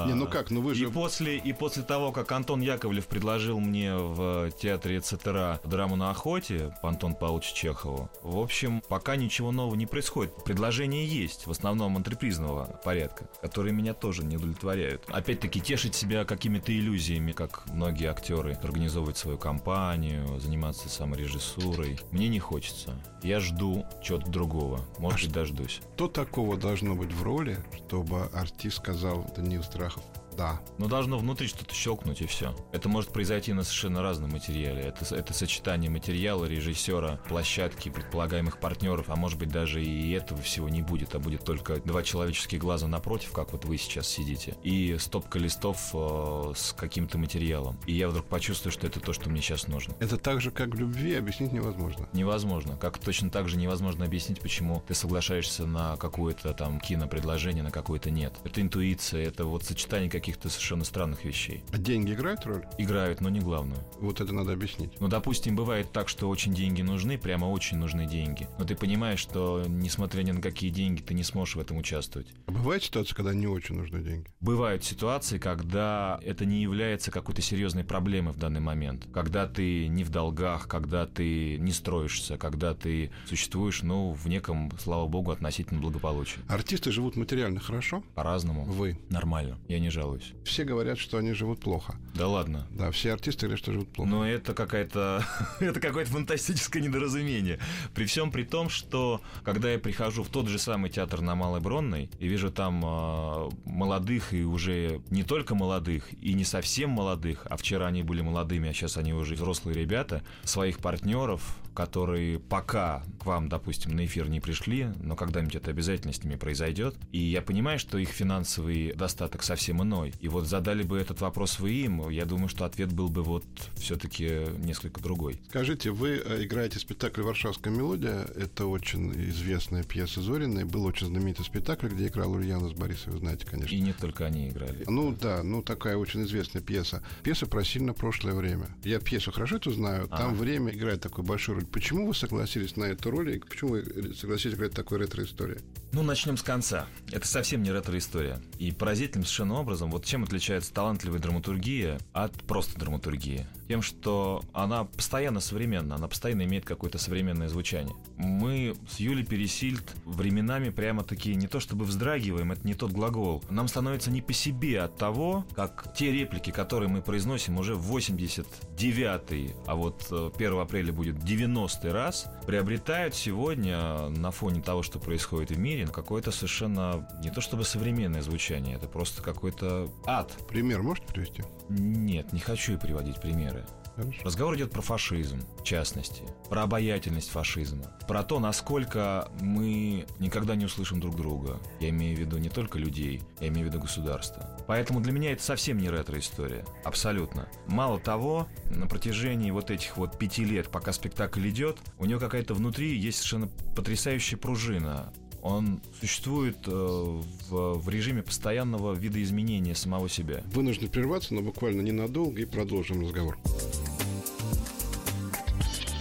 не, 0.07 0.13
ну 0.13 0.27
как, 0.27 0.51
ну 0.51 0.61
вы 0.61 0.71
И 0.71 0.75
же... 0.75 0.89
после, 0.89 1.38
и 1.38 1.53
после 1.53 1.83
того, 1.83 2.11
как 2.11 2.31
Антон 2.31 2.61
Яковлев 2.61 3.07
предложил 3.07 3.59
мне 3.59 3.95
в 3.95 4.51
театре 4.51 5.01
ЦТРА 5.01 5.59
драму 5.63 5.95
на 5.95 6.11
охоте 6.11 6.75
по 6.81 6.89
Антону 6.89 7.15
Павловичу 7.15 7.53
Чехову, 7.53 8.09
в 8.21 8.39
общем, 8.39 8.81
пока 8.88 9.15
ничего 9.15 9.51
нового 9.51 9.75
не 9.75 9.85
происходит. 9.85 10.33
Предложения 10.43 11.05
есть, 11.05 11.47
в 11.47 11.51
основном 11.51 11.97
антрепризного 11.97 12.79
порядка, 12.83 13.29
которые 13.41 13.73
меня 13.73 13.93
тоже 13.93 14.23
не 14.23 14.38
удовлетворяют. 14.38 15.03
Опять-таки, 15.07 15.59
тешить 15.59 15.95
себя 15.95 16.25
какими-то 16.25 16.71
иллюзиями, 16.71 17.31
как 17.31 17.65
многие 17.67 18.09
актеры, 18.09 18.57
организовывать 18.63 19.17
свою 19.17 19.38
компанию, 19.38 20.39
заниматься 20.39 20.89
саморежиссурой, 20.89 21.99
мне 22.11 22.27
не 22.29 22.39
хочется. 22.39 22.93
Я 23.25 23.39
жду 23.39 23.88
чего-то 24.03 24.29
другого. 24.29 24.81
Может 24.99 25.29
быть, 25.29 25.33
дождусь. 25.33 25.81
Что 25.95 26.07
такого 26.07 26.57
должно 26.57 26.93
быть 26.93 27.11
в 27.11 27.23
роли, 27.23 27.57
чтобы 27.75 28.25
артист 28.25 28.77
сказал 28.77 29.25
Даниил 29.35 29.63
Страхов, 29.63 30.03
да. 30.35 30.61
Но 30.77 30.87
должно 30.87 31.17
внутри 31.17 31.47
что-то 31.47 31.73
щелкнуть 31.73 32.21
и 32.21 32.27
все. 32.27 32.55
Это 32.71 32.89
может 32.89 33.11
произойти 33.11 33.53
на 33.53 33.63
совершенно 33.63 34.01
разном 34.01 34.31
материале. 34.31 34.81
Это, 34.81 35.15
это 35.15 35.33
сочетание 35.33 35.89
материала, 35.89 36.45
режиссера, 36.45 37.19
площадки, 37.27 37.89
предполагаемых 37.89 38.59
партнеров, 38.59 39.05
а 39.09 39.15
может 39.15 39.39
быть 39.39 39.49
даже 39.49 39.83
и 39.83 40.11
этого 40.11 40.41
всего 40.41 40.69
не 40.69 40.81
будет, 40.81 41.15
а 41.15 41.19
будет 41.19 41.43
только 41.43 41.77
два 41.81 42.03
человеческие 42.03 42.59
глаза 42.59 42.87
напротив, 42.87 43.31
как 43.31 43.53
вот 43.53 43.65
вы 43.65 43.77
сейчас 43.77 44.07
сидите, 44.07 44.55
и 44.63 44.97
стопка 44.99 45.39
листов 45.39 45.89
э, 45.93 46.53
с 46.55 46.73
каким-то 46.73 47.17
материалом. 47.17 47.77
И 47.85 47.93
я 47.93 48.09
вдруг 48.09 48.25
почувствую, 48.27 48.71
что 48.71 48.87
это 48.87 48.99
то, 48.99 49.13
что 49.13 49.29
мне 49.29 49.41
сейчас 49.41 49.67
нужно. 49.67 49.95
Это 49.99 50.17
так 50.17 50.41
же, 50.41 50.51
как 50.51 50.69
в 50.69 50.79
любви, 50.79 51.15
объяснить 51.15 51.51
невозможно. 51.51 52.07
Невозможно. 52.13 52.77
Как 52.77 52.97
точно 52.97 53.29
так 53.29 53.49
же 53.49 53.57
невозможно 53.57 54.05
объяснить, 54.05 54.41
почему 54.41 54.83
ты 54.87 54.93
соглашаешься 54.93 55.65
на 55.65 55.97
какое-то 55.97 56.53
там 56.53 56.79
кинопредложение, 56.79 57.63
на 57.63 57.71
какое-то 57.71 58.09
нет. 58.09 58.33
Это 58.43 58.61
интуиция, 58.61 59.25
это 59.25 59.45
вот 59.45 59.63
сочетание 59.63 60.09
каких-то 60.25 60.49
совершенно 60.49 60.83
странных 60.83 61.23
вещей. 61.23 61.63
А 61.71 61.77
деньги 61.77 62.11
играют 62.11 62.47
роль? 62.47 62.65
Играют, 62.79 63.21
но 63.21 63.29
не 63.29 63.39
главную. 63.39 63.79
Вот 63.99 64.21
это 64.21 64.33
надо 64.33 64.53
объяснить. 64.53 64.99
Ну, 64.99 65.07
допустим, 65.07 65.55
бывает 65.55 65.91
так, 65.91 66.09
что 66.09 66.27
очень 66.29 66.51
деньги 66.51 66.81
нужны, 66.81 67.19
прямо 67.19 67.45
очень 67.45 67.77
нужны 67.77 68.07
деньги. 68.07 68.47
Но 68.57 68.65
ты 68.65 68.75
понимаешь, 68.75 69.19
что, 69.19 69.63
несмотря 69.67 70.23
ни 70.23 70.31
на 70.31 70.41
какие 70.41 70.71
деньги, 70.71 71.03
ты 71.03 71.13
не 71.13 71.21
сможешь 71.21 71.57
в 71.57 71.59
этом 71.59 71.77
участвовать. 71.77 72.27
А 72.47 72.51
бывает 72.51 72.83
ситуация, 72.83 73.15
когда 73.15 73.35
не 73.35 73.45
очень 73.45 73.75
нужны 73.75 74.01
деньги? 74.01 74.25
Бывают 74.39 74.83
ситуации, 74.83 75.38
когда 75.38 76.19
это 76.23 76.43
не 76.43 76.59
является 76.59 77.11
какой-то 77.11 77.43
серьезной 77.43 77.83
проблемой 77.83 78.33
в 78.33 78.38
данный 78.38 78.61
момент. 78.61 79.07
Когда 79.13 79.45
ты 79.45 79.88
не 79.88 80.03
в 80.03 80.09
долгах, 80.09 80.67
когда 80.67 81.05
ты 81.05 81.59
не 81.59 81.71
строишься, 81.71 82.39
когда 82.39 82.73
ты 82.73 83.11
существуешь, 83.27 83.83
ну, 83.83 84.13
в 84.13 84.27
неком, 84.27 84.71
слава 84.79 85.07
богу, 85.07 85.29
относительно 85.29 85.81
благополучии. 85.81 86.39
Артисты 86.47 86.91
живут 86.91 87.15
материально 87.15 87.59
хорошо? 87.59 88.03
По-разному. 88.15 88.63
Вы. 88.63 88.97
Нормально. 89.11 89.59
Я 89.67 89.79
не 89.79 89.91
жалуюсь. 89.91 90.14
Все 90.43 90.63
говорят, 90.63 90.97
что 90.97 91.17
они 91.17 91.34
живут 91.34 91.60
плохо. 91.60 91.95
Да 92.13 92.28
ладно. 92.28 92.67
Да, 92.71 92.91
все 92.91 93.13
артисты 93.13 93.47
говорят, 93.47 93.60
что 93.60 93.73
живут 93.73 93.89
плохо. 93.89 94.10
Но 94.10 94.28
это 94.28 94.54
какая-то 94.54 95.23
это 95.60 95.80
какое-то 95.80 96.12
фантастическое 96.12 96.82
недоразумение. 96.82 97.60
При 97.93 98.06
всем 98.06 98.32
при 98.32 98.43
том, 98.43 98.69
что 98.69 99.21
когда 99.43 99.71
я 99.71 99.80
прихожу 99.80 100.23
в 100.23 100.30
тот 100.30 100.47
же 100.47 100.60
самый 100.60 100.89
театр 100.89 101.21
на 101.21 101.36
Малой 101.36 101.62
Бронной 101.62 102.10
и 102.19 102.28
вижу 102.28 102.51
там 102.51 102.82
э, 102.84 103.49
молодых 103.65 104.34
и 104.34 104.43
уже 104.43 105.01
не 105.10 105.23
только 105.23 105.56
молодых 105.56 106.08
и 106.21 106.34
не 106.34 106.45
совсем 106.45 106.89
молодых, 106.91 107.45
а 107.49 107.58
вчера 107.58 107.88
они 107.88 108.04
были 108.04 108.21
молодыми, 108.21 108.69
а 108.69 108.73
сейчас 108.73 108.97
они 108.97 109.13
уже 109.13 109.36
взрослые 109.36 109.75
ребята, 109.75 110.23
своих 110.43 110.80
партнеров, 110.80 111.58
которые 111.75 112.39
пока 112.39 113.03
к 113.19 113.25
вам, 113.25 113.49
допустим, 113.49 113.95
на 113.95 114.05
эфир 114.05 114.29
не 114.29 114.39
пришли, 114.39 114.88
но 115.01 115.15
когда-нибудь 115.15 115.55
это 115.55 115.69
обязательно 115.69 116.13
с 116.13 116.23
ними 116.23 116.35
произойдет. 116.35 116.95
И 117.11 117.19
я 117.19 117.41
понимаю, 117.41 117.77
что 117.77 117.97
их 117.97 118.09
финансовый 118.09 118.93
достаток 118.93 119.43
совсем 119.43 119.83
иной. 119.83 120.13
И 120.21 120.27
вот 120.27 120.47
задали 120.47 120.83
бы 120.83 120.97
этот 120.97 121.21
вопрос 121.21 121.59
вы 121.59 121.71
им, 121.71 122.09
я 122.09 122.25
думаю, 122.25 122.47
что 122.47 122.65
ответ 122.65 122.91
был 122.91 123.09
бы 123.09 123.23
вот 123.23 123.45
все-таки 123.75 124.45
несколько 124.57 125.01
другой. 125.01 125.39
Скажите, 125.49 125.91
вы 125.91 126.21
э, 126.23 126.43
играете 126.45 126.79
спектакль 126.79 127.21
«Варшавская 127.21 127.73
мелодия». 127.73 128.25
Это 128.35 128.65
очень 128.65 129.11
известная 129.29 129.83
пьеса 129.83 130.21
Зориной. 130.21 130.63
Был 130.63 130.85
очень 130.85 131.07
знаменитый 131.07 131.45
спектакль, 131.45 131.88
где 131.88 132.07
играл 132.07 132.31
Ульяна 132.31 132.69
с 132.69 132.73
Борисовой, 132.73 133.13
вы 133.13 133.19
знаете, 133.19 133.45
конечно. 133.45 133.75
И 133.75 133.79
не 133.81 133.93
только 133.93 134.25
они 134.25 134.47
играли. 134.47 134.85
Ну 134.88 135.11
да, 135.19 135.43
ну 135.43 135.61
такая 135.61 135.97
очень 135.97 136.23
известная 136.23 136.61
пьеса. 136.61 137.03
Пьеса 137.23 137.45
про 137.45 137.63
сильно 137.63 137.93
прошлое 137.93 138.33
время. 138.33 138.67
Я 138.83 138.99
пьесу 138.99 139.31
хорошо 139.31 139.57
эту 139.57 139.71
знаю, 139.71 140.07
там 140.07 140.33
а. 140.33 140.35
время 140.35 140.73
играет 140.73 141.01
такую 141.01 141.25
большую 141.25 141.57
роль. 141.57 141.64
Почему 141.71 142.08
вы 142.08 142.15
согласились 142.15 142.75
на 142.75 142.86
эту 142.86 143.12
роль 143.12 143.36
и 143.36 143.39
почему 143.39 143.71
вы 143.71 144.13
согласились 144.13 144.56
играть 144.56 144.73
такой 144.73 144.99
ретро-истории? 144.99 145.60
Ну, 145.95 146.04
начнем 146.04 146.36
с 146.36 146.41
конца. 146.41 146.88
Это 147.12 147.25
совсем 147.25 147.63
не 147.63 147.71
ретро-история. 147.71 148.41
И 148.60 148.71
поразительным 148.71 149.23
совершенно 149.23 149.56
образом, 149.56 149.91
вот 149.91 150.04
чем 150.04 150.23
отличается 150.23 150.73
талантливая 150.73 151.19
драматургия 151.19 151.99
от 152.12 152.34
просто 152.43 152.78
драматургии? 152.78 153.47
Тем, 153.69 153.82
что 153.82 154.43
она 154.51 154.84
постоянно 154.84 155.39
современна, 155.39 155.95
она 155.95 156.10
постоянно 156.10 156.43
имеет 156.43 156.65
какое-то 156.65 156.97
современное 156.97 157.47
звучание. 157.47 157.95
Мы 158.17 158.75
с 158.89 158.99
Юлей 158.99 159.25
Пересильд 159.25 159.95
временами 160.04 160.69
прямо 160.69 161.04
такие 161.06 161.36
не 161.36 161.47
то 161.47 161.62
чтобы 161.62 161.86
вздрагиваем, 161.86 162.51
это 162.51 162.67
не 162.67 162.73
тот 162.73 162.91
глагол. 162.91 163.41
Нам 163.49 163.69
становится 163.69 164.12
не 164.12 164.21
по 164.21 164.34
себе 164.34 164.82
от 164.82 164.97
того, 164.97 165.45
как 165.56 165.95
те 165.95 166.12
реплики, 166.12 166.51
которые 166.51 166.89
мы 166.89 167.01
произносим 167.01 167.58
уже 167.58 167.75
в 167.75 167.95
89-й, 167.95 169.56
а 169.65 169.75
вот 169.75 170.08
1 170.12 170.54
э, 170.54 170.62
апреля 170.62 170.91
будет 170.91 171.17
90-й 171.55 171.91
раз, 171.91 172.27
приобретают 172.45 173.15
сегодня 173.15 174.09
на 174.09 174.31
фоне 174.31 174.61
того, 174.61 174.83
что 174.83 174.99
происходит 174.99 175.51
в 175.51 175.59
мире, 175.59 175.87
какое-то 175.87 176.31
совершенно 176.31 177.07
не 177.23 177.29
то 177.29 177.41
чтобы 177.41 177.63
современное 177.63 178.21
звучание, 178.21 178.75
это 178.75 178.87
просто 178.87 179.21
какой-то 179.21 179.89
ад. 180.05 180.31
Пример 180.47 180.81
можете 180.81 181.07
привести? 181.07 181.43
Нет, 181.69 182.33
не 182.33 182.39
хочу 182.39 182.77
приводить 182.77 183.19
примеры. 183.21 183.65
Хорошо. 183.95 184.19
Разговор 184.23 184.55
идет 184.55 184.71
про 184.71 184.81
фашизм, 184.81 185.41
в 185.60 185.63
частности, 185.63 186.23
про 186.49 186.63
обаятельность 186.63 187.29
фашизма, 187.29 187.86
про 188.08 188.23
то, 188.23 188.39
насколько 188.39 189.29
мы 189.39 190.05
никогда 190.19 190.55
не 190.55 190.65
услышим 190.65 190.99
друг 190.99 191.15
друга. 191.15 191.60
Я 191.79 191.89
имею 191.89 192.17
в 192.17 192.19
виду 192.19 192.38
не 192.38 192.49
только 192.49 192.77
людей, 192.77 193.21
я 193.39 193.47
имею 193.47 193.67
в 193.67 193.69
виду 193.69 193.81
государство. 193.81 194.49
Поэтому 194.67 194.99
для 194.99 195.12
меня 195.12 195.31
это 195.31 195.43
совсем 195.43 195.77
не 195.77 195.89
ретро-история. 195.89 196.65
Абсолютно. 196.84 197.47
Мало 197.67 197.99
того, 197.99 198.47
на 198.69 198.88
протяжении 198.88 199.51
вот 199.51 199.71
этих 199.71 199.95
вот 199.97 200.17
пяти 200.17 200.43
лет, 200.43 200.69
пока 200.69 200.91
спектакль 200.91 201.47
идет, 201.49 201.77
у 201.97 202.05
него 202.05 202.19
какая-то 202.19 202.53
внутри 202.53 202.97
есть 202.97 203.19
совершенно 203.19 203.47
потрясающая 203.75 204.38
пружина 204.38 205.13
он 205.45 205.79
существует 205.99 206.58
э, 206.65 206.71
в, 206.71 207.73
в 207.75 207.88
режиме 207.88 208.23
постоянного 208.23 208.93
видоизменения 208.95 209.75
самого 209.75 210.10
себя. 210.10 210.41
Вынужден 210.47 210.89
прерваться, 210.89 211.36
но 211.36 211.41
буквально 211.41 211.81
ненадолго 211.81 212.41
и 212.41 212.45
продолжим 212.45 213.03
разговор. 213.03 213.38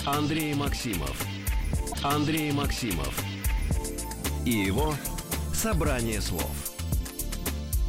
Андрей 0.07 0.53
Максимов. 0.55 1.27
Андрей 2.03 2.53
Максимов. 2.53 3.25
И 4.45 4.51
его 4.51 4.95
«Собрание 5.55 6.21
слов». 6.21 6.75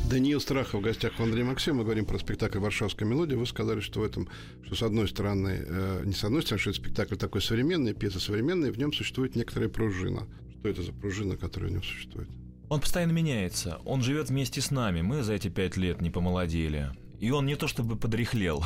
Даниил 0.10 0.40
Страхов 0.40 0.80
в 0.80 0.84
гостях 0.84 1.12
у 1.20 1.24
Андрея 1.24 1.44
Максима. 1.44 1.80
Мы 1.80 1.84
говорим 1.84 2.06
про 2.06 2.18
спектакль 2.18 2.60
«Варшавская 2.60 3.06
мелодия». 3.06 3.38
Вы 3.38 3.46
сказали, 3.46 3.82
что 3.82 4.00
в 4.00 4.04
этом, 4.04 4.30
что 4.64 4.76
с 4.76 4.84
одной 4.84 5.10
стороны, 5.10 5.66
э, 5.68 6.04
не 6.06 6.14
с 6.14 6.24
одной 6.24 6.42
стороны, 6.42 6.62
что 6.62 6.70
это 6.70 6.80
спектакль 6.80 7.16
такой 7.18 7.42
современный, 7.42 7.94
пьеса 7.94 8.22
современная, 8.22 8.70
и 8.70 8.72
в 8.72 8.78
нем 8.78 8.94
существует 8.94 9.36
некоторая 9.36 9.68
пружина. 9.68 10.26
Что 10.60 10.70
это 10.70 10.84
за 10.84 10.94
пружина, 10.94 11.36
которая 11.36 11.70
в 11.70 11.74
нем 11.74 11.84
существует? 11.84 12.30
Он 12.70 12.80
постоянно 12.80 13.12
меняется. 13.12 13.80
Он 13.84 14.02
живет 14.02 14.30
вместе 14.30 14.62
с 14.62 14.72
нами. 14.72 15.02
Мы 15.02 15.22
за 15.22 15.34
эти 15.34 15.50
пять 15.50 15.76
лет 15.76 16.00
не 16.00 16.10
помолодели. 16.10 16.92
И 17.20 17.32
он 17.32 17.46
не 17.46 17.56
то 17.56 17.68
чтобы 17.68 17.96
подрехлел. 17.96 18.64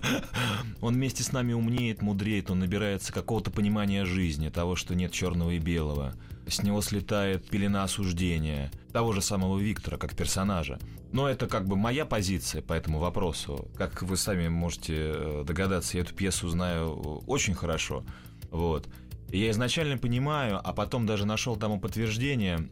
он 0.80 0.94
вместе 0.94 1.22
с 1.22 1.32
нами 1.32 1.52
умнеет, 1.52 2.02
мудреет, 2.02 2.50
он 2.50 2.60
набирается 2.60 3.12
какого-то 3.12 3.50
понимания 3.50 4.04
жизни, 4.04 4.48
того, 4.48 4.76
что 4.76 4.94
нет 4.94 5.12
черного 5.12 5.50
и 5.50 5.58
белого. 5.58 6.14
С 6.46 6.62
него 6.62 6.80
слетает 6.80 7.48
пелена 7.48 7.84
осуждения, 7.84 8.70
того 8.92 9.12
же 9.12 9.22
самого 9.22 9.58
Виктора, 9.58 9.96
как 9.96 10.16
персонажа. 10.16 10.78
Но 11.12 11.28
это 11.28 11.46
как 11.46 11.66
бы 11.66 11.76
моя 11.76 12.06
позиция 12.06 12.62
по 12.62 12.72
этому 12.72 12.98
вопросу. 12.98 13.68
Как 13.76 14.02
вы 14.02 14.16
сами 14.16 14.48
можете 14.48 14.94
э, 14.96 15.44
догадаться, 15.46 15.98
я 15.98 16.02
эту 16.02 16.14
пьесу 16.14 16.48
знаю 16.48 16.94
очень 17.26 17.54
хорошо. 17.54 18.04
Вот. 18.50 18.88
Я 19.28 19.50
изначально 19.50 19.98
понимаю, 19.98 20.60
а 20.62 20.72
потом 20.72 21.06
даже 21.06 21.26
нашел 21.26 21.56
тому 21.56 21.80
подтверждение, 21.80 22.68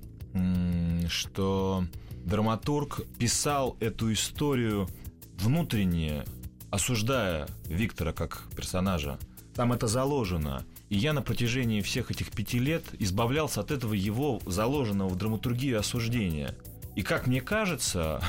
что 1.09 1.85
драматург 2.25 3.01
писал 3.19 3.77
эту 3.81 4.13
историю 4.13 4.89
внутренне, 5.39 6.25
осуждая 6.71 7.49
Виктора 7.67 8.13
как 8.13 8.45
персонажа. 8.57 9.19
Там 9.55 9.73
это 9.73 9.87
заложено. 9.87 10.65
И 10.89 10.97
я 10.97 11.13
на 11.13 11.23
протяжении 11.23 11.83
всех 11.83 12.11
этих 12.11 12.31
пяти 12.31 12.59
лет 12.59 12.85
избавлялся 12.99 13.61
от 13.61 13.71
этого 13.71 13.95
его 13.95 14.41
заложенного 14.47 15.09
в 15.09 15.17
драматургию 15.17 15.79
осуждения. 15.79 16.55
И 16.97 17.03
как 17.03 17.27
мне 17.27 17.41
кажется, 17.41 18.21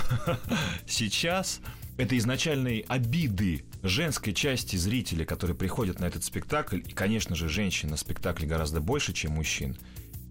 сейчас 0.88 1.60
этой 1.98 2.18
изначальной 2.18 2.86
обиды 2.88 3.66
женской 3.84 4.34
части 4.34 4.76
зрителей, 4.76 5.26
которые 5.26 5.56
приходят 5.56 6.00
на 6.00 6.06
этот 6.06 6.24
спектакль, 6.24 6.78
и, 6.78 6.92
конечно 6.92 7.36
же, 7.36 7.50
женщин 7.50 7.90
на 7.90 7.98
спектакле 7.98 8.48
гораздо 8.48 8.80
больше, 8.80 9.14
чем 9.14 9.34
мужчин, 9.34 9.78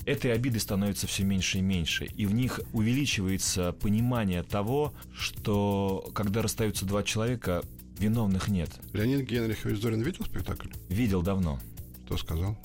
этой 0.06 0.32
обиды 0.32 0.60
становится 0.60 1.06
все 1.06 1.24
меньше 1.24 1.58
и 1.58 1.62
меньше, 1.62 2.06
и 2.06 2.26
в 2.26 2.34
них 2.34 2.60
увеличивается 2.72 3.72
понимание 3.72 4.42
того, 4.42 4.92
что 5.14 6.10
когда 6.14 6.42
расстаются 6.42 6.84
два 6.84 7.02
человека, 7.02 7.62
виновных 7.98 8.48
нет. 8.48 8.70
Леонид 8.92 9.28
Генрихович 9.28 9.80
Зорин 9.80 10.02
видел 10.02 10.24
спектакль? 10.24 10.68
Видел 10.88 11.22
давно. 11.22 11.60
Что 12.06 12.16
сказал? 12.16 12.58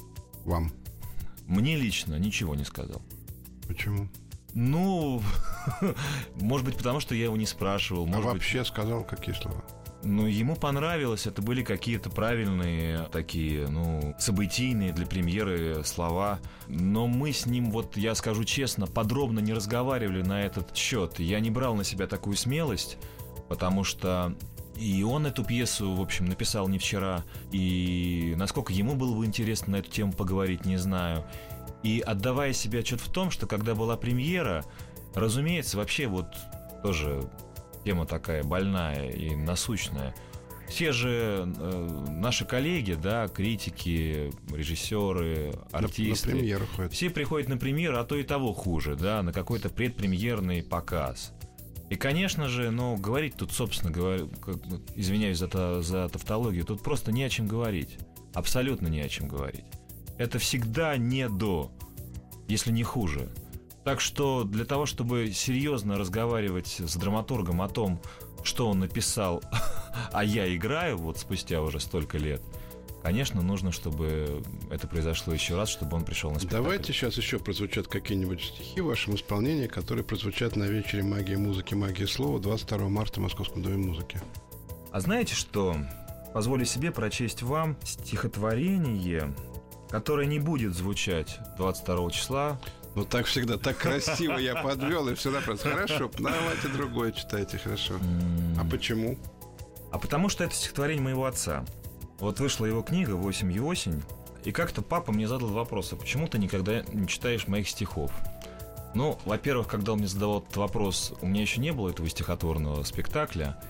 Вам? 0.46 0.72
Мне 1.48 1.76
лично 1.76 2.16
ничего 2.16 2.56
не 2.56 2.64
сказал. 2.64 3.02
Почему? 3.68 4.10
Ну, 4.54 5.22
может 6.36 6.66
быть, 6.66 6.78
потому 6.78 7.00
что 7.00 7.14
я 7.14 7.26
его 7.26 7.38
не 7.38 7.46
спрашивал. 7.46 8.06
А 8.06 8.08
может 8.08 8.26
вообще 8.26 8.60
быть... 8.60 8.68
сказал 8.68 9.04
какие 9.04 9.36
слова? 9.36 9.64
Ну, 10.08 10.28
ему 10.28 10.56
понравилось, 10.56 11.26
это 11.26 11.42
были 11.42 11.64
какие-то 11.64 12.12
правильные 12.12 13.10
такие, 13.12 13.68
ну, 13.68 14.14
событийные 14.20 14.94
для 14.94 15.08
премьеры 15.08 15.84
слова. 15.84 16.40
Но 16.68 17.08
мы 17.08 17.34
с 17.34 17.48
ним, 17.48 17.72
вот 17.72 17.98
я 17.98 18.14
скажу 18.14 18.44
честно, 18.44 18.86
подробно 18.86 19.40
не 19.40 19.52
разговаривали 19.52 20.22
на 20.22 20.44
этот 20.44 20.76
счет. 20.78 21.20
Я 21.20 21.40
не 21.40 21.50
брал 21.50 21.74
на 21.74 21.84
себя 21.84 22.06
такую 22.06 22.38
смелость, 22.38 23.00
потому 23.50 23.84
что 23.84 24.36
и 24.78 25.02
он 25.02 25.26
эту 25.26 25.44
пьесу, 25.44 25.94
в 25.96 26.02
общем, 26.02 26.26
написал 26.26 26.68
не 26.68 26.78
вчера. 26.78 27.24
И 27.52 28.36
насколько 28.38 28.74
ему 28.74 28.94
было 28.94 29.16
бы 29.18 29.26
интересно 29.26 29.72
на 29.72 29.76
эту 29.78 29.90
тему 29.90 30.14
поговорить, 30.14 30.66
не 30.66 30.78
знаю. 30.78 31.26
И 31.82 32.00
отдавая 32.00 32.54
себе 32.54 32.80
отчет 32.80 33.02
в 33.02 33.10
том, 33.10 33.32
что 33.32 33.48
когда 33.48 33.74
была 33.74 33.98
премьера, 33.98 34.66
разумеется, 35.16 35.78
вообще 35.78 36.06
вот 36.06 36.28
тоже 36.84 37.28
тема 37.86 38.06
такая 38.06 38.44
больная 38.44 39.10
и 39.12 39.36
насущная. 39.36 40.14
Все 40.68 40.92
же 40.92 41.54
э, 41.56 42.06
наши 42.10 42.44
коллеги, 42.44 42.94
да, 42.94 43.28
критики, 43.28 44.32
режиссеры, 44.52 45.54
артисты, 45.72 46.34
на, 46.34 46.60
на 46.60 46.66
ходят. 46.66 46.92
все 46.92 47.12
приходят 47.12 47.48
на 47.48 47.58
премьеру, 47.58 48.00
а 48.00 48.04
то 48.04 48.16
и 48.16 48.24
того 48.24 48.52
хуже, 48.52 48.96
да, 48.96 49.22
на 49.22 49.32
какой-то 49.32 49.70
предпремьерный 49.70 50.64
показ. 50.64 51.34
И, 51.92 51.96
конечно 51.96 52.48
же, 52.48 52.72
ну, 52.72 52.98
говорить 52.98 53.36
тут, 53.36 53.52
собственно 53.52 53.92
говоря, 53.92 54.26
как, 54.44 54.56
извиняюсь 54.96 55.38
за, 55.38 55.82
за 55.84 56.10
тавтологию, 56.10 56.66
тут 56.66 56.82
просто 56.82 57.12
не 57.12 57.24
о 57.24 57.30
чем 57.30 57.48
говорить. 57.48 58.00
Абсолютно 58.34 58.88
не 58.88 59.02
о 59.02 59.08
чем 59.08 59.28
говорить. 59.28 59.66
Это 60.18 60.40
всегда 60.40 60.98
не 60.98 61.30
до, 61.30 61.72
если 62.48 62.72
не 62.72 62.82
хуже. 62.82 63.30
Так 63.86 64.02
что 64.02 64.44
для 64.44 64.66
того, 64.66 64.88
чтобы 64.88 65.32
серьезно 65.32 66.00
разговаривать 66.00 66.78
с 66.80 66.96
драматургом 66.96 67.62
о 67.62 67.70
том, 67.70 68.02
что 68.44 68.68
он 68.68 68.80
написал, 68.80 69.44
а 70.12 70.24
я 70.24 70.54
играю 70.54 70.98
вот 70.98 71.20
спустя 71.20 71.62
уже 71.62 71.80
столько 71.80 72.18
лет, 72.18 72.42
конечно, 73.04 73.44
нужно, 73.44 73.72
чтобы 73.72 74.42
это 74.72 74.88
произошло 74.88 75.34
еще 75.34 75.56
раз, 75.56 75.70
чтобы 75.70 75.96
он 75.98 76.04
пришел 76.04 76.32
на 76.32 76.40
спектакль. 76.40 76.64
Давайте 76.64 76.94
сейчас 76.94 77.16
еще 77.18 77.38
прозвучат 77.38 77.88
какие-нибудь 77.88 78.42
стихи 78.42 78.82
в 78.82 78.88
вашем 78.88 79.14
исполнении, 79.14 79.68
которые 79.68 80.04
прозвучат 80.04 80.56
на 80.56 80.64
вечере 80.64 81.04
магии 81.04 81.36
музыки, 81.36 81.76
магии 81.76 82.06
слова 82.06 82.40
22 82.40 82.90
марта 82.90 83.20
в 83.20 83.24
Московском 83.24 83.62
доме 83.62 83.78
музыки. 83.78 84.20
А 84.92 85.00
знаете 85.00 85.36
что? 85.36 85.78
Позволю 86.34 86.66
себе 86.66 86.92
прочесть 86.92 87.44
вам 87.44 87.78
стихотворение, 87.84 89.32
которое 89.92 90.26
не 90.26 90.40
будет 90.40 90.74
звучать 90.74 91.38
22 91.58 92.10
числа, 92.10 92.60
ну 92.96 93.06
так 93.06 93.26
всегда, 93.26 93.58
так 93.58 93.78
красиво 93.78 94.38
я 94.38 94.56
подвел, 94.56 95.08
и 95.10 95.16
всегда 95.16 95.42
просто 95.42 95.70
хорошо, 95.70 96.10
давайте 96.18 96.68
другое 96.70 97.12
читайте, 97.12 97.58
хорошо. 97.58 97.96
А 98.60 98.66
почему? 98.66 99.18
А 99.92 100.00
потому 100.00 100.30
что 100.30 100.44
это 100.44 100.56
стихотворение 100.56 101.04
моего 101.04 101.26
отца. 101.26 101.64
Вот 102.20 102.40
вышла 102.40 102.66
его 102.66 102.82
книга 102.82 103.12
«Восемь 103.12 103.52
и 103.52 103.60
осень», 103.60 104.02
и 104.46 104.52
как-то 104.52 104.82
папа 104.82 105.12
мне 105.12 105.28
задал 105.28 105.50
вопрос, 105.50 105.92
а 105.92 105.96
почему 105.96 106.28
ты 106.28 106.38
никогда 106.38 106.84
не 106.94 107.08
читаешь 107.08 107.48
моих 107.48 107.68
стихов? 107.68 108.12
Ну, 108.94 109.20
во-первых, 109.26 109.68
когда 109.68 109.92
он 109.94 110.00
мне 110.00 110.08
задавал 110.08 110.40
этот 110.40 110.56
вопрос, 110.56 111.14
у 111.22 111.26
меня 111.26 111.42
еще 111.42 111.60
не 111.60 111.74
было 111.74 111.90
этого 111.90 112.08
стихотворного 112.08 112.84
спектакля, 112.84 113.62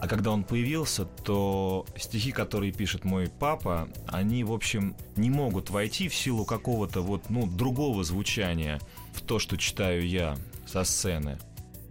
А 0.00 0.08
когда 0.08 0.30
он 0.30 0.44
появился, 0.44 1.04
то 1.04 1.84
стихи, 1.96 2.32
которые 2.32 2.72
пишет 2.72 3.04
мой 3.04 3.28
папа, 3.28 3.88
они, 4.08 4.44
в 4.44 4.52
общем, 4.52 4.96
не 5.16 5.28
могут 5.28 5.68
войти 5.68 6.08
в 6.08 6.14
силу 6.14 6.46
какого-то 6.46 7.02
вот, 7.02 7.28
ну, 7.28 7.46
другого 7.46 8.02
звучания 8.02 8.80
в 9.12 9.20
то, 9.20 9.38
что 9.38 9.58
читаю 9.58 10.08
я 10.08 10.38
со 10.66 10.84
сцены. 10.84 11.38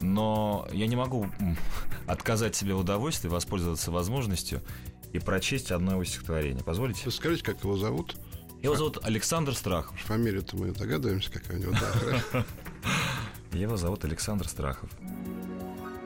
Но 0.02 0.67
я 0.72 0.88
не 0.88 0.95
могу 0.95 1.28
отказать 2.08 2.56
себе 2.56 2.74
в 2.74 2.80
удовольствии, 2.80 3.30
воспользоваться 3.30 3.91
возможностью 3.91 4.62
и 5.13 5.19
прочесть 5.19 5.72
одно 5.72 5.91
его 5.93 6.04
стихотворение. 6.04 6.63
Позволите? 6.63 7.02
Вы 7.06 7.12
скажите, 7.12 7.43
как 7.43 7.63
его 7.63 7.78
зовут? 7.78 8.15
Его 8.63 8.76
зовут 8.76 8.98
Александр 9.04 9.54
Страхов. 9.54 10.00
Фамилию-то 10.02 10.58
мы 10.58 10.72
догадываемся, 10.72 11.32
какая 11.32 11.58
у 11.58 11.62
него. 11.62 11.74
Его 13.54 13.78
зовут 13.78 14.04
Александр 14.04 14.48
Страхов. 14.48 14.89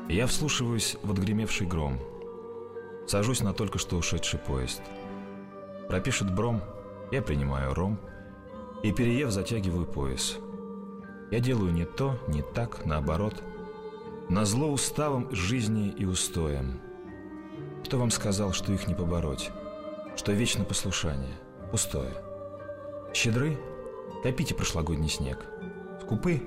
Я 0.10 0.28
вслушиваюсь 0.28 0.98
в 1.02 1.12
отгремевший 1.12 1.66
гром. 1.66 1.98
Сажусь 3.08 3.42
на 3.42 3.54
только 3.54 3.80
что 3.80 3.98
ушедший 3.98 4.38
поезд. 4.40 4.82
Пропишет 5.88 6.34
бром, 6.34 6.62
я 7.12 7.22
принимаю 7.22 7.74
ром. 7.74 7.98
И, 8.84 8.92
переев, 8.92 9.32
затягиваю 9.32 9.86
пояс. 9.86 10.38
Я 11.32 11.40
делаю 11.40 11.72
не 11.72 11.86
то, 11.86 12.20
не 12.28 12.42
так, 12.42 12.86
наоборот. 12.86 13.42
На 14.30 14.46
зло 14.46 14.72
уставом 14.72 15.34
жизни 15.34 15.90
и 15.90 16.06
устоям. 16.06 16.82
Кто 17.86 17.98
вам 17.98 18.12
сказал, 18.12 18.52
что 18.52 18.74
их 18.74 18.88
не 18.88 18.96
побороть? 18.96 19.52
Что 20.18 20.34
вечно 20.34 20.66
послушание, 20.66 21.34
пустое. 21.72 22.14
Щедры? 23.14 23.58
Копите 24.22 24.54
прошлогодний 24.54 25.10
снег. 25.10 25.46
Скупы? 26.02 26.42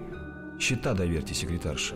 Счета 0.61 0.95
доверьте 0.95 1.35
секретарше. 1.35 1.95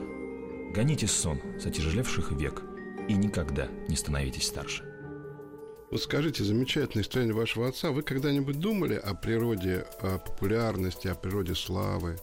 Гоните 0.75 1.09
сон 1.09 1.41
с 1.59 1.67
отяжелевших 1.67 2.31
век 2.31 2.63
и 3.09 3.15
никогда 3.15 3.67
не 3.89 3.97
становитесь 3.97 4.47
старше. 4.47 4.85
Вот 5.91 6.01
скажите, 6.01 6.45
замечательная 6.45 7.03
история 7.03 7.33
вашего 7.33 7.67
отца. 7.67 7.91
Вы 7.91 8.03
когда-нибудь 8.03 8.61
думали 8.61 8.95
о 8.95 9.15
природе 9.15 9.85
о 10.01 10.19
популярности, 10.19 11.09
о 11.09 11.17
природе 11.17 11.57
славы? 11.57 12.19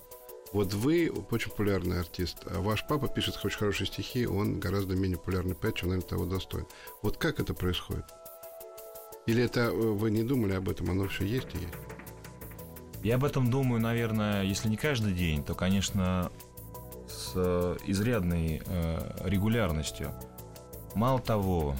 Вот 0.53 0.73
вы 0.73 1.11
очень 1.29 1.51
популярный 1.51 1.99
артист, 1.99 2.37
а 2.45 2.61
ваш 2.61 2.87
папа 2.87 3.09
пишет 3.09 3.37
очень 3.43 3.57
хорошие 3.57 3.85
стихи, 3.85 4.25
он 4.25 4.61
гораздо 4.61 4.95
менее 4.95 5.17
популярный 5.17 5.53
поэт, 5.53 5.75
чем, 5.75 5.89
наверное, 5.89 6.07
того 6.07 6.25
достоин. 6.25 6.65
Вот 7.01 7.17
как 7.17 7.41
это 7.41 7.53
происходит? 7.53 8.05
Или 9.25 9.43
это 9.43 9.59
э, 9.59 9.71
вы 9.71 10.09
не 10.09 10.23
думали 10.23 10.53
об 10.53 10.69
этом, 10.69 10.89
оно 10.89 11.09
все 11.09 11.25
есть 11.25 11.53
и 11.53 11.57
есть? 11.57 11.73
Я 13.03 13.15
об 13.15 13.25
этом 13.25 13.49
думаю, 13.51 13.81
наверное, 13.81 14.43
если 14.43 14.69
не 14.69 14.77
каждый 14.77 15.11
день, 15.11 15.43
то, 15.43 15.53
конечно, 15.53 16.31
с 17.07 17.33
э, 17.35 17.77
изрядной 17.85 18.61
э, 18.65 19.11
регулярностью. 19.25 20.13
Мало 20.95 21.19
того, 21.19 21.75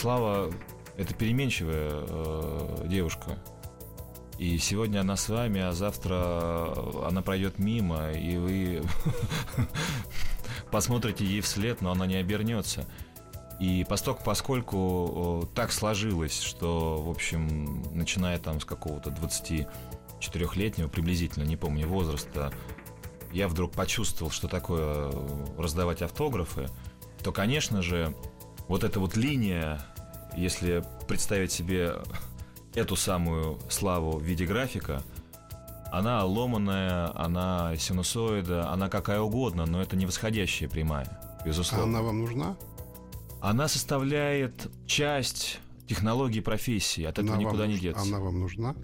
Слава– 0.00 0.50
это 0.96 1.12
переменчивая 1.12 1.90
э, 1.92 2.86
девушка. 2.86 3.38
И 4.38 4.56
сегодня 4.56 5.00
она 5.00 5.14
с 5.14 5.28
вами, 5.28 5.60
а 5.60 5.72
завтра 5.72 7.06
она 7.06 7.20
пройдет 7.20 7.58
мимо, 7.58 8.10
и 8.10 8.38
вы 8.38 8.82
посмотрите 10.70 11.26
ей 11.26 11.42
вслед, 11.42 11.82
но 11.82 11.92
она 11.92 12.06
не 12.06 12.16
обернется. 12.16 12.86
И 13.60 13.84
поскольку, 13.86 14.22
поскольку 14.24 15.46
так 15.54 15.70
сложилось, 15.70 16.40
что, 16.40 16.96
в 16.96 17.10
общем, 17.10 17.82
начиная 17.92 18.38
там 18.38 18.58
с 18.58 18.64
какого-то 18.64 19.10
24-летнего 19.10 20.88
приблизительно, 20.88 21.44
не 21.44 21.58
помню 21.58 21.86
возраста, 21.86 22.54
я 23.32 23.48
вдруг 23.48 23.72
почувствовал, 23.72 24.30
что 24.30 24.48
такое 24.48 25.12
раздавать 25.56 26.02
автографы, 26.02 26.68
то, 27.22 27.32
конечно 27.32 27.82
же, 27.82 28.14
вот 28.68 28.84
эта 28.84 29.00
вот 29.00 29.16
линия, 29.16 29.84
если 30.36 30.84
представить 31.08 31.52
себе 31.52 31.96
эту 32.74 32.96
самую 32.96 33.58
славу 33.68 34.18
в 34.18 34.22
виде 34.22 34.46
графика, 34.46 35.02
она 35.92 36.24
ломаная, 36.24 37.10
она 37.18 37.74
синусоида, 37.76 38.70
она 38.70 38.88
какая 38.88 39.20
угодно, 39.20 39.66
но 39.66 39.82
это 39.82 39.96
не 39.96 40.06
восходящая 40.06 40.68
прямая, 40.68 41.20
безусловно. 41.44 41.84
А 41.84 41.88
она 41.88 42.02
вам 42.02 42.20
нужна? 42.20 42.56
Она 43.40 43.68
составляет 43.68 44.70
часть 44.86 45.58
технологии 45.88 46.40
профессии, 46.40 47.02
от 47.04 47.18
этого 47.18 47.34
она 47.34 47.42
никуда 47.42 47.62
вам, 47.62 47.68
не 47.70 47.78
деться. 47.78 48.02
Она 48.02 48.20
вам 48.20 48.38
нужна? 48.38 48.76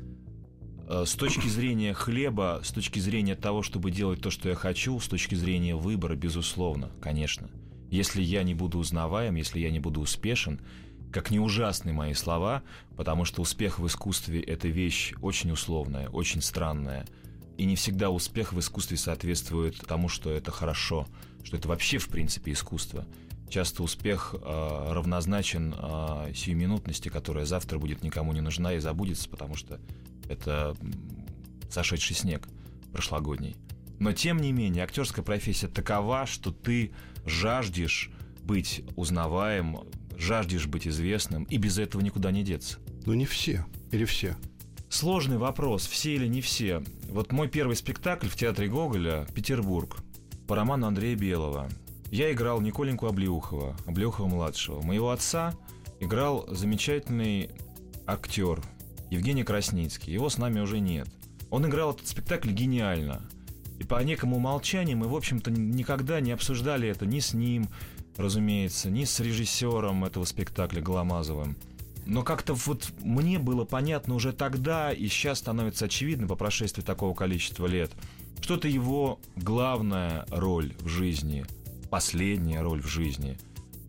Э, 0.88 1.05
с 1.05 1.14
точки 1.14 1.49
зрения 1.49 1.92
хлеба, 1.92 2.61
с 2.62 2.70
точки 2.70 2.99
зрения 2.99 3.35
того, 3.35 3.62
чтобы 3.62 3.90
делать 3.90 4.20
то, 4.20 4.31
что 4.31 4.49
я 4.49 4.55
хочу, 4.55 4.99
с 5.01 5.09
точки 5.09 5.35
зрения 5.35 5.75
выбора, 5.75 6.14
безусловно, 6.14 6.90
конечно. 7.01 7.51
Если 7.90 8.22
я 8.22 8.42
не 8.42 8.55
буду 8.55 8.79
узнаваем, 8.79 9.35
если 9.35 9.61
я 9.61 9.70
не 9.70 9.81
буду 9.81 10.01
успешен, 10.01 10.61
как 11.12 11.31
не 11.31 11.40
ужасны 11.40 11.92
мои 11.92 12.14
слова, 12.14 12.62
потому 12.96 13.25
что 13.25 13.42
успех 13.42 13.79
в 13.79 13.87
искусстве– 13.87 14.40
это 14.42 14.68
вещь 14.68 15.14
очень 15.22 15.51
условная, 15.51 16.09
очень 16.09 16.42
странная. 16.42 17.07
И 17.57 17.64
не 17.64 17.75
всегда 17.75 18.11
успех 18.11 18.53
в 18.53 18.61
искусстве 18.61 18.96
соответствует 18.96 19.79
тому, 19.79 20.09
что 20.09 20.31
это 20.31 20.51
хорошо, 20.51 21.07
что 21.42 21.57
это 21.57 21.68
вообще, 21.68 21.99
в 21.99 22.09
принципе, 22.09 22.53
искусство. 22.53 23.07
Часто 23.49 23.83
успех 23.83 24.35
э, 24.35 24.92
равнозначен 24.92 25.75
э, 25.77 26.33
сиюминутности, 26.35 27.09
которая 27.09 27.46
завтра 27.46 27.79
будет 27.79 28.03
никому 28.03 28.33
не 28.33 28.40
нужна 28.40 28.75
и 28.75 28.81
забудется, 28.81 29.29
потому 29.29 29.55
что 29.55 29.81
это 30.29 30.77
сошедший 31.71 32.17
снег 32.17 32.49
прошлогодний. 32.93 33.57
Но 33.99 34.12
тем 34.12 34.39
не 34.39 34.53
менее, 34.53 34.85
актерская 34.85 35.25
профессия 35.25 35.69
такова, 35.69 36.27
что 36.27 36.51
ты 36.51 36.93
жаждешь 37.25 38.11
быть 38.43 38.85
узнаваем, 38.95 39.79
жаждешь 40.17 40.67
быть 40.67 40.87
известным, 40.87 41.45
и 41.45 41.57
без 41.57 41.79
этого 41.79 42.03
никуда 42.03 42.31
не 42.31 42.43
деться. 42.43 42.79
Но 43.05 43.15
не 43.15 43.27
все. 43.27 43.67
Или 43.91 44.05
все? 44.05 44.37
Сложный 44.89 45.39
вопрос, 45.39 45.87
все 45.87 46.15
или 46.15 46.27
не 46.27 46.41
все. 46.41 46.83
Вот 47.09 47.33
мой 47.33 47.49
первый 47.49 47.77
спектакль 47.77 48.29
в 48.29 48.37
театре 48.37 48.69
Гоголя 48.69 49.27
«Петербург» 49.35 49.99
по 50.47 50.57
роману 50.57 50.87
Андрея 50.87 51.17
Белого. 51.17 51.69
Я 52.11 52.33
играл 52.33 52.61
Николеньку 52.61 53.07
Облеухова, 53.07 53.77
Облеухова-младшего. 53.87 54.81
Моего 54.83 55.11
отца 55.11 55.55
играл 56.01 56.47
замечательный 56.49 57.51
актер 58.07 58.62
Евгений 59.11 59.45
Красницкий. 59.45 60.12
Его 60.12 60.29
с 60.29 60.38
нами 60.38 60.61
уже 60.61 60.81
нет. 60.81 61.09
Он 61.51 61.66
играл 61.66 61.92
этот 61.92 62.09
спектакль 62.09 62.51
гениально. 62.51 63.23
И 63.79 63.85
по 63.85 64.03
некому 64.03 64.37
умолчанию 64.37 64.97
мы, 64.97 65.09
в 65.09 65.14
общем-то, 65.14 65.51
никогда 65.51 66.21
не 66.21 66.33
обсуждали 66.33 66.88
это 66.88 67.07
ни 67.07 67.21
с 67.21 67.35
ним, 67.35 67.69
разумеется, 68.16 68.90
ни 68.90 69.05
с 69.05 69.21
режиссером 69.21 70.05
этого 70.05 70.25
спектакля 70.25 70.81
Голомазовым. 70.81 71.57
Но 72.07 72.23
как-то 72.23 72.55
вот 72.55 72.92
мне 73.01 73.38
было 73.38 73.64
понятно 73.64 74.14
уже 74.14 74.33
тогда, 74.33 74.92
и 74.92 75.09
сейчас 75.09 75.38
становится 75.38 75.87
очевидно 75.87 76.27
по 76.27 76.37
прошествии 76.37 76.83
такого 76.83 77.14
количества 77.14 77.66
лет, 77.66 77.90
что 78.40 78.55
это 78.55 78.69
его 78.69 79.21
главная 79.35 80.25
роль 80.31 80.73
в 80.81 80.88
жизни, 80.88 81.45
последняя 81.90 82.62
роль 82.62 82.81
в 82.81 82.87
жизни, 82.87 83.37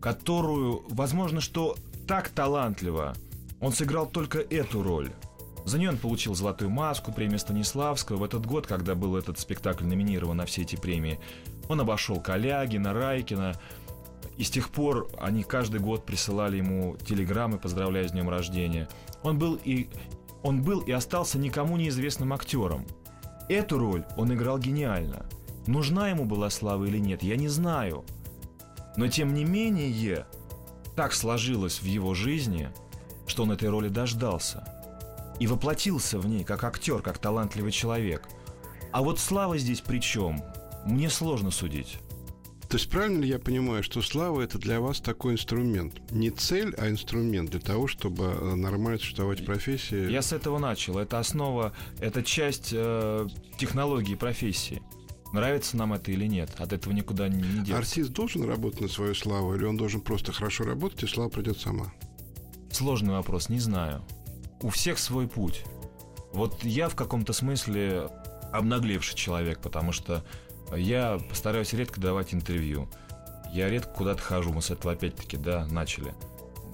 которую, 0.00 0.84
возможно, 0.88 1.40
что 1.40 1.76
так 2.06 2.28
талантливо– 2.28 3.14
он 3.60 3.72
сыграл 3.72 4.06
только 4.06 4.38
эту 4.38 4.82
роль. 4.82 5.10
За 5.64 5.78
нее 5.78 5.90
он 5.90 5.98
получил 5.98 6.34
«Золотую 6.34 6.70
маску», 6.70 7.12
премию 7.12 7.38
Станиславского. 7.38 8.18
В 8.18 8.24
этот 8.24 8.46
год, 8.46 8.66
когда 8.66 8.94
был 8.94 9.16
этот 9.16 9.38
спектакль 9.38 9.84
номинирован 9.84 10.36
на 10.36 10.46
все 10.46 10.62
эти 10.62 10.76
премии, 10.76 11.20
он 11.68 11.80
обошел 11.80 12.20
Калягина, 12.20 12.94
Райкина. 12.94 13.54
И 14.38 14.44
с 14.44 14.50
тех 14.50 14.70
пор 14.70 15.10
они 15.18 15.42
каждый 15.42 15.80
год 15.80 16.06
присылали 16.06 16.56
ему 16.56 16.96
телеграммы, 17.04 17.58
поздравляя 17.58 18.08
с 18.08 18.12
днем 18.12 18.30
рождения. 18.30 18.88
Он 19.22 19.38
был 19.38 19.58
и, 19.62 19.90
он 20.42 20.62
был 20.62 20.80
и 20.80 20.92
остался 20.92 21.38
никому 21.38 21.76
неизвестным 21.76 22.32
актером. 22.32 22.86
Эту 23.48 23.78
роль 23.78 24.04
он 24.16 24.32
играл 24.32 24.58
гениально. 24.58 25.26
Нужна 25.66 26.08
ему 26.08 26.24
была 26.24 26.48
слава 26.48 26.84
или 26.84 26.98
нет, 26.98 27.22
я 27.22 27.36
не 27.36 27.48
знаю. 27.48 28.04
Но 28.96 29.08
тем 29.08 29.34
не 29.34 29.44
менее, 29.44 30.24
так 30.96 31.12
сложилось 31.12 31.82
в 31.82 31.84
его 31.84 32.14
жизни– 32.14 32.70
что 33.28 33.44
он 33.44 33.52
этой 33.52 33.68
роли 33.68 33.88
дождался 33.88 34.66
и 35.38 35.46
воплотился 35.46 36.18
в 36.18 36.26
ней 36.26 36.44
как 36.44 36.64
актер, 36.64 37.00
как 37.00 37.18
талантливый 37.18 37.72
человек. 37.72 38.28
А 38.92 39.02
вот 39.02 39.18
слава 39.18 39.58
здесь 39.58 39.80
при 39.80 40.00
чем? 40.00 40.42
Мне 40.84 41.10
сложно 41.10 41.50
судить. 41.50 41.98
То 42.68 42.76
есть 42.76 42.90
правильно 42.90 43.22
ли 43.22 43.28
я 43.28 43.38
понимаю, 43.38 43.82
что 43.82 44.02
слава 44.02 44.42
это 44.42 44.58
для 44.58 44.80
вас 44.80 45.00
такой 45.00 45.34
инструмент? 45.34 45.94
Не 46.10 46.30
цель, 46.30 46.74
а 46.76 46.90
инструмент 46.90 47.50
для 47.50 47.60
того, 47.60 47.86
чтобы 47.86 48.24
э, 48.24 48.54
нормально 48.56 48.98
существовать 48.98 49.40
в 49.40 49.46
профессии? 49.46 50.10
Я 50.10 50.20
с 50.20 50.34
этого 50.34 50.58
начал. 50.58 50.98
Это 50.98 51.18
основа, 51.18 51.72
это 51.98 52.22
часть 52.22 52.70
э, 52.72 53.26
технологии 53.56 54.14
профессии. 54.16 54.82
Нравится 55.32 55.78
нам 55.78 55.94
это 55.94 56.10
или 56.10 56.26
нет, 56.26 56.50
от 56.58 56.72
этого 56.72 56.92
никуда 56.92 57.28
не, 57.28 57.36
не 57.36 57.58
деться. 57.58 57.76
Артист 57.76 58.10
должен 58.12 58.44
работать 58.44 58.80
на 58.82 58.88
свою 58.88 59.14
славу, 59.14 59.54
или 59.54 59.64
он 59.64 59.76
должен 59.76 60.00
просто 60.00 60.32
хорошо 60.32 60.64
работать, 60.64 61.02
и 61.02 61.06
слава 61.06 61.28
придет 61.28 61.58
сама? 61.58 61.92
Сложный 62.70 63.14
вопрос, 63.14 63.48
не 63.48 63.58
знаю. 63.58 64.02
У 64.62 64.68
всех 64.70 64.98
свой 64.98 65.28
путь. 65.28 65.64
Вот 66.32 66.62
я 66.64 66.88
в 66.88 66.94
каком-то 66.94 67.32
смысле 67.32 68.08
обнаглевший 68.52 69.16
человек, 69.16 69.60
потому 69.60 69.92
что 69.92 70.24
я 70.76 71.18
постараюсь 71.28 71.72
редко 71.72 72.00
давать 72.00 72.34
интервью. 72.34 72.88
Я 73.52 73.70
редко 73.70 73.90
куда-то 73.90 74.20
хожу, 74.20 74.52
мы 74.52 74.60
с 74.60 74.70
этого 74.70 74.92
опять-таки, 74.92 75.36
да, 75.36 75.66
начали. 75.66 76.14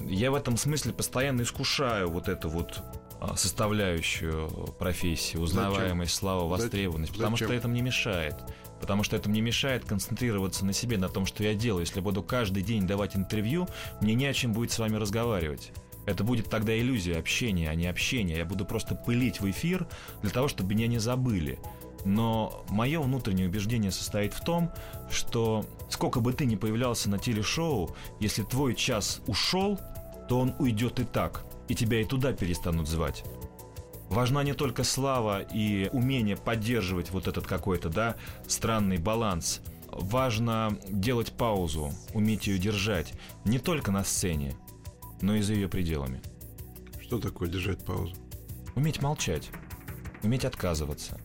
Я 0.01 0.31
в 0.33 0.35
этом 0.35 0.57
смысле 0.57 0.93
постоянно 0.93 1.43
искушаю 1.43 2.11
вот 2.11 2.29
эту 2.29 2.49
вот 2.49 2.83
а, 3.21 3.37
составляющую 3.37 4.49
профессии, 4.79 5.37
узнаваемость, 5.37 6.13
Зачем? 6.13 6.21
слава, 6.21 6.49
востребованность, 6.49 7.13
Зачем? 7.13 7.23
потому 7.23 7.37
что 7.37 7.53
это 7.55 7.69
мне 7.69 7.81
мешает. 7.81 8.35
Потому 8.81 9.03
что 9.03 9.17
это 9.17 9.31
мне 9.31 9.41
мешает 9.41 9.85
концентрироваться 9.85 10.67
на 10.67 10.73
себе, 10.73 10.99
на 10.99 11.09
том, 11.09 11.25
что 11.25 11.43
я 11.43 11.55
делаю. 11.55 11.87
Если 11.87 12.01
буду 12.01 12.23
каждый 12.23 12.63
день 12.63 12.87
давать 12.87 13.17
интервью, 13.17 13.69
мне 14.01 14.15
не 14.15 14.27
о 14.27 14.35
чем 14.35 14.53
будет 14.53 14.73
с 14.73 14.79
вами 14.79 14.97
разговаривать. 14.97 15.71
Это 16.07 16.25
будет 16.25 16.51
тогда 16.51 16.77
иллюзия 16.77 17.19
общения, 17.19 17.71
а 17.71 17.75
не 17.75 17.87
общение. 17.87 18.39
Я 18.39 18.45
буду 18.45 18.65
просто 18.65 18.95
пылить 18.95 19.41
в 19.41 19.51
эфир 19.51 19.87
для 20.23 20.31
того, 20.31 20.49
чтобы 20.49 20.75
меня 20.75 20.87
не 20.87 20.99
забыли. 20.99 21.59
Но 22.05 22.65
мое 22.69 23.01
внутреннее 23.01 23.49
убеждение 23.49 23.91
состоит 23.91 24.35
в 24.35 24.45
том, 24.45 24.71
что 25.11 25.65
сколько 25.89 26.21
бы 26.21 26.33
ты 26.35 26.45
ни 26.45 26.57
появлялся 26.57 27.09
на 27.09 27.19
телешоу, 27.19 27.97
если 28.21 28.43
твой 28.43 28.75
час 28.75 29.23
ушел, 29.27 29.81
то 30.29 30.39
он 30.39 30.55
уйдет 30.59 31.01
и 31.01 31.05
так, 31.05 31.45
и 31.69 31.75
тебя 31.75 32.01
и 32.01 32.05
туда 32.05 32.33
перестанут 32.33 32.89
звать. 32.89 33.25
Важна 34.11 34.45
не 34.45 34.53
только 34.53 34.85
слава 34.85 35.41
и 35.41 35.89
умение 35.93 36.37
поддерживать 36.37 37.11
вот 37.11 37.27
этот 37.27 37.47
какой-то, 37.47 37.89
да, 37.89 38.17
странный 38.47 38.99
баланс. 38.99 39.61
Важно 39.91 40.77
делать 40.89 41.33
паузу, 41.33 41.93
уметь 42.13 42.47
ее 42.47 42.59
держать, 42.59 43.15
не 43.45 43.59
только 43.59 43.93
на 43.93 44.05
сцене, 44.05 44.55
но 45.21 45.37
и 45.37 45.43
за 45.43 45.55
ее 45.55 45.69
пределами. 45.69 46.21
Что 47.01 47.19
такое 47.19 47.49
держать 47.49 47.85
паузу? 47.85 48.15
Уметь 48.75 49.03
молчать, 49.03 49.51
уметь 50.23 50.45
отказываться, 50.45 51.21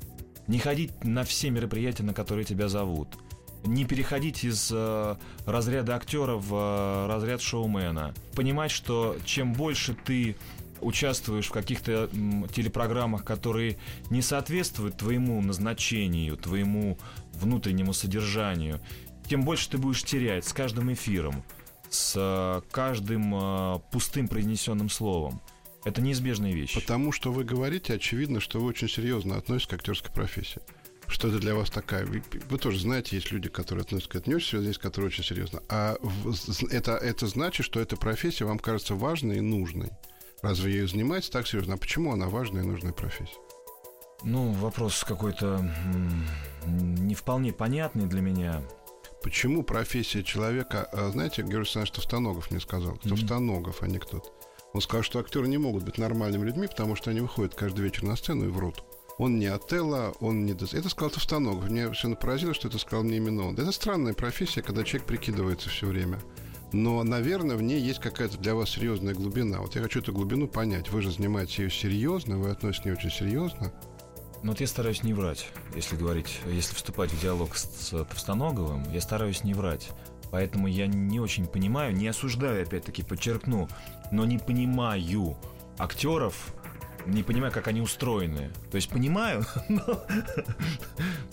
не 0.47 0.59
ходить 0.59 1.03
на 1.03 1.23
все 1.23 1.49
мероприятия, 1.49 2.03
на 2.03 2.13
которые 2.13 2.45
тебя 2.45 2.67
зовут, 2.67 3.17
не 3.65 3.85
переходить 3.85 4.43
из 4.43 4.71
э, 4.71 5.15
разряда 5.45 5.95
актера 5.95 6.35
в 6.35 6.53
э, 6.53 7.07
разряд 7.07 7.41
шоумена, 7.41 8.13
понимать, 8.35 8.71
что 8.71 9.17
чем 9.25 9.53
больше 9.53 9.93
ты 9.93 10.35
участвуешь 10.81 11.47
в 11.47 11.51
каких-то 11.51 12.09
телепрограммах, 12.53 13.25
которые 13.25 13.77
не 14.09 14.21
соответствуют 14.21 14.97
твоему 14.97 15.41
назначению, 15.41 16.37
твоему 16.37 16.97
внутреннему 17.33 17.93
содержанию, 17.93 18.79
тем 19.27 19.43
больше 19.43 19.69
ты 19.69 19.77
будешь 19.77 20.03
терять 20.03 20.45
с 20.45 20.53
каждым 20.53 20.91
эфиром, 20.93 21.43
с 21.89 22.13
э, 22.15 22.61
каждым 22.71 23.33
э, 23.35 23.79
пустым 23.91 24.27
произнесенным 24.27 24.89
словом. 24.89 25.41
Это 25.85 26.01
неизбежная 26.01 26.51
вещь. 26.51 26.75
Потому 26.75 27.11
что 27.11 27.31
вы 27.31 27.43
говорите, 27.43 27.93
очевидно, 27.93 28.39
что 28.39 28.59
вы 28.59 28.67
очень 28.67 28.89
серьезно 28.89 29.37
относитесь 29.37 29.69
к 29.69 29.73
актерской 29.73 30.11
профессии. 30.11 30.61
Что 31.07 31.29
это 31.29 31.39
для 31.39 31.55
вас 31.55 31.71
такая... 31.71 32.05
Вы, 32.05 32.21
вы 32.49 32.57
тоже 32.57 32.79
знаете, 32.79 33.15
есть 33.15 33.31
люди, 33.31 33.49
которые 33.49 33.83
относятся 33.83 34.11
к 34.11 34.15
этому 34.15 34.33
не 34.33 34.35
очень 34.35 34.49
серьезно, 34.49 34.67
есть, 34.67 34.79
которые 34.79 35.07
очень 35.07 35.23
серьезно. 35.23 35.63
А 35.69 35.97
это, 36.69 36.91
это 36.97 37.27
значит, 37.27 37.65
что 37.65 37.79
эта 37.79 37.97
профессия 37.97 38.45
вам 38.45 38.59
кажется 38.59 38.93
важной 38.93 39.37
и 39.37 39.41
нужной. 39.41 39.89
Разве 40.41 40.73
ее 40.73 40.87
занимаетесь 40.87 41.29
так 41.29 41.47
серьезно? 41.47 41.73
А 41.75 41.77
почему 41.77 42.13
она 42.13 42.27
важная 42.27 42.61
и 42.61 42.65
нужная 42.65 42.93
профессия? 42.93 43.33
Ну, 44.23 44.51
вопрос 44.51 45.03
какой-то 45.03 45.65
не 46.65 47.15
вполне 47.15 47.53
понятный 47.53 48.05
для 48.05 48.21
меня. 48.21 48.61
Почему 49.23 49.63
профессия 49.63 50.23
человека... 50.23 50.87
А, 50.91 51.09
знаете, 51.09 51.41
Георгий 51.41 51.57
Александрович 51.57 51.91
Товстоногов 51.91 52.51
мне 52.51 52.59
сказал. 52.59 52.93
Mm-hmm. 52.93 53.09
Товстоногов, 53.09 53.83
а 53.83 53.87
не 53.87 53.99
кто-то. 53.99 54.29
Он 54.73 54.81
сказал, 54.81 55.03
что 55.03 55.19
актеры 55.19 55.47
не 55.47 55.57
могут 55.57 55.83
быть 55.83 55.97
нормальными 55.97 56.45
людьми, 56.45 56.67
потому 56.67 56.95
что 56.95 57.09
они 57.09 57.21
выходят 57.21 57.55
каждый 57.55 57.81
вечер 57.81 58.03
на 58.03 58.15
сцену 58.15 58.45
и 58.45 58.51
врут. 58.51 58.83
Он 59.17 59.37
не 59.37 59.47
Отелло, 59.47 60.13
он 60.19 60.45
не... 60.45 60.53
Это 60.53 60.89
сказал 60.89 61.09
Товстоногов. 61.09 61.69
Меня 61.69 61.83
совершенно 61.83 62.15
поразило, 62.15 62.53
что 62.53 62.67
это 62.67 62.77
сказал 62.77 63.03
не 63.03 63.17
именно 63.17 63.47
он. 63.47 63.55
Это 63.55 63.71
странная 63.71 64.13
профессия, 64.13 64.61
когда 64.61 64.83
человек 64.83 65.07
прикидывается 65.07 65.69
все 65.69 65.87
время 65.87 66.19
но, 66.71 67.03
наверное, 67.03 67.55
в 67.55 67.61
ней 67.61 67.79
есть 67.79 67.99
какая-то 67.99 68.37
для 68.37 68.55
вас 68.55 68.69
серьезная 68.69 69.13
глубина. 69.13 69.59
Вот 69.59 69.75
я 69.75 69.81
хочу 69.81 69.99
эту 69.99 70.13
глубину 70.13 70.47
понять. 70.47 70.89
Вы 70.89 71.01
же 71.01 71.11
занимаетесь 71.11 71.59
ее 71.59 71.69
серьезно, 71.71 72.37
вы 72.37 72.49
относитесь 72.49 72.81
к 72.81 72.85
ней 72.85 72.91
очень 72.93 73.11
серьезно. 73.11 73.73
Ну 74.41 74.51
вот 74.51 74.61
я 74.61 74.67
стараюсь 74.67 75.03
не 75.03 75.13
врать, 75.13 75.49
если 75.75 75.97
говорить, 75.97 76.39
если 76.47 76.73
вступать 76.73 77.11
в 77.11 77.21
диалог 77.21 77.57
с, 77.57 77.63
с 77.63 78.05
Товстоноговым, 78.05 78.89
я 78.91 79.01
стараюсь 79.01 79.43
не 79.43 79.53
врать. 79.53 79.89
Поэтому 80.31 80.67
я 80.67 80.87
не 80.87 81.19
очень 81.19 81.45
понимаю, 81.45 81.93
не 81.93 82.07
осуждаю, 82.07 82.63
опять-таки, 82.63 83.03
подчеркну, 83.03 83.67
но 84.11 84.25
не 84.25 84.37
понимаю 84.37 85.35
актеров, 85.77 86.53
не 87.05 87.23
понимаю, 87.23 87.51
как 87.51 87.67
они 87.67 87.81
устроены. 87.81 88.51
То 88.71 88.75
есть 88.75 88.89
понимаю, 88.89 89.45
но, 89.69 90.05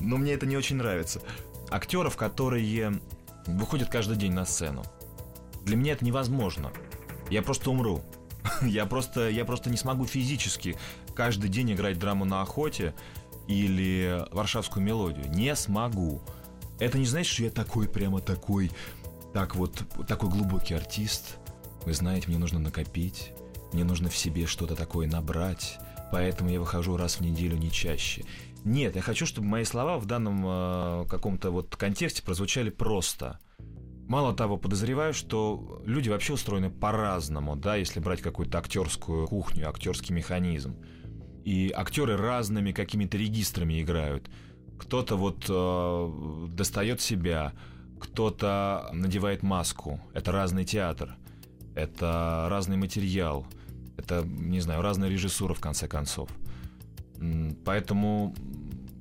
но 0.00 0.16
мне 0.16 0.32
это 0.32 0.46
не 0.46 0.56
очень 0.56 0.76
нравится. 0.76 1.20
Актеров, 1.70 2.16
которые 2.16 3.00
выходят 3.46 3.88
каждый 3.88 4.16
день 4.16 4.32
на 4.32 4.44
сцену. 4.46 4.82
Для 5.64 5.76
меня 5.76 5.92
это 5.92 6.04
невозможно. 6.04 6.72
Я 7.30 7.42
просто 7.42 7.70
умру. 7.70 8.02
Я 8.62 8.86
просто, 8.86 9.28
я 9.28 9.44
просто 9.44 9.70
не 9.70 9.76
смогу 9.76 10.06
физически 10.06 10.76
каждый 11.16 11.48
день 11.48 11.72
играть 11.72 11.98
драму 11.98 12.24
на 12.24 12.42
охоте 12.42 12.94
или 13.48 14.24
варшавскую 14.30 14.84
мелодию. 14.84 15.28
Не 15.30 15.56
смогу. 15.56 16.20
Это 16.78 16.98
не 16.98 17.06
значит, 17.06 17.32
что 17.32 17.44
я 17.44 17.50
такой, 17.50 17.88
прямо 17.88 18.20
такой, 18.20 18.70
так 19.32 19.56
вот, 19.56 19.82
такой 20.06 20.28
глубокий 20.28 20.74
артист. 20.74 21.38
Вы 21.84 21.94
знаете, 21.94 22.28
мне 22.28 22.38
нужно 22.38 22.58
накопить, 22.58 23.32
мне 23.72 23.84
нужно 23.84 24.10
в 24.10 24.16
себе 24.16 24.46
что-то 24.46 24.76
такое 24.76 25.06
набрать, 25.06 25.78
поэтому 26.12 26.50
я 26.50 26.60
выхожу 26.60 26.96
раз 26.96 27.16
в 27.16 27.20
неделю, 27.22 27.56
не 27.56 27.70
чаще. 27.70 28.24
Нет, 28.64 28.96
я 28.96 29.02
хочу, 29.02 29.26
чтобы 29.26 29.46
мои 29.46 29.64
слова 29.64 29.98
в 29.98 30.06
данном 30.06 30.44
э, 30.44 31.06
каком-то 31.08 31.50
вот 31.50 31.76
контексте 31.76 32.22
прозвучали 32.22 32.68
просто. 32.68 33.38
Мало 34.08 34.34
того, 34.34 34.56
подозреваю, 34.56 35.14
что 35.14 35.82
люди 35.84 36.08
вообще 36.08 36.32
устроены 36.32 36.70
по-разному, 36.70 37.56
да, 37.56 37.76
если 37.76 38.00
брать 38.00 38.22
какую-то 38.22 38.58
актерскую 38.58 39.26
кухню, 39.28 39.68
актерский 39.68 40.14
механизм. 40.14 40.76
И 41.46 41.70
актеры 41.70 42.16
разными 42.16 42.72
какими-то 42.72 43.16
регистрами 43.16 43.80
играют. 43.80 44.28
Кто-то 44.78 45.16
вот 45.16 45.46
э, 45.48 46.48
достает 46.48 47.00
себя, 47.00 47.52
кто-то 48.00 48.90
надевает 48.92 49.44
маску. 49.44 50.00
Это 50.12 50.32
разный 50.32 50.64
театр, 50.64 51.16
это 51.76 52.48
разный 52.50 52.76
материал, 52.76 53.46
это, 53.96 54.24
не 54.26 54.58
знаю, 54.58 54.82
разная 54.82 55.08
режиссура, 55.08 55.54
в 55.54 55.60
конце 55.60 55.86
концов. 55.86 56.28
Поэтому 57.64 58.34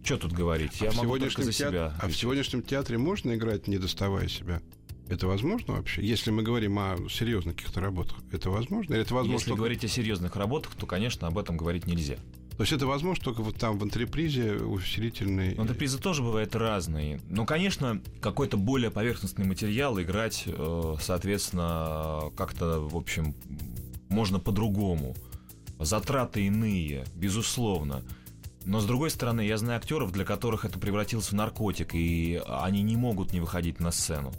что 0.04 0.18
тут 0.18 0.34
говорить? 0.34 0.80
Я 0.82 0.92
а 0.92 0.94
могу 0.94 1.18
только 1.18 1.42
за 1.42 1.52
театр... 1.52 1.74
себя. 1.74 1.94
А 2.00 2.08
в 2.08 2.16
сегодняшнем 2.16 2.62
театре 2.62 3.00
можно 3.00 3.34
играть, 3.34 3.68
не 3.68 3.80
доставая 3.80 4.28
себя? 4.28 4.62
Это 5.08 5.28
возможно 5.28 5.76
вообще? 5.76 6.04
Если 6.04 6.32
мы 6.32 6.42
говорим 6.42 6.80
о 6.80 6.98
серьезных 7.10 7.56
каких-то 7.56 7.80
работах, 7.80 8.18
это 8.32 8.50
возможно? 8.50 8.94
Или 8.94 9.02
это 9.02 9.14
возможно 9.14 9.34
Если 9.34 9.50
только... 9.50 9.58
говорить 9.60 9.86
о 9.86 9.88
серьезных 9.88 10.36
работах, 10.36 10.74
то, 10.76 10.86
конечно, 10.86 11.28
об 11.28 11.38
этом 11.38 11.58
говорить 11.58 11.86
нельзя. 11.86 12.16
То 12.58 12.62
есть 12.64 12.72
это 12.72 12.88
возможно 12.88 13.24
только 13.24 13.44
вот 13.44 13.58
там 13.58 13.78
в 13.78 13.84
антрепризе 13.84 14.54
усилительный... 14.54 15.56
Антрепризы 15.56 16.00
тоже 16.00 16.24
бывают 16.24 16.56
разные. 16.56 17.20
Но, 17.30 17.46
конечно, 17.46 18.02
какой-то 18.22 18.56
более 18.56 18.92
поверхностный 18.92 19.46
материал 19.46 20.00
играть, 20.02 20.44
э, 20.48 20.96
соответственно, 21.02 22.32
как-то, 22.38 22.80
в 22.80 22.96
общем, 22.96 23.36
можно 24.08 24.40
по-другому. 24.40 25.16
Затраты 25.80 26.46
иные, 26.46 27.04
безусловно. 27.14 28.04
Но, 28.64 28.80
с 28.80 28.86
другой 28.86 29.10
стороны, 29.10 29.42
я 29.42 29.58
знаю 29.58 29.78
актеров, 29.78 30.14
для 30.14 30.24
которых 30.24 30.64
это 30.64 30.80
превратился 30.80 31.32
в 31.32 31.34
наркотик, 31.34 31.94
и 31.94 32.42
они 32.48 32.82
не 32.84 32.96
могут 32.96 33.34
не 33.34 33.42
выходить 33.42 33.82
на 33.82 33.92
сцену. 33.92 34.32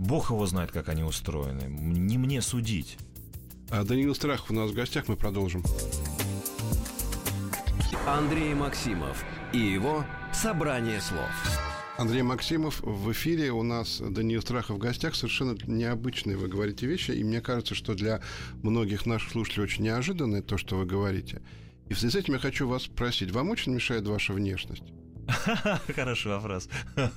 Бог 0.00 0.30
его 0.30 0.46
знает, 0.46 0.72
как 0.72 0.88
они 0.88 1.02
устроены. 1.02 1.64
Не 1.68 2.16
мне 2.16 2.40
судить. 2.40 2.96
А 3.68 3.84
Даниил 3.84 4.14
Страхов 4.14 4.50
у 4.50 4.54
нас 4.54 4.70
в 4.70 4.74
гостях, 4.74 5.08
мы 5.08 5.16
продолжим. 5.16 5.62
Андрей 8.06 8.54
Максимов 8.54 9.22
и 9.52 9.58
его 9.58 10.06
«Собрание 10.32 11.02
слов». 11.02 11.28
Андрей 11.98 12.22
Максимов 12.22 12.80
в 12.80 13.12
эфире. 13.12 13.52
У 13.52 13.62
нас 13.62 14.00
Даниил 14.00 14.40
Страхов 14.40 14.76
в 14.76 14.78
гостях. 14.78 15.14
Совершенно 15.14 15.54
необычные 15.66 16.38
вы 16.38 16.48
говорите 16.48 16.86
вещи. 16.86 17.10
И 17.10 17.22
мне 17.22 17.42
кажется, 17.42 17.74
что 17.74 17.94
для 17.94 18.22
многих 18.62 19.04
наших 19.04 19.32
слушателей 19.32 19.64
очень 19.64 19.84
неожиданное 19.84 20.40
то, 20.40 20.56
что 20.56 20.78
вы 20.78 20.86
говорите. 20.86 21.42
И 21.90 21.92
в 21.92 21.98
связи 21.98 22.12
с 22.12 22.16
этим 22.16 22.32
я 22.32 22.40
хочу 22.40 22.66
вас 22.66 22.84
спросить. 22.84 23.32
Вам 23.32 23.50
очень 23.50 23.74
мешает 23.74 24.08
ваша 24.08 24.32
внешность? 24.32 24.84
Хороший 25.94 26.32
вопрос. 26.32 26.68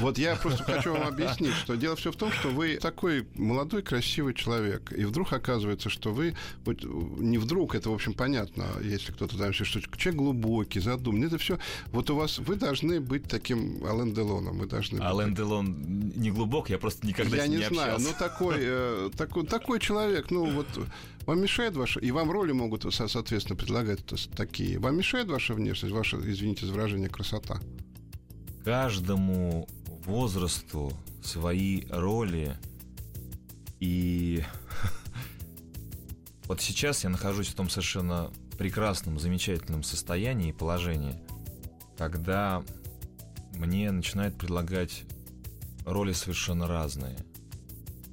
Вот 0.00 0.18
я 0.18 0.36
просто 0.36 0.64
хочу 0.64 0.92
вам 0.92 1.08
объяснить, 1.08 1.54
что 1.54 1.76
дело 1.76 1.96
все 1.96 2.10
в 2.10 2.16
том, 2.16 2.32
что 2.32 2.48
вы 2.48 2.76
такой 2.76 3.26
молодой, 3.34 3.82
красивый 3.82 4.34
человек, 4.34 4.92
и 4.92 5.04
вдруг 5.04 5.32
оказывается, 5.32 5.90
что 5.90 6.12
вы, 6.12 6.34
не 6.66 7.38
вдруг, 7.38 7.74
это, 7.74 7.90
в 7.90 7.94
общем, 7.94 8.14
понятно, 8.14 8.66
если 8.82 9.12
кто-то 9.12 9.36
там 9.36 9.52
что 9.52 9.80
человек 9.80 10.14
глубокий, 10.14 10.80
задуманный, 10.80 11.26
это 11.26 11.38
все, 11.38 11.58
вот 11.92 12.10
у 12.10 12.16
вас, 12.16 12.38
вы 12.38 12.56
должны 12.56 13.00
быть 13.00 13.24
таким 13.24 13.84
Ален 13.84 14.12
Делоном, 14.14 14.58
вы 14.58 14.66
должны 14.66 15.00
Ален 15.00 15.34
Делон 15.34 15.76
не 16.16 16.30
глубок, 16.30 16.70
я 16.70 16.78
просто 16.78 17.06
никогда 17.06 17.36
я 17.36 17.44
с 17.44 17.48
ним 17.48 17.60
не, 17.60 17.66
не 17.66 17.74
знаю, 17.74 17.94
общался. 17.94 18.12
ну 18.12 18.18
такой, 18.18 18.56
э, 18.58 19.10
такой, 19.16 19.46
такой 19.46 19.80
человек, 19.80 20.30
ну 20.30 20.46
вот 20.46 20.66
вам 21.26 21.40
мешает 21.40 21.76
ваша... 21.76 22.00
И 22.00 22.10
вам 22.10 22.30
роли 22.30 22.52
могут, 22.52 22.86
соответственно, 22.92 23.56
предлагать 23.56 24.00
такие. 24.36 24.78
Вам 24.78 24.96
мешает 24.96 25.28
ваша 25.28 25.54
внешность, 25.54 25.94
ваша, 25.94 26.16
извините 26.18 26.66
за 26.66 26.72
выражение, 26.72 27.08
красота? 27.08 27.60
Каждому 28.64 29.68
возрасту 30.04 30.92
свои 31.22 31.84
роли. 31.90 32.56
И 33.78 34.42
вот 36.44 36.60
сейчас 36.60 37.04
я 37.04 37.10
нахожусь 37.10 37.48
в 37.48 37.54
том 37.54 37.68
совершенно 37.68 38.30
прекрасном, 38.58 39.18
замечательном 39.18 39.82
состоянии 39.82 40.50
и 40.50 40.52
положении, 40.52 41.14
когда 41.96 42.62
мне 43.54 43.90
начинают 43.90 44.36
предлагать 44.36 45.04
роли 45.84 46.12
совершенно 46.12 46.66
разные. 46.66 47.16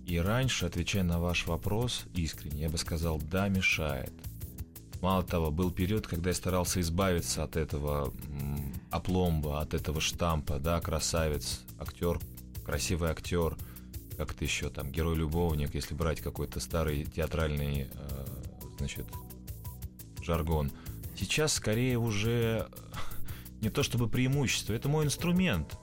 И 0.08 0.18
раньше, 0.20 0.66
отвечая 0.66 1.04
на 1.04 1.20
ваш 1.20 1.48
вопрос 1.48 2.06
искренне, 2.14 2.62
я 2.62 2.70
бы 2.70 2.78
сказал, 2.78 3.20
да, 3.20 3.50
мешает. 3.50 4.14
Мало 5.02 5.22
того, 5.24 5.52
был 5.52 5.70
период, 5.70 6.08
когда 6.08 6.30
я 6.30 6.34
старался 6.34 6.80
избавиться 6.80 7.44
от 7.44 7.58
этого 7.58 8.14
опломба, 8.90 9.60
от 9.60 9.74
этого 9.74 10.00
штампа, 10.00 10.60
да, 10.60 10.80
красавец, 10.80 11.62
актер, 11.78 12.22
красивый 12.66 13.10
актер, 13.10 13.58
как-то 14.16 14.46
еще 14.46 14.70
там, 14.70 14.90
герой-любовник, 14.90 15.76
если 15.76 15.94
брать 15.94 16.22
какой-то 16.22 16.62
старый 16.62 17.04
театральный, 17.04 17.90
э, 17.94 18.26
значит, 18.78 19.06
жаргон. 20.22 20.72
Сейчас 21.18 21.52
скорее 21.52 22.00
уже 22.00 22.70
не 23.60 23.70
то 23.70 23.84
чтобы 23.84 24.08
преимущество, 24.08 24.72
это 24.72 24.88
мой 24.88 25.04
инструмент. 25.04 25.78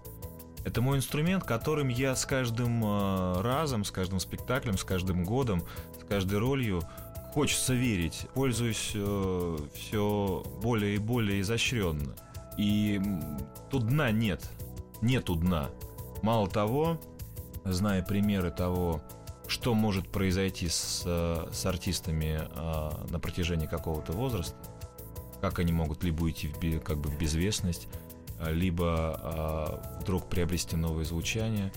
Это 0.64 0.80
мой 0.80 0.96
инструмент, 0.96 1.44
которым 1.44 1.88
я 1.88 2.16
с 2.16 2.24
каждым 2.24 2.82
э, 2.84 3.40
разом, 3.42 3.84
с 3.84 3.90
каждым 3.90 4.18
спектаклем, 4.18 4.78
с 4.78 4.84
каждым 4.84 5.24
годом, 5.24 5.62
с 6.00 6.04
каждой 6.04 6.38
ролью 6.38 6.82
хочется 7.32 7.74
верить, 7.74 8.26
пользуюсь 8.32 8.92
э, 8.94 9.58
все 9.74 10.42
более 10.62 10.94
и 10.94 10.98
более 10.98 11.42
изощренно. 11.42 12.14
И 12.56 13.00
тут 13.70 13.88
дна 13.88 14.10
нет. 14.10 14.48
Нету 15.02 15.34
дна. 15.34 15.68
Мало 16.22 16.48
того, 16.48 16.98
зная 17.64 18.02
примеры 18.02 18.50
того, 18.50 19.02
что 19.46 19.74
может 19.74 20.08
произойти 20.08 20.68
с, 20.68 21.02
с 21.04 21.66
артистами 21.66 22.40
э, 22.40 22.90
на 23.10 23.20
протяжении 23.20 23.66
какого-то 23.66 24.12
возраста, 24.12 24.56
как 25.42 25.58
они 25.58 25.72
могут 25.72 26.02
либо 26.04 26.22
уйти 26.22 26.48
в, 26.48 26.80
как 26.80 26.98
бы 26.98 27.10
в 27.10 27.18
безвестность, 27.18 27.88
либо 28.50 29.82
э, 29.96 30.00
вдруг 30.02 30.28
приобрести 30.28 30.76
новое 30.76 31.04
звучание. 31.04 31.72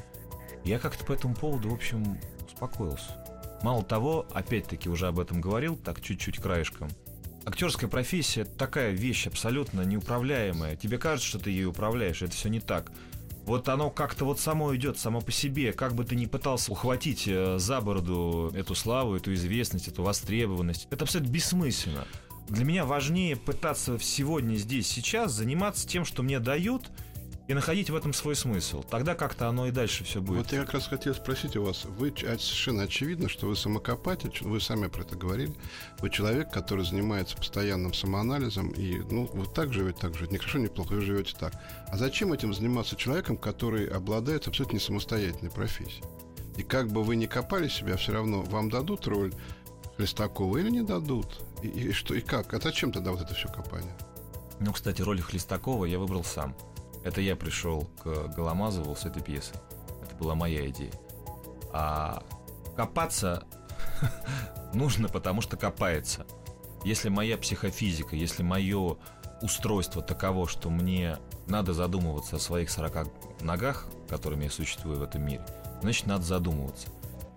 Я 0.64 0.80
как-то 0.80 1.06
по 1.06 1.14
этому 1.14 1.36
поводу, 1.36 1.70
в 1.70 1.74
общем, 1.74 2.20
успокоился. 2.46 3.24
Мало 3.64 3.84
того, 3.84 4.28
опять-таки 4.34 4.90
уже 4.90 5.08
об 5.08 5.20
этом 5.20 5.42
говорил, 5.42 5.76
так 5.76 6.02
чуть-чуть 6.02 6.40
краешком. 6.40 6.90
Актерская 7.46 7.90
профессия 7.90 8.44
такая 8.44 8.92
вещь 8.92 9.26
абсолютно 9.26 9.82
неуправляемая. 9.82 10.76
Тебе 10.76 10.98
кажется, 10.98 11.30
что 11.30 11.40
ты 11.40 11.52
ее 11.52 11.68
управляешь, 11.68 12.22
это 12.22 12.34
все 12.34 12.50
не 12.50 12.60
так. 12.60 12.92
Вот 13.46 13.70
оно 13.70 13.90
как-то 13.90 14.26
вот 14.26 14.42
само 14.42 14.76
идет, 14.76 15.00
само 15.00 15.22
по 15.22 15.32
себе. 15.32 15.72
Как 15.72 15.96
бы 15.96 16.04
ты 16.04 16.18
ни 16.18 16.26
пытался 16.26 16.70
ухватить 16.70 17.24
э, 17.28 17.58
за 17.58 17.80
бороду 17.80 18.52
эту 18.54 18.76
славу, 18.76 19.16
эту 19.16 19.34
известность, 19.34 19.88
эту 19.88 20.04
востребованность, 20.04 20.90
это 20.92 21.06
абсолютно 21.06 21.32
бессмысленно. 21.32 22.06
Для 22.48 22.66
меня 22.66 22.86
важнее 22.86 23.36
пытаться 23.36 23.98
сегодня, 24.00 24.56
здесь, 24.56 24.88
сейчас 24.88 25.34
заниматься 25.34 25.88
тем, 25.88 26.06
что 26.06 26.24
мне 26.24 26.40
дают, 26.40 26.90
и 27.48 27.54
находить 27.54 27.90
в 27.90 27.96
этом 27.96 28.14
свой 28.14 28.36
смысл. 28.36 28.84
Тогда 28.84 29.16
как-то 29.16 29.48
оно 29.48 29.68
и 29.68 29.72
дальше 29.72 30.04
все 30.04 30.22
будет. 30.22 30.38
Вот 30.38 30.52
я 30.52 30.62
как 30.62 30.74
раз 30.74 30.88
хотел 30.88 31.16
спросить 31.16 31.56
у 31.56 31.64
вас. 31.64 31.86
Вы 31.86 32.14
совершенно 32.18 32.84
очевидно, 32.84 33.30
что 33.30 33.48
вы 33.48 33.56
самокопатель, 33.56 34.32
вы 34.42 34.60
сами 34.60 34.88
про 34.88 35.02
это 35.02 35.16
говорили. 35.16 35.54
Вы 36.00 36.10
человек, 36.10 36.52
который 36.52 36.86
занимается 36.86 37.38
постоянным 37.38 37.94
самоанализом, 37.94 38.72
и 38.72 38.98
ну, 39.10 39.30
вы 39.34 39.46
так 39.46 39.74
живете, 39.74 40.00
так 40.02 40.16
живете. 40.16 40.34
Не 40.34 40.38
хорошо, 40.40 40.60
не 40.60 40.68
плохо, 40.68 40.94
вы 40.94 41.02
живете 41.02 41.36
так. 41.40 41.54
А 41.88 41.98
зачем 41.98 42.34
этим 42.34 42.54
заниматься 42.54 42.98
человеком, 42.98 43.38
который 43.38 43.88
обладает 43.88 44.48
абсолютно 44.48 44.76
не 44.76 44.82
самостоятельной 44.82 45.52
профессией? 45.52 46.04
И 46.58 46.64
как 46.64 46.92
бы 46.92 47.04
вы 47.04 47.16
ни 47.16 47.28
копали 47.28 47.70
себя, 47.70 47.96
все 47.98 48.12
равно 48.12 48.42
вам 48.42 48.70
дадут 48.70 49.08
роль 49.08 49.34
Хлестакова 49.98 50.58
или 50.58 50.70
не 50.70 50.84
дадут? 50.84 51.42
И, 51.64 51.68
и 51.68 51.92
что, 51.92 52.14
и 52.14 52.22
как? 52.22 52.54
А 52.54 52.60
зачем 52.60 52.92
тогда 52.92 53.12
вот 53.12 53.22
это 53.22 53.34
все 53.34 53.50
копание? 53.50 53.94
Ну, 54.60 54.72
кстати, 54.72 55.02
роль 55.02 55.20
Хлестакова 55.20 55.86
я 55.86 56.00
выбрал 56.00 56.24
сам. 56.24 56.56
Это 57.04 57.20
я 57.22 57.36
пришел 57.36 57.90
к 58.04 58.28
Голомазову 58.36 58.96
с 58.96 59.06
этой 59.06 59.24
пьесой. 59.24 59.58
Это 60.04 60.16
была 60.16 60.36
моя 60.36 60.68
идея. 60.70 60.92
А 61.74 62.24
копаться 62.76 63.46
нужно, 64.74 65.10
потому 65.10 65.42
что 65.42 65.58
копается. 65.58 66.28
Если 66.84 67.10
моя 67.10 67.38
психофизика, 67.38 68.16
если 68.16 68.44
мое 68.44 68.98
устройство 69.42 70.02
таково, 70.02 70.48
что 70.48 70.70
мне 70.70 71.18
надо 71.48 71.74
задумываться 71.74 72.36
о 72.36 72.40
своих 72.40 72.70
40 72.70 73.42
ногах, 73.42 73.88
которыми 74.10 74.46
я 74.46 74.52
существую 74.52 75.00
в 75.00 75.04
этом 75.04 75.26
мире, 75.26 75.46
значит, 75.82 76.06
надо 76.06 76.24
задумываться. 76.24 76.88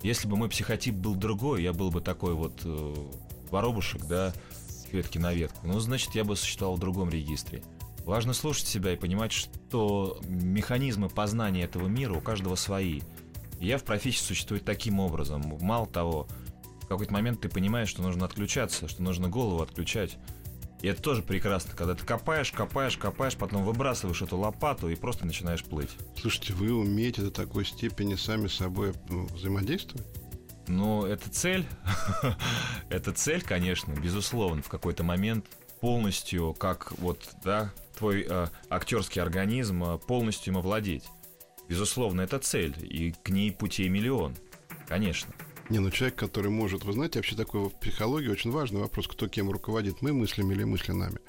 Если 0.02 0.28
бы 0.28 0.36
мой 0.36 0.48
психотип 0.48 0.94
был 0.94 1.14
другой, 1.14 1.62
я 1.62 1.72
был 1.72 1.90
бы 1.90 2.00
такой 2.00 2.34
вот 2.34 2.60
э, 2.64 2.94
воробушек, 3.50 4.06
да, 4.06 4.32
ветки 4.92 5.18
на 5.18 5.32
ветку, 5.32 5.66
ну, 5.66 5.78
значит, 5.78 6.14
я 6.14 6.24
бы 6.24 6.36
существовал 6.36 6.76
в 6.76 6.80
другом 6.80 7.10
регистре. 7.10 7.62
Важно 8.04 8.32
слушать 8.32 8.66
себя 8.66 8.92
и 8.92 8.96
понимать, 8.96 9.30
что 9.30 10.20
механизмы 10.26 11.08
познания 11.08 11.62
этого 11.62 11.86
мира 11.86 12.14
у 12.14 12.20
каждого 12.20 12.54
свои. 12.56 13.02
Я 13.60 13.76
в 13.76 13.84
профессии 13.84 14.22
существую 14.22 14.60
таким 14.60 15.00
образом. 15.00 15.58
Мало 15.60 15.86
того, 15.86 16.26
в 16.82 16.86
какой-то 16.86 17.12
момент 17.12 17.42
ты 17.42 17.48
понимаешь, 17.48 17.88
что 17.88 18.02
нужно 18.02 18.24
отключаться, 18.24 18.88
что 18.88 19.02
нужно 19.02 19.28
голову 19.28 19.62
отключать. 19.62 20.16
И 20.82 20.88
это 20.88 21.02
тоже 21.02 21.22
прекрасно, 21.22 21.74
когда 21.76 21.94
ты 21.94 22.04
копаешь, 22.04 22.52
копаешь, 22.52 22.96
копаешь, 22.96 23.36
потом 23.36 23.64
выбрасываешь 23.64 24.22
эту 24.22 24.38
лопату 24.38 24.88
и 24.88 24.96
просто 24.96 25.26
начинаешь 25.26 25.62
плыть. 25.62 25.90
Слушайте, 26.18 26.54
вы 26.54 26.72
умеете 26.72 27.22
до 27.22 27.30
такой 27.30 27.66
степени 27.66 28.14
сами 28.14 28.46
с 28.46 28.54
собой 28.54 28.94
ну, 29.08 29.26
взаимодействовать? 29.26 30.06
Ну, 30.66 31.04
это 31.04 31.28
цель. 31.30 31.66
это 32.90 33.12
цель, 33.12 33.42
конечно, 33.42 33.92
безусловно, 33.92 34.62
в 34.62 34.68
какой-то 34.68 35.02
момент 35.02 35.46
полностью, 35.80 36.54
как 36.54 36.92
вот, 36.98 37.28
да, 37.44 37.72
твой 37.98 38.26
э, 38.28 38.46
актерский 38.68 39.20
организм 39.20 39.82
э, 39.84 39.98
полностью 39.98 40.52
им 40.52 40.58
овладеть. 40.58 41.04
Безусловно, 41.68 42.22
это 42.22 42.38
цель, 42.38 42.74
и 42.80 43.12
к 43.12 43.30
ней 43.30 43.52
путей 43.52 43.88
миллион. 43.88 44.34
Конечно. 44.86 45.32
Не, 45.70 45.78
ну 45.78 45.90
человек, 45.90 46.16
который 46.16 46.50
может... 46.50 46.84
Вы 46.84 46.92
знаете, 46.92 47.20
вообще 47.20 47.36
такой 47.36 47.68
в 47.68 47.70
психологии 47.70 48.28
очень 48.28 48.50
важный 48.50 48.80
вопрос, 48.80 49.06
кто 49.06 49.28
кем 49.28 49.50
руководит, 49.50 50.02
мы 50.02 50.12
мыслями 50.12 50.52
или 50.52 50.64
мысли 50.64 50.92
нами 50.92 51.20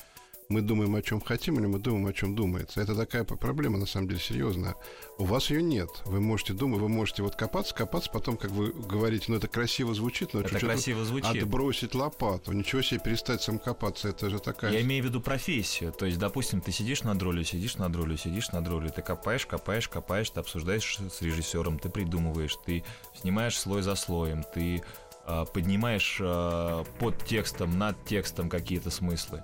мы 0.51 0.61
думаем, 0.61 0.95
о 0.95 1.01
чем 1.01 1.21
хотим, 1.21 1.59
или 1.59 1.65
мы 1.65 1.79
думаем, 1.79 2.05
о 2.07 2.13
чем 2.13 2.35
думается. 2.35 2.81
Это 2.81 2.95
такая 2.95 3.23
проблема, 3.23 3.77
на 3.77 3.85
самом 3.85 4.07
деле, 4.07 4.19
серьезная. 4.19 4.75
У 5.17 5.23
вас 5.23 5.49
ее 5.49 5.63
нет. 5.63 5.89
Вы 6.05 6.19
можете 6.19 6.53
думать, 6.53 6.81
вы 6.81 6.89
можете 6.89 7.23
вот 7.23 7.35
копаться, 7.35 7.73
копаться, 7.73 8.09
потом, 8.11 8.37
как 8.37 8.51
вы 8.51 8.71
говорите, 8.71 9.25
ну, 9.29 9.37
это 9.37 9.47
красиво 9.47 9.93
звучит, 9.93 10.33
но 10.33 10.41
это 10.41 10.59
красиво 10.59 11.03
звучит. 11.05 11.43
отбросить 11.43 11.95
лопату. 11.95 12.51
Ничего 12.51 12.81
себе, 12.81 12.99
перестать 12.99 13.41
сам 13.41 13.59
копаться, 13.59 14.09
это 14.09 14.29
же 14.29 14.39
такая... 14.39 14.73
Я 14.73 14.81
имею 14.81 15.03
в 15.03 15.07
виду 15.07 15.21
профессию. 15.21 15.91
То 15.91 16.05
есть, 16.05 16.19
допустим, 16.19 16.61
ты 16.61 16.71
сидишь 16.71 17.03
над 17.03 17.21
ролью, 17.21 17.43
сидишь 17.45 17.77
над 17.77 17.95
ролью, 17.95 18.17
сидишь 18.17 18.51
над 18.51 18.67
ролью, 18.67 18.91
ты 18.91 19.01
копаешь, 19.01 19.45
копаешь, 19.45 19.87
копаешь, 19.87 20.29
ты 20.29 20.39
обсуждаешь 20.39 20.99
с 20.99 21.21
режиссером, 21.21 21.79
ты 21.79 21.89
придумываешь, 21.89 22.57
ты 22.65 22.83
снимаешь 23.19 23.57
слой 23.57 23.81
за 23.81 23.95
слоем, 23.95 24.43
ты 24.53 24.83
э, 25.25 25.45
поднимаешь 25.53 26.17
э, 26.19 26.83
под 26.99 27.25
текстом, 27.25 27.77
над 27.77 28.03
текстом 28.05 28.49
какие-то 28.49 28.89
смыслы. 28.89 29.41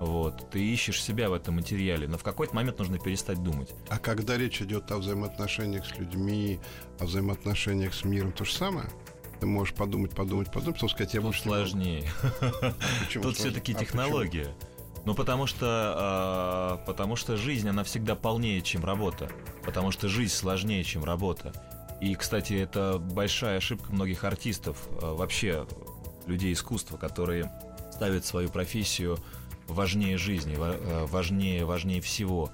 Вот, 0.00 0.50
ты 0.50 0.64
ищешь 0.64 1.02
себя 1.02 1.28
в 1.28 1.34
этом 1.34 1.56
материале, 1.56 2.08
но 2.08 2.16
в 2.16 2.22
какой-то 2.22 2.54
момент 2.54 2.78
нужно 2.78 2.98
перестать 2.98 3.42
думать. 3.42 3.74
А 3.90 3.98
когда 3.98 4.38
речь 4.38 4.62
идет 4.62 4.90
о 4.90 4.96
взаимоотношениях 4.96 5.84
с 5.84 5.98
людьми, 5.98 6.58
о 6.98 7.04
взаимоотношениях 7.04 7.92
с 7.92 8.04
миром, 8.04 8.32
то 8.32 8.46
же 8.46 8.52
самое? 8.52 8.88
Ты 9.40 9.46
можешь 9.46 9.74
подумать, 9.74 10.12
подумать, 10.12 10.50
подумать, 10.50 10.76
потом 10.76 10.88
сказать, 10.88 11.12
я 11.12 11.20
Тут 11.20 11.26
больше 11.28 11.42
сложнее. 11.42 12.10
Тут 13.12 13.36
все-таки 13.36 13.74
а 13.74 13.78
технология. 13.78 14.54
Ну, 15.04 15.14
потому 15.14 15.46
что, 15.46 16.78
э, 16.80 16.86
потому 16.86 17.16
что 17.16 17.36
жизнь, 17.36 17.68
она 17.68 17.84
всегда 17.84 18.14
полнее, 18.14 18.62
чем 18.62 18.84
работа. 18.86 19.30
Потому 19.66 19.90
что 19.90 20.08
жизнь 20.08 20.32
сложнее, 20.32 20.82
чем 20.82 21.04
работа. 21.04 21.52
И, 22.00 22.14
кстати, 22.14 22.54
это 22.54 22.98
большая 22.98 23.58
ошибка 23.58 23.92
многих 23.92 24.24
артистов, 24.24 24.88
э, 24.90 25.12
вообще 25.12 25.66
людей 26.26 26.54
искусства, 26.54 26.96
которые 26.96 27.52
ставят 27.92 28.24
свою 28.24 28.48
профессию 28.48 29.18
важнее 29.70 30.18
жизни, 30.18 30.56
э, 30.58 31.06
важнее, 31.06 31.64
важнее 31.64 32.00
всего, 32.00 32.50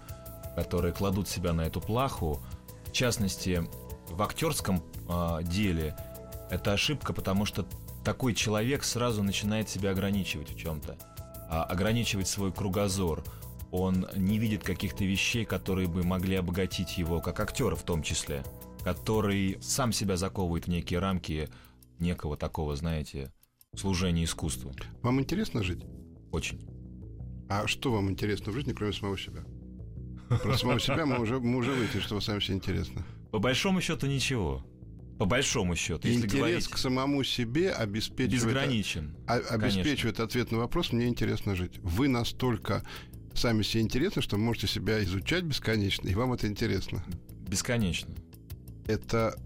которые 0.55 0.93
кладут 0.93 1.29
себя 1.29 1.53
на 1.53 1.63
эту 1.63 1.81
плаху. 1.81 2.41
В 2.87 2.93
частности, 2.93 3.65
в 4.09 4.23
актерском 4.23 4.83
э, 5.09 5.39
деле 5.43 5.97
это 6.51 6.73
ошибка, 6.73 7.13
потому 7.13 7.45
что 7.45 7.67
такой 8.05 8.35
человек 8.35 8.85
сразу 8.85 9.23
начинает 9.23 9.69
себя 9.69 9.91
ограничивать 9.91 10.51
в 10.51 10.57
чем-то, 10.57 10.97
а 11.51 11.65
ограничивать 11.65 12.29
свой 12.29 12.53
кругозор. 12.53 13.25
Он 13.73 14.07
не 14.15 14.39
видит 14.39 14.63
каких-то 14.63 15.05
вещей, 15.05 15.45
которые 15.45 15.89
бы 15.89 16.05
могли 16.05 16.37
обогатить 16.37 16.99
его, 16.99 17.21
как 17.21 17.41
актера 17.41 17.75
в 17.75 17.83
том 17.83 18.03
числе, 18.03 18.45
который 18.85 19.59
сам 19.61 19.93
себя 19.93 20.17
заковывает 20.17 20.67
в 20.67 20.69
некие 20.69 21.01
рамки 21.01 21.49
некого 21.99 22.37
такого, 22.37 22.77
знаете, 22.77 23.33
служения 23.75 24.25
искусству. 24.25 24.73
Вам 25.03 25.21
интересно 25.21 25.63
жить? 25.63 25.85
Очень. 26.31 26.76
А 27.49 27.67
что 27.67 27.93
вам 27.93 28.11
интересно 28.11 28.53
в 28.53 28.55
жизни, 28.55 28.73
кроме 28.73 28.93
самого 28.93 29.19
себя? 29.19 29.45
Про 30.29 30.57
самого 30.57 30.81
себя 30.81 31.07
мы 31.07 31.21
уже, 31.21 31.39
мы 31.39 31.59
уже 31.59 31.73
выяснили, 31.73 32.03
что 32.03 32.17
вы 32.17 32.21
сами 32.21 32.41
себе 32.41 32.57
интересно. 32.57 33.05
По 33.31 33.39
большому 33.39 33.81
счету 33.81 34.07
ничего. 34.07 34.65
По 35.19 35.25
большому 35.25 35.77
счету, 35.77 36.07
если 36.07 36.27
Интерес 36.27 36.39
говорить, 36.39 36.69
к 36.69 36.77
самому 36.77 37.25
себе 37.25 37.73
обеспечивает... 37.73 38.45
Безграничен. 38.45 39.17
А, 39.27 39.37
обеспечивает 39.37 40.21
ответ 40.21 40.51
на 40.51 40.59
вопрос 40.59 40.93
«мне 40.93 41.07
интересно 41.07 41.55
жить». 41.55 41.79
Вы 41.83 42.09
настолько 42.09 42.83
сами 43.33 43.63
себе 43.63 43.83
интересны, 43.83 44.21
что 44.21 44.37
можете 44.37 44.67
себя 44.67 45.03
изучать 45.05 45.45
бесконечно, 45.45 46.09
и 46.09 46.15
вам 46.15 46.35
это 46.35 46.47
интересно. 46.47 47.03
Бесконечно. 47.49 48.15
Это 48.87 49.39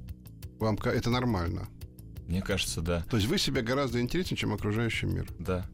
вам 0.59 0.77
это 0.77 1.11
нормально. 1.11 1.69
Мне 2.27 2.43
кажется, 2.43 2.81
да. 2.81 3.05
То 3.11 3.17
есть 3.17 3.29
вы 3.29 3.39
себе 3.39 3.63
гораздо 3.63 4.01
интереснее, 4.01 4.37
чем 4.37 4.53
окружающий 4.53 5.07
мир. 5.07 5.29
Да. 5.39 5.69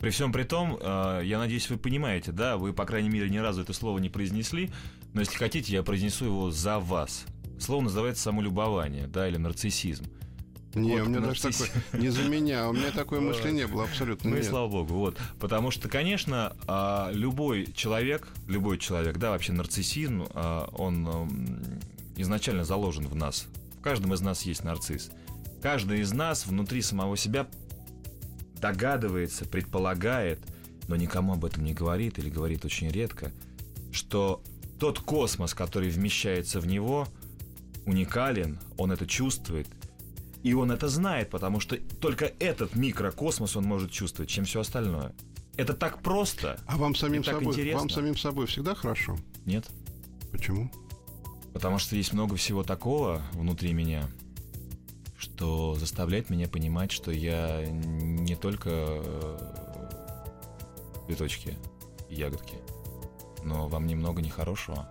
При 0.00 0.10
всем 0.10 0.32
при 0.32 0.44
том, 0.44 0.78
э, 0.80 1.22
я 1.24 1.38
надеюсь, 1.38 1.68
вы 1.70 1.76
понимаете, 1.76 2.30
да, 2.32 2.56
вы, 2.56 2.72
по 2.72 2.84
крайней 2.84 3.08
мере, 3.08 3.28
ни 3.28 3.38
разу 3.38 3.62
это 3.62 3.72
слово 3.72 3.98
не 3.98 4.08
произнесли, 4.08 4.70
но 5.12 5.20
если 5.20 5.36
хотите, 5.36 5.72
я 5.72 5.82
произнесу 5.82 6.24
его 6.24 6.50
за 6.50 6.78
вас. 6.78 7.24
Слово 7.58 7.82
называется 7.82 8.22
самолюбование, 8.22 9.08
да, 9.08 9.28
или 9.28 9.36
нарциссизм. 9.36 10.04
Не, 10.74 10.98
вот, 10.98 11.06
у 11.06 11.10
меня 11.10 11.20
нарцисс... 11.20 11.58
даже 11.58 11.72
такое... 11.72 12.00
Не 12.00 12.08
за 12.10 12.22
меня, 12.24 12.68
у 12.68 12.72
меня 12.72 12.90
такое 12.92 13.20
мышление 13.22 13.66
было 13.66 13.84
абсолютно 13.84 14.30
Ну 14.30 14.36
и 14.36 14.42
слава 14.42 14.68
богу, 14.68 14.94
вот. 14.94 15.18
Потому 15.40 15.70
что, 15.70 15.88
конечно, 15.88 16.56
а, 16.68 17.10
любой 17.12 17.72
человек, 17.74 18.28
любой 18.46 18.78
человек, 18.78 19.16
да, 19.16 19.30
вообще 19.30 19.52
нарциссизм, 19.52 20.26
а, 20.34 20.68
он 20.76 21.08
изначально 22.16 22.64
заложен 22.64 23.06
в 23.08 23.16
нас. 23.16 23.46
В 23.78 23.80
каждом 23.80 24.14
из 24.14 24.20
нас 24.20 24.42
есть 24.42 24.62
нарцисс. 24.62 25.10
Каждый 25.62 26.00
из 26.00 26.12
нас 26.12 26.46
внутри 26.46 26.82
самого 26.82 27.16
себя 27.16 27.48
догадывается, 28.60 29.44
предполагает, 29.44 30.38
но 30.88 30.96
никому 30.96 31.34
об 31.34 31.44
этом 31.44 31.64
не 31.64 31.74
говорит 31.74 32.18
или 32.18 32.30
говорит 32.30 32.64
очень 32.64 32.88
редко, 32.88 33.32
что 33.92 34.42
тот 34.78 35.00
космос, 35.00 35.54
который 35.54 35.90
вмещается 35.90 36.60
в 36.60 36.66
него, 36.66 37.06
уникален, 37.86 38.58
он 38.76 38.92
это 38.92 39.06
чувствует, 39.06 39.66
и 40.42 40.54
он 40.54 40.70
это 40.70 40.88
знает, 40.88 41.30
потому 41.30 41.60
что 41.60 41.76
только 42.00 42.32
этот 42.38 42.74
микрокосмос 42.74 43.56
он 43.56 43.64
может 43.64 43.90
чувствовать, 43.90 44.30
чем 44.30 44.44
все 44.44 44.60
остальное. 44.60 45.14
Это 45.56 45.74
так 45.74 46.02
просто. 46.02 46.60
А 46.66 46.76
вам 46.76 46.94
самим 46.94 47.24
собой, 47.24 47.52
интересно. 47.52 47.80
вам 47.80 47.90
самим 47.90 48.16
собой 48.16 48.46
всегда 48.46 48.74
хорошо? 48.74 49.18
Нет. 49.44 49.66
Почему? 50.30 50.70
Потому 51.52 51.78
что 51.78 51.96
есть 51.96 52.12
много 52.12 52.36
всего 52.36 52.62
такого 52.62 53.22
внутри 53.32 53.72
меня, 53.72 54.08
что 55.18 55.74
заставляет 55.74 56.30
меня 56.30 56.48
понимать, 56.48 56.92
что 56.92 57.10
я 57.10 57.66
не 57.66 58.36
только 58.36 58.70
э, 58.72 59.38
цветочки 61.06 61.58
и 62.08 62.14
ягодки, 62.14 62.56
но 63.42 63.68
во 63.68 63.80
мне 63.80 63.96
много 63.96 64.22
нехорошего. 64.22 64.88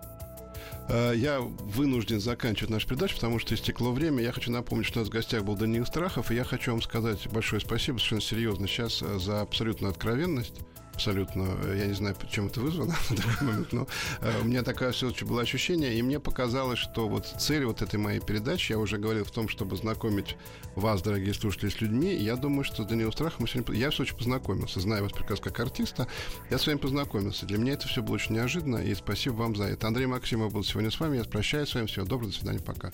Э, 0.88 1.12
я 1.16 1.40
вынужден 1.40 2.20
заканчивать 2.20 2.70
нашу 2.70 2.88
передачу, 2.88 3.14
потому 3.14 3.38
что 3.38 3.54
истекло 3.54 3.90
время. 3.92 4.22
Я 4.22 4.32
хочу 4.32 4.52
напомнить, 4.52 4.86
что 4.86 5.00
у 5.00 5.02
нас 5.02 5.08
в 5.08 5.12
гостях 5.12 5.44
был 5.44 5.56
Даниил 5.56 5.86
Страхов, 5.86 6.30
и 6.30 6.34
я 6.34 6.44
хочу 6.44 6.72
вам 6.72 6.82
сказать 6.82 7.26
большое 7.28 7.60
спасибо, 7.60 7.96
совершенно 7.96 8.20
серьезно 8.20 8.68
сейчас, 8.68 9.02
э, 9.02 9.18
за 9.18 9.40
абсолютную 9.40 9.90
откровенность 9.90 10.60
абсолютно. 10.98 11.46
Я 11.74 11.86
не 11.86 11.92
знаю, 11.92 12.16
чем 12.28 12.48
это 12.48 12.60
вызвано 12.60 12.96
на 13.10 13.16
данный 13.16 13.52
момент, 13.52 13.72
но 13.72 13.86
э, 14.20 14.40
у 14.42 14.44
меня 14.44 14.64
такое 14.64 14.90
все-таки 14.90 15.24
было 15.24 15.42
ощущение, 15.42 15.94
и 15.96 16.02
мне 16.02 16.18
показалось, 16.18 16.80
что 16.80 17.08
вот 17.08 17.24
цель 17.38 17.64
вот 17.64 17.82
этой 17.82 18.00
моей 18.00 18.18
передачи, 18.18 18.72
я 18.72 18.78
уже 18.78 18.98
говорил 18.98 19.24
в 19.24 19.30
том, 19.30 19.48
чтобы 19.48 19.76
знакомить 19.76 20.36
вас, 20.74 21.00
дорогие 21.00 21.34
слушатели, 21.34 21.68
с 21.68 21.80
людьми. 21.80 22.12
Я 22.14 22.34
думаю, 22.34 22.64
что 22.64 22.82
с 22.82 22.86
Даниилом 22.86 23.12
Страхом 23.12 23.42
мы 23.42 23.48
сегодня... 23.48 23.76
Я 23.76 23.90
все 23.90 24.02
очень 24.02 24.16
познакомился, 24.16 24.80
знаю 24.80 25.04
вас 25.04 25.12
прекрасно 25.12 25.44
как 25.44 25.60
артиста. 25.60 26.08
Я 26.50 26.58
с 26.58 26.66
вами 26.66 26.78
познакомился. 26.78 27.46
Для 27.46 27.58
меня 27.58 27.74
это 27.74 27.86
все 27.86 28.02
было 28.02 28.16
очень 28.16 28.34
неожиданно, 28.34 28.78
и 28.78 28.92
спасибо 28.94 29.34
вам 29.34 29.54
за 29.54 29.64
это. 29.64 29.86
Андрей 29.86 30.06
Максимов 30.06 30.52
был 30.52 30.64
сегодня 30.64 30.90
с 30.90 30.98
вами. 30.98 31.18
Я 31.18 31.24
прощаюсь 31.24 31.68
с 31.68 31.74
вами. 31.74 31.86
Всего 31.86 32.06
доброго, 32.06 32.32
до 32.32 32.36
свидания, 32.36 32.60
пока. 32.60 32.92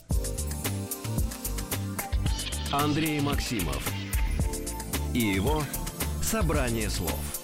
Андрей 2.70 3.20
Максимов 3.20 3.90
и 5.14 5.20
его 5.20 5.62
«Собрание 6.22 6.90
слов». 6.90 7.43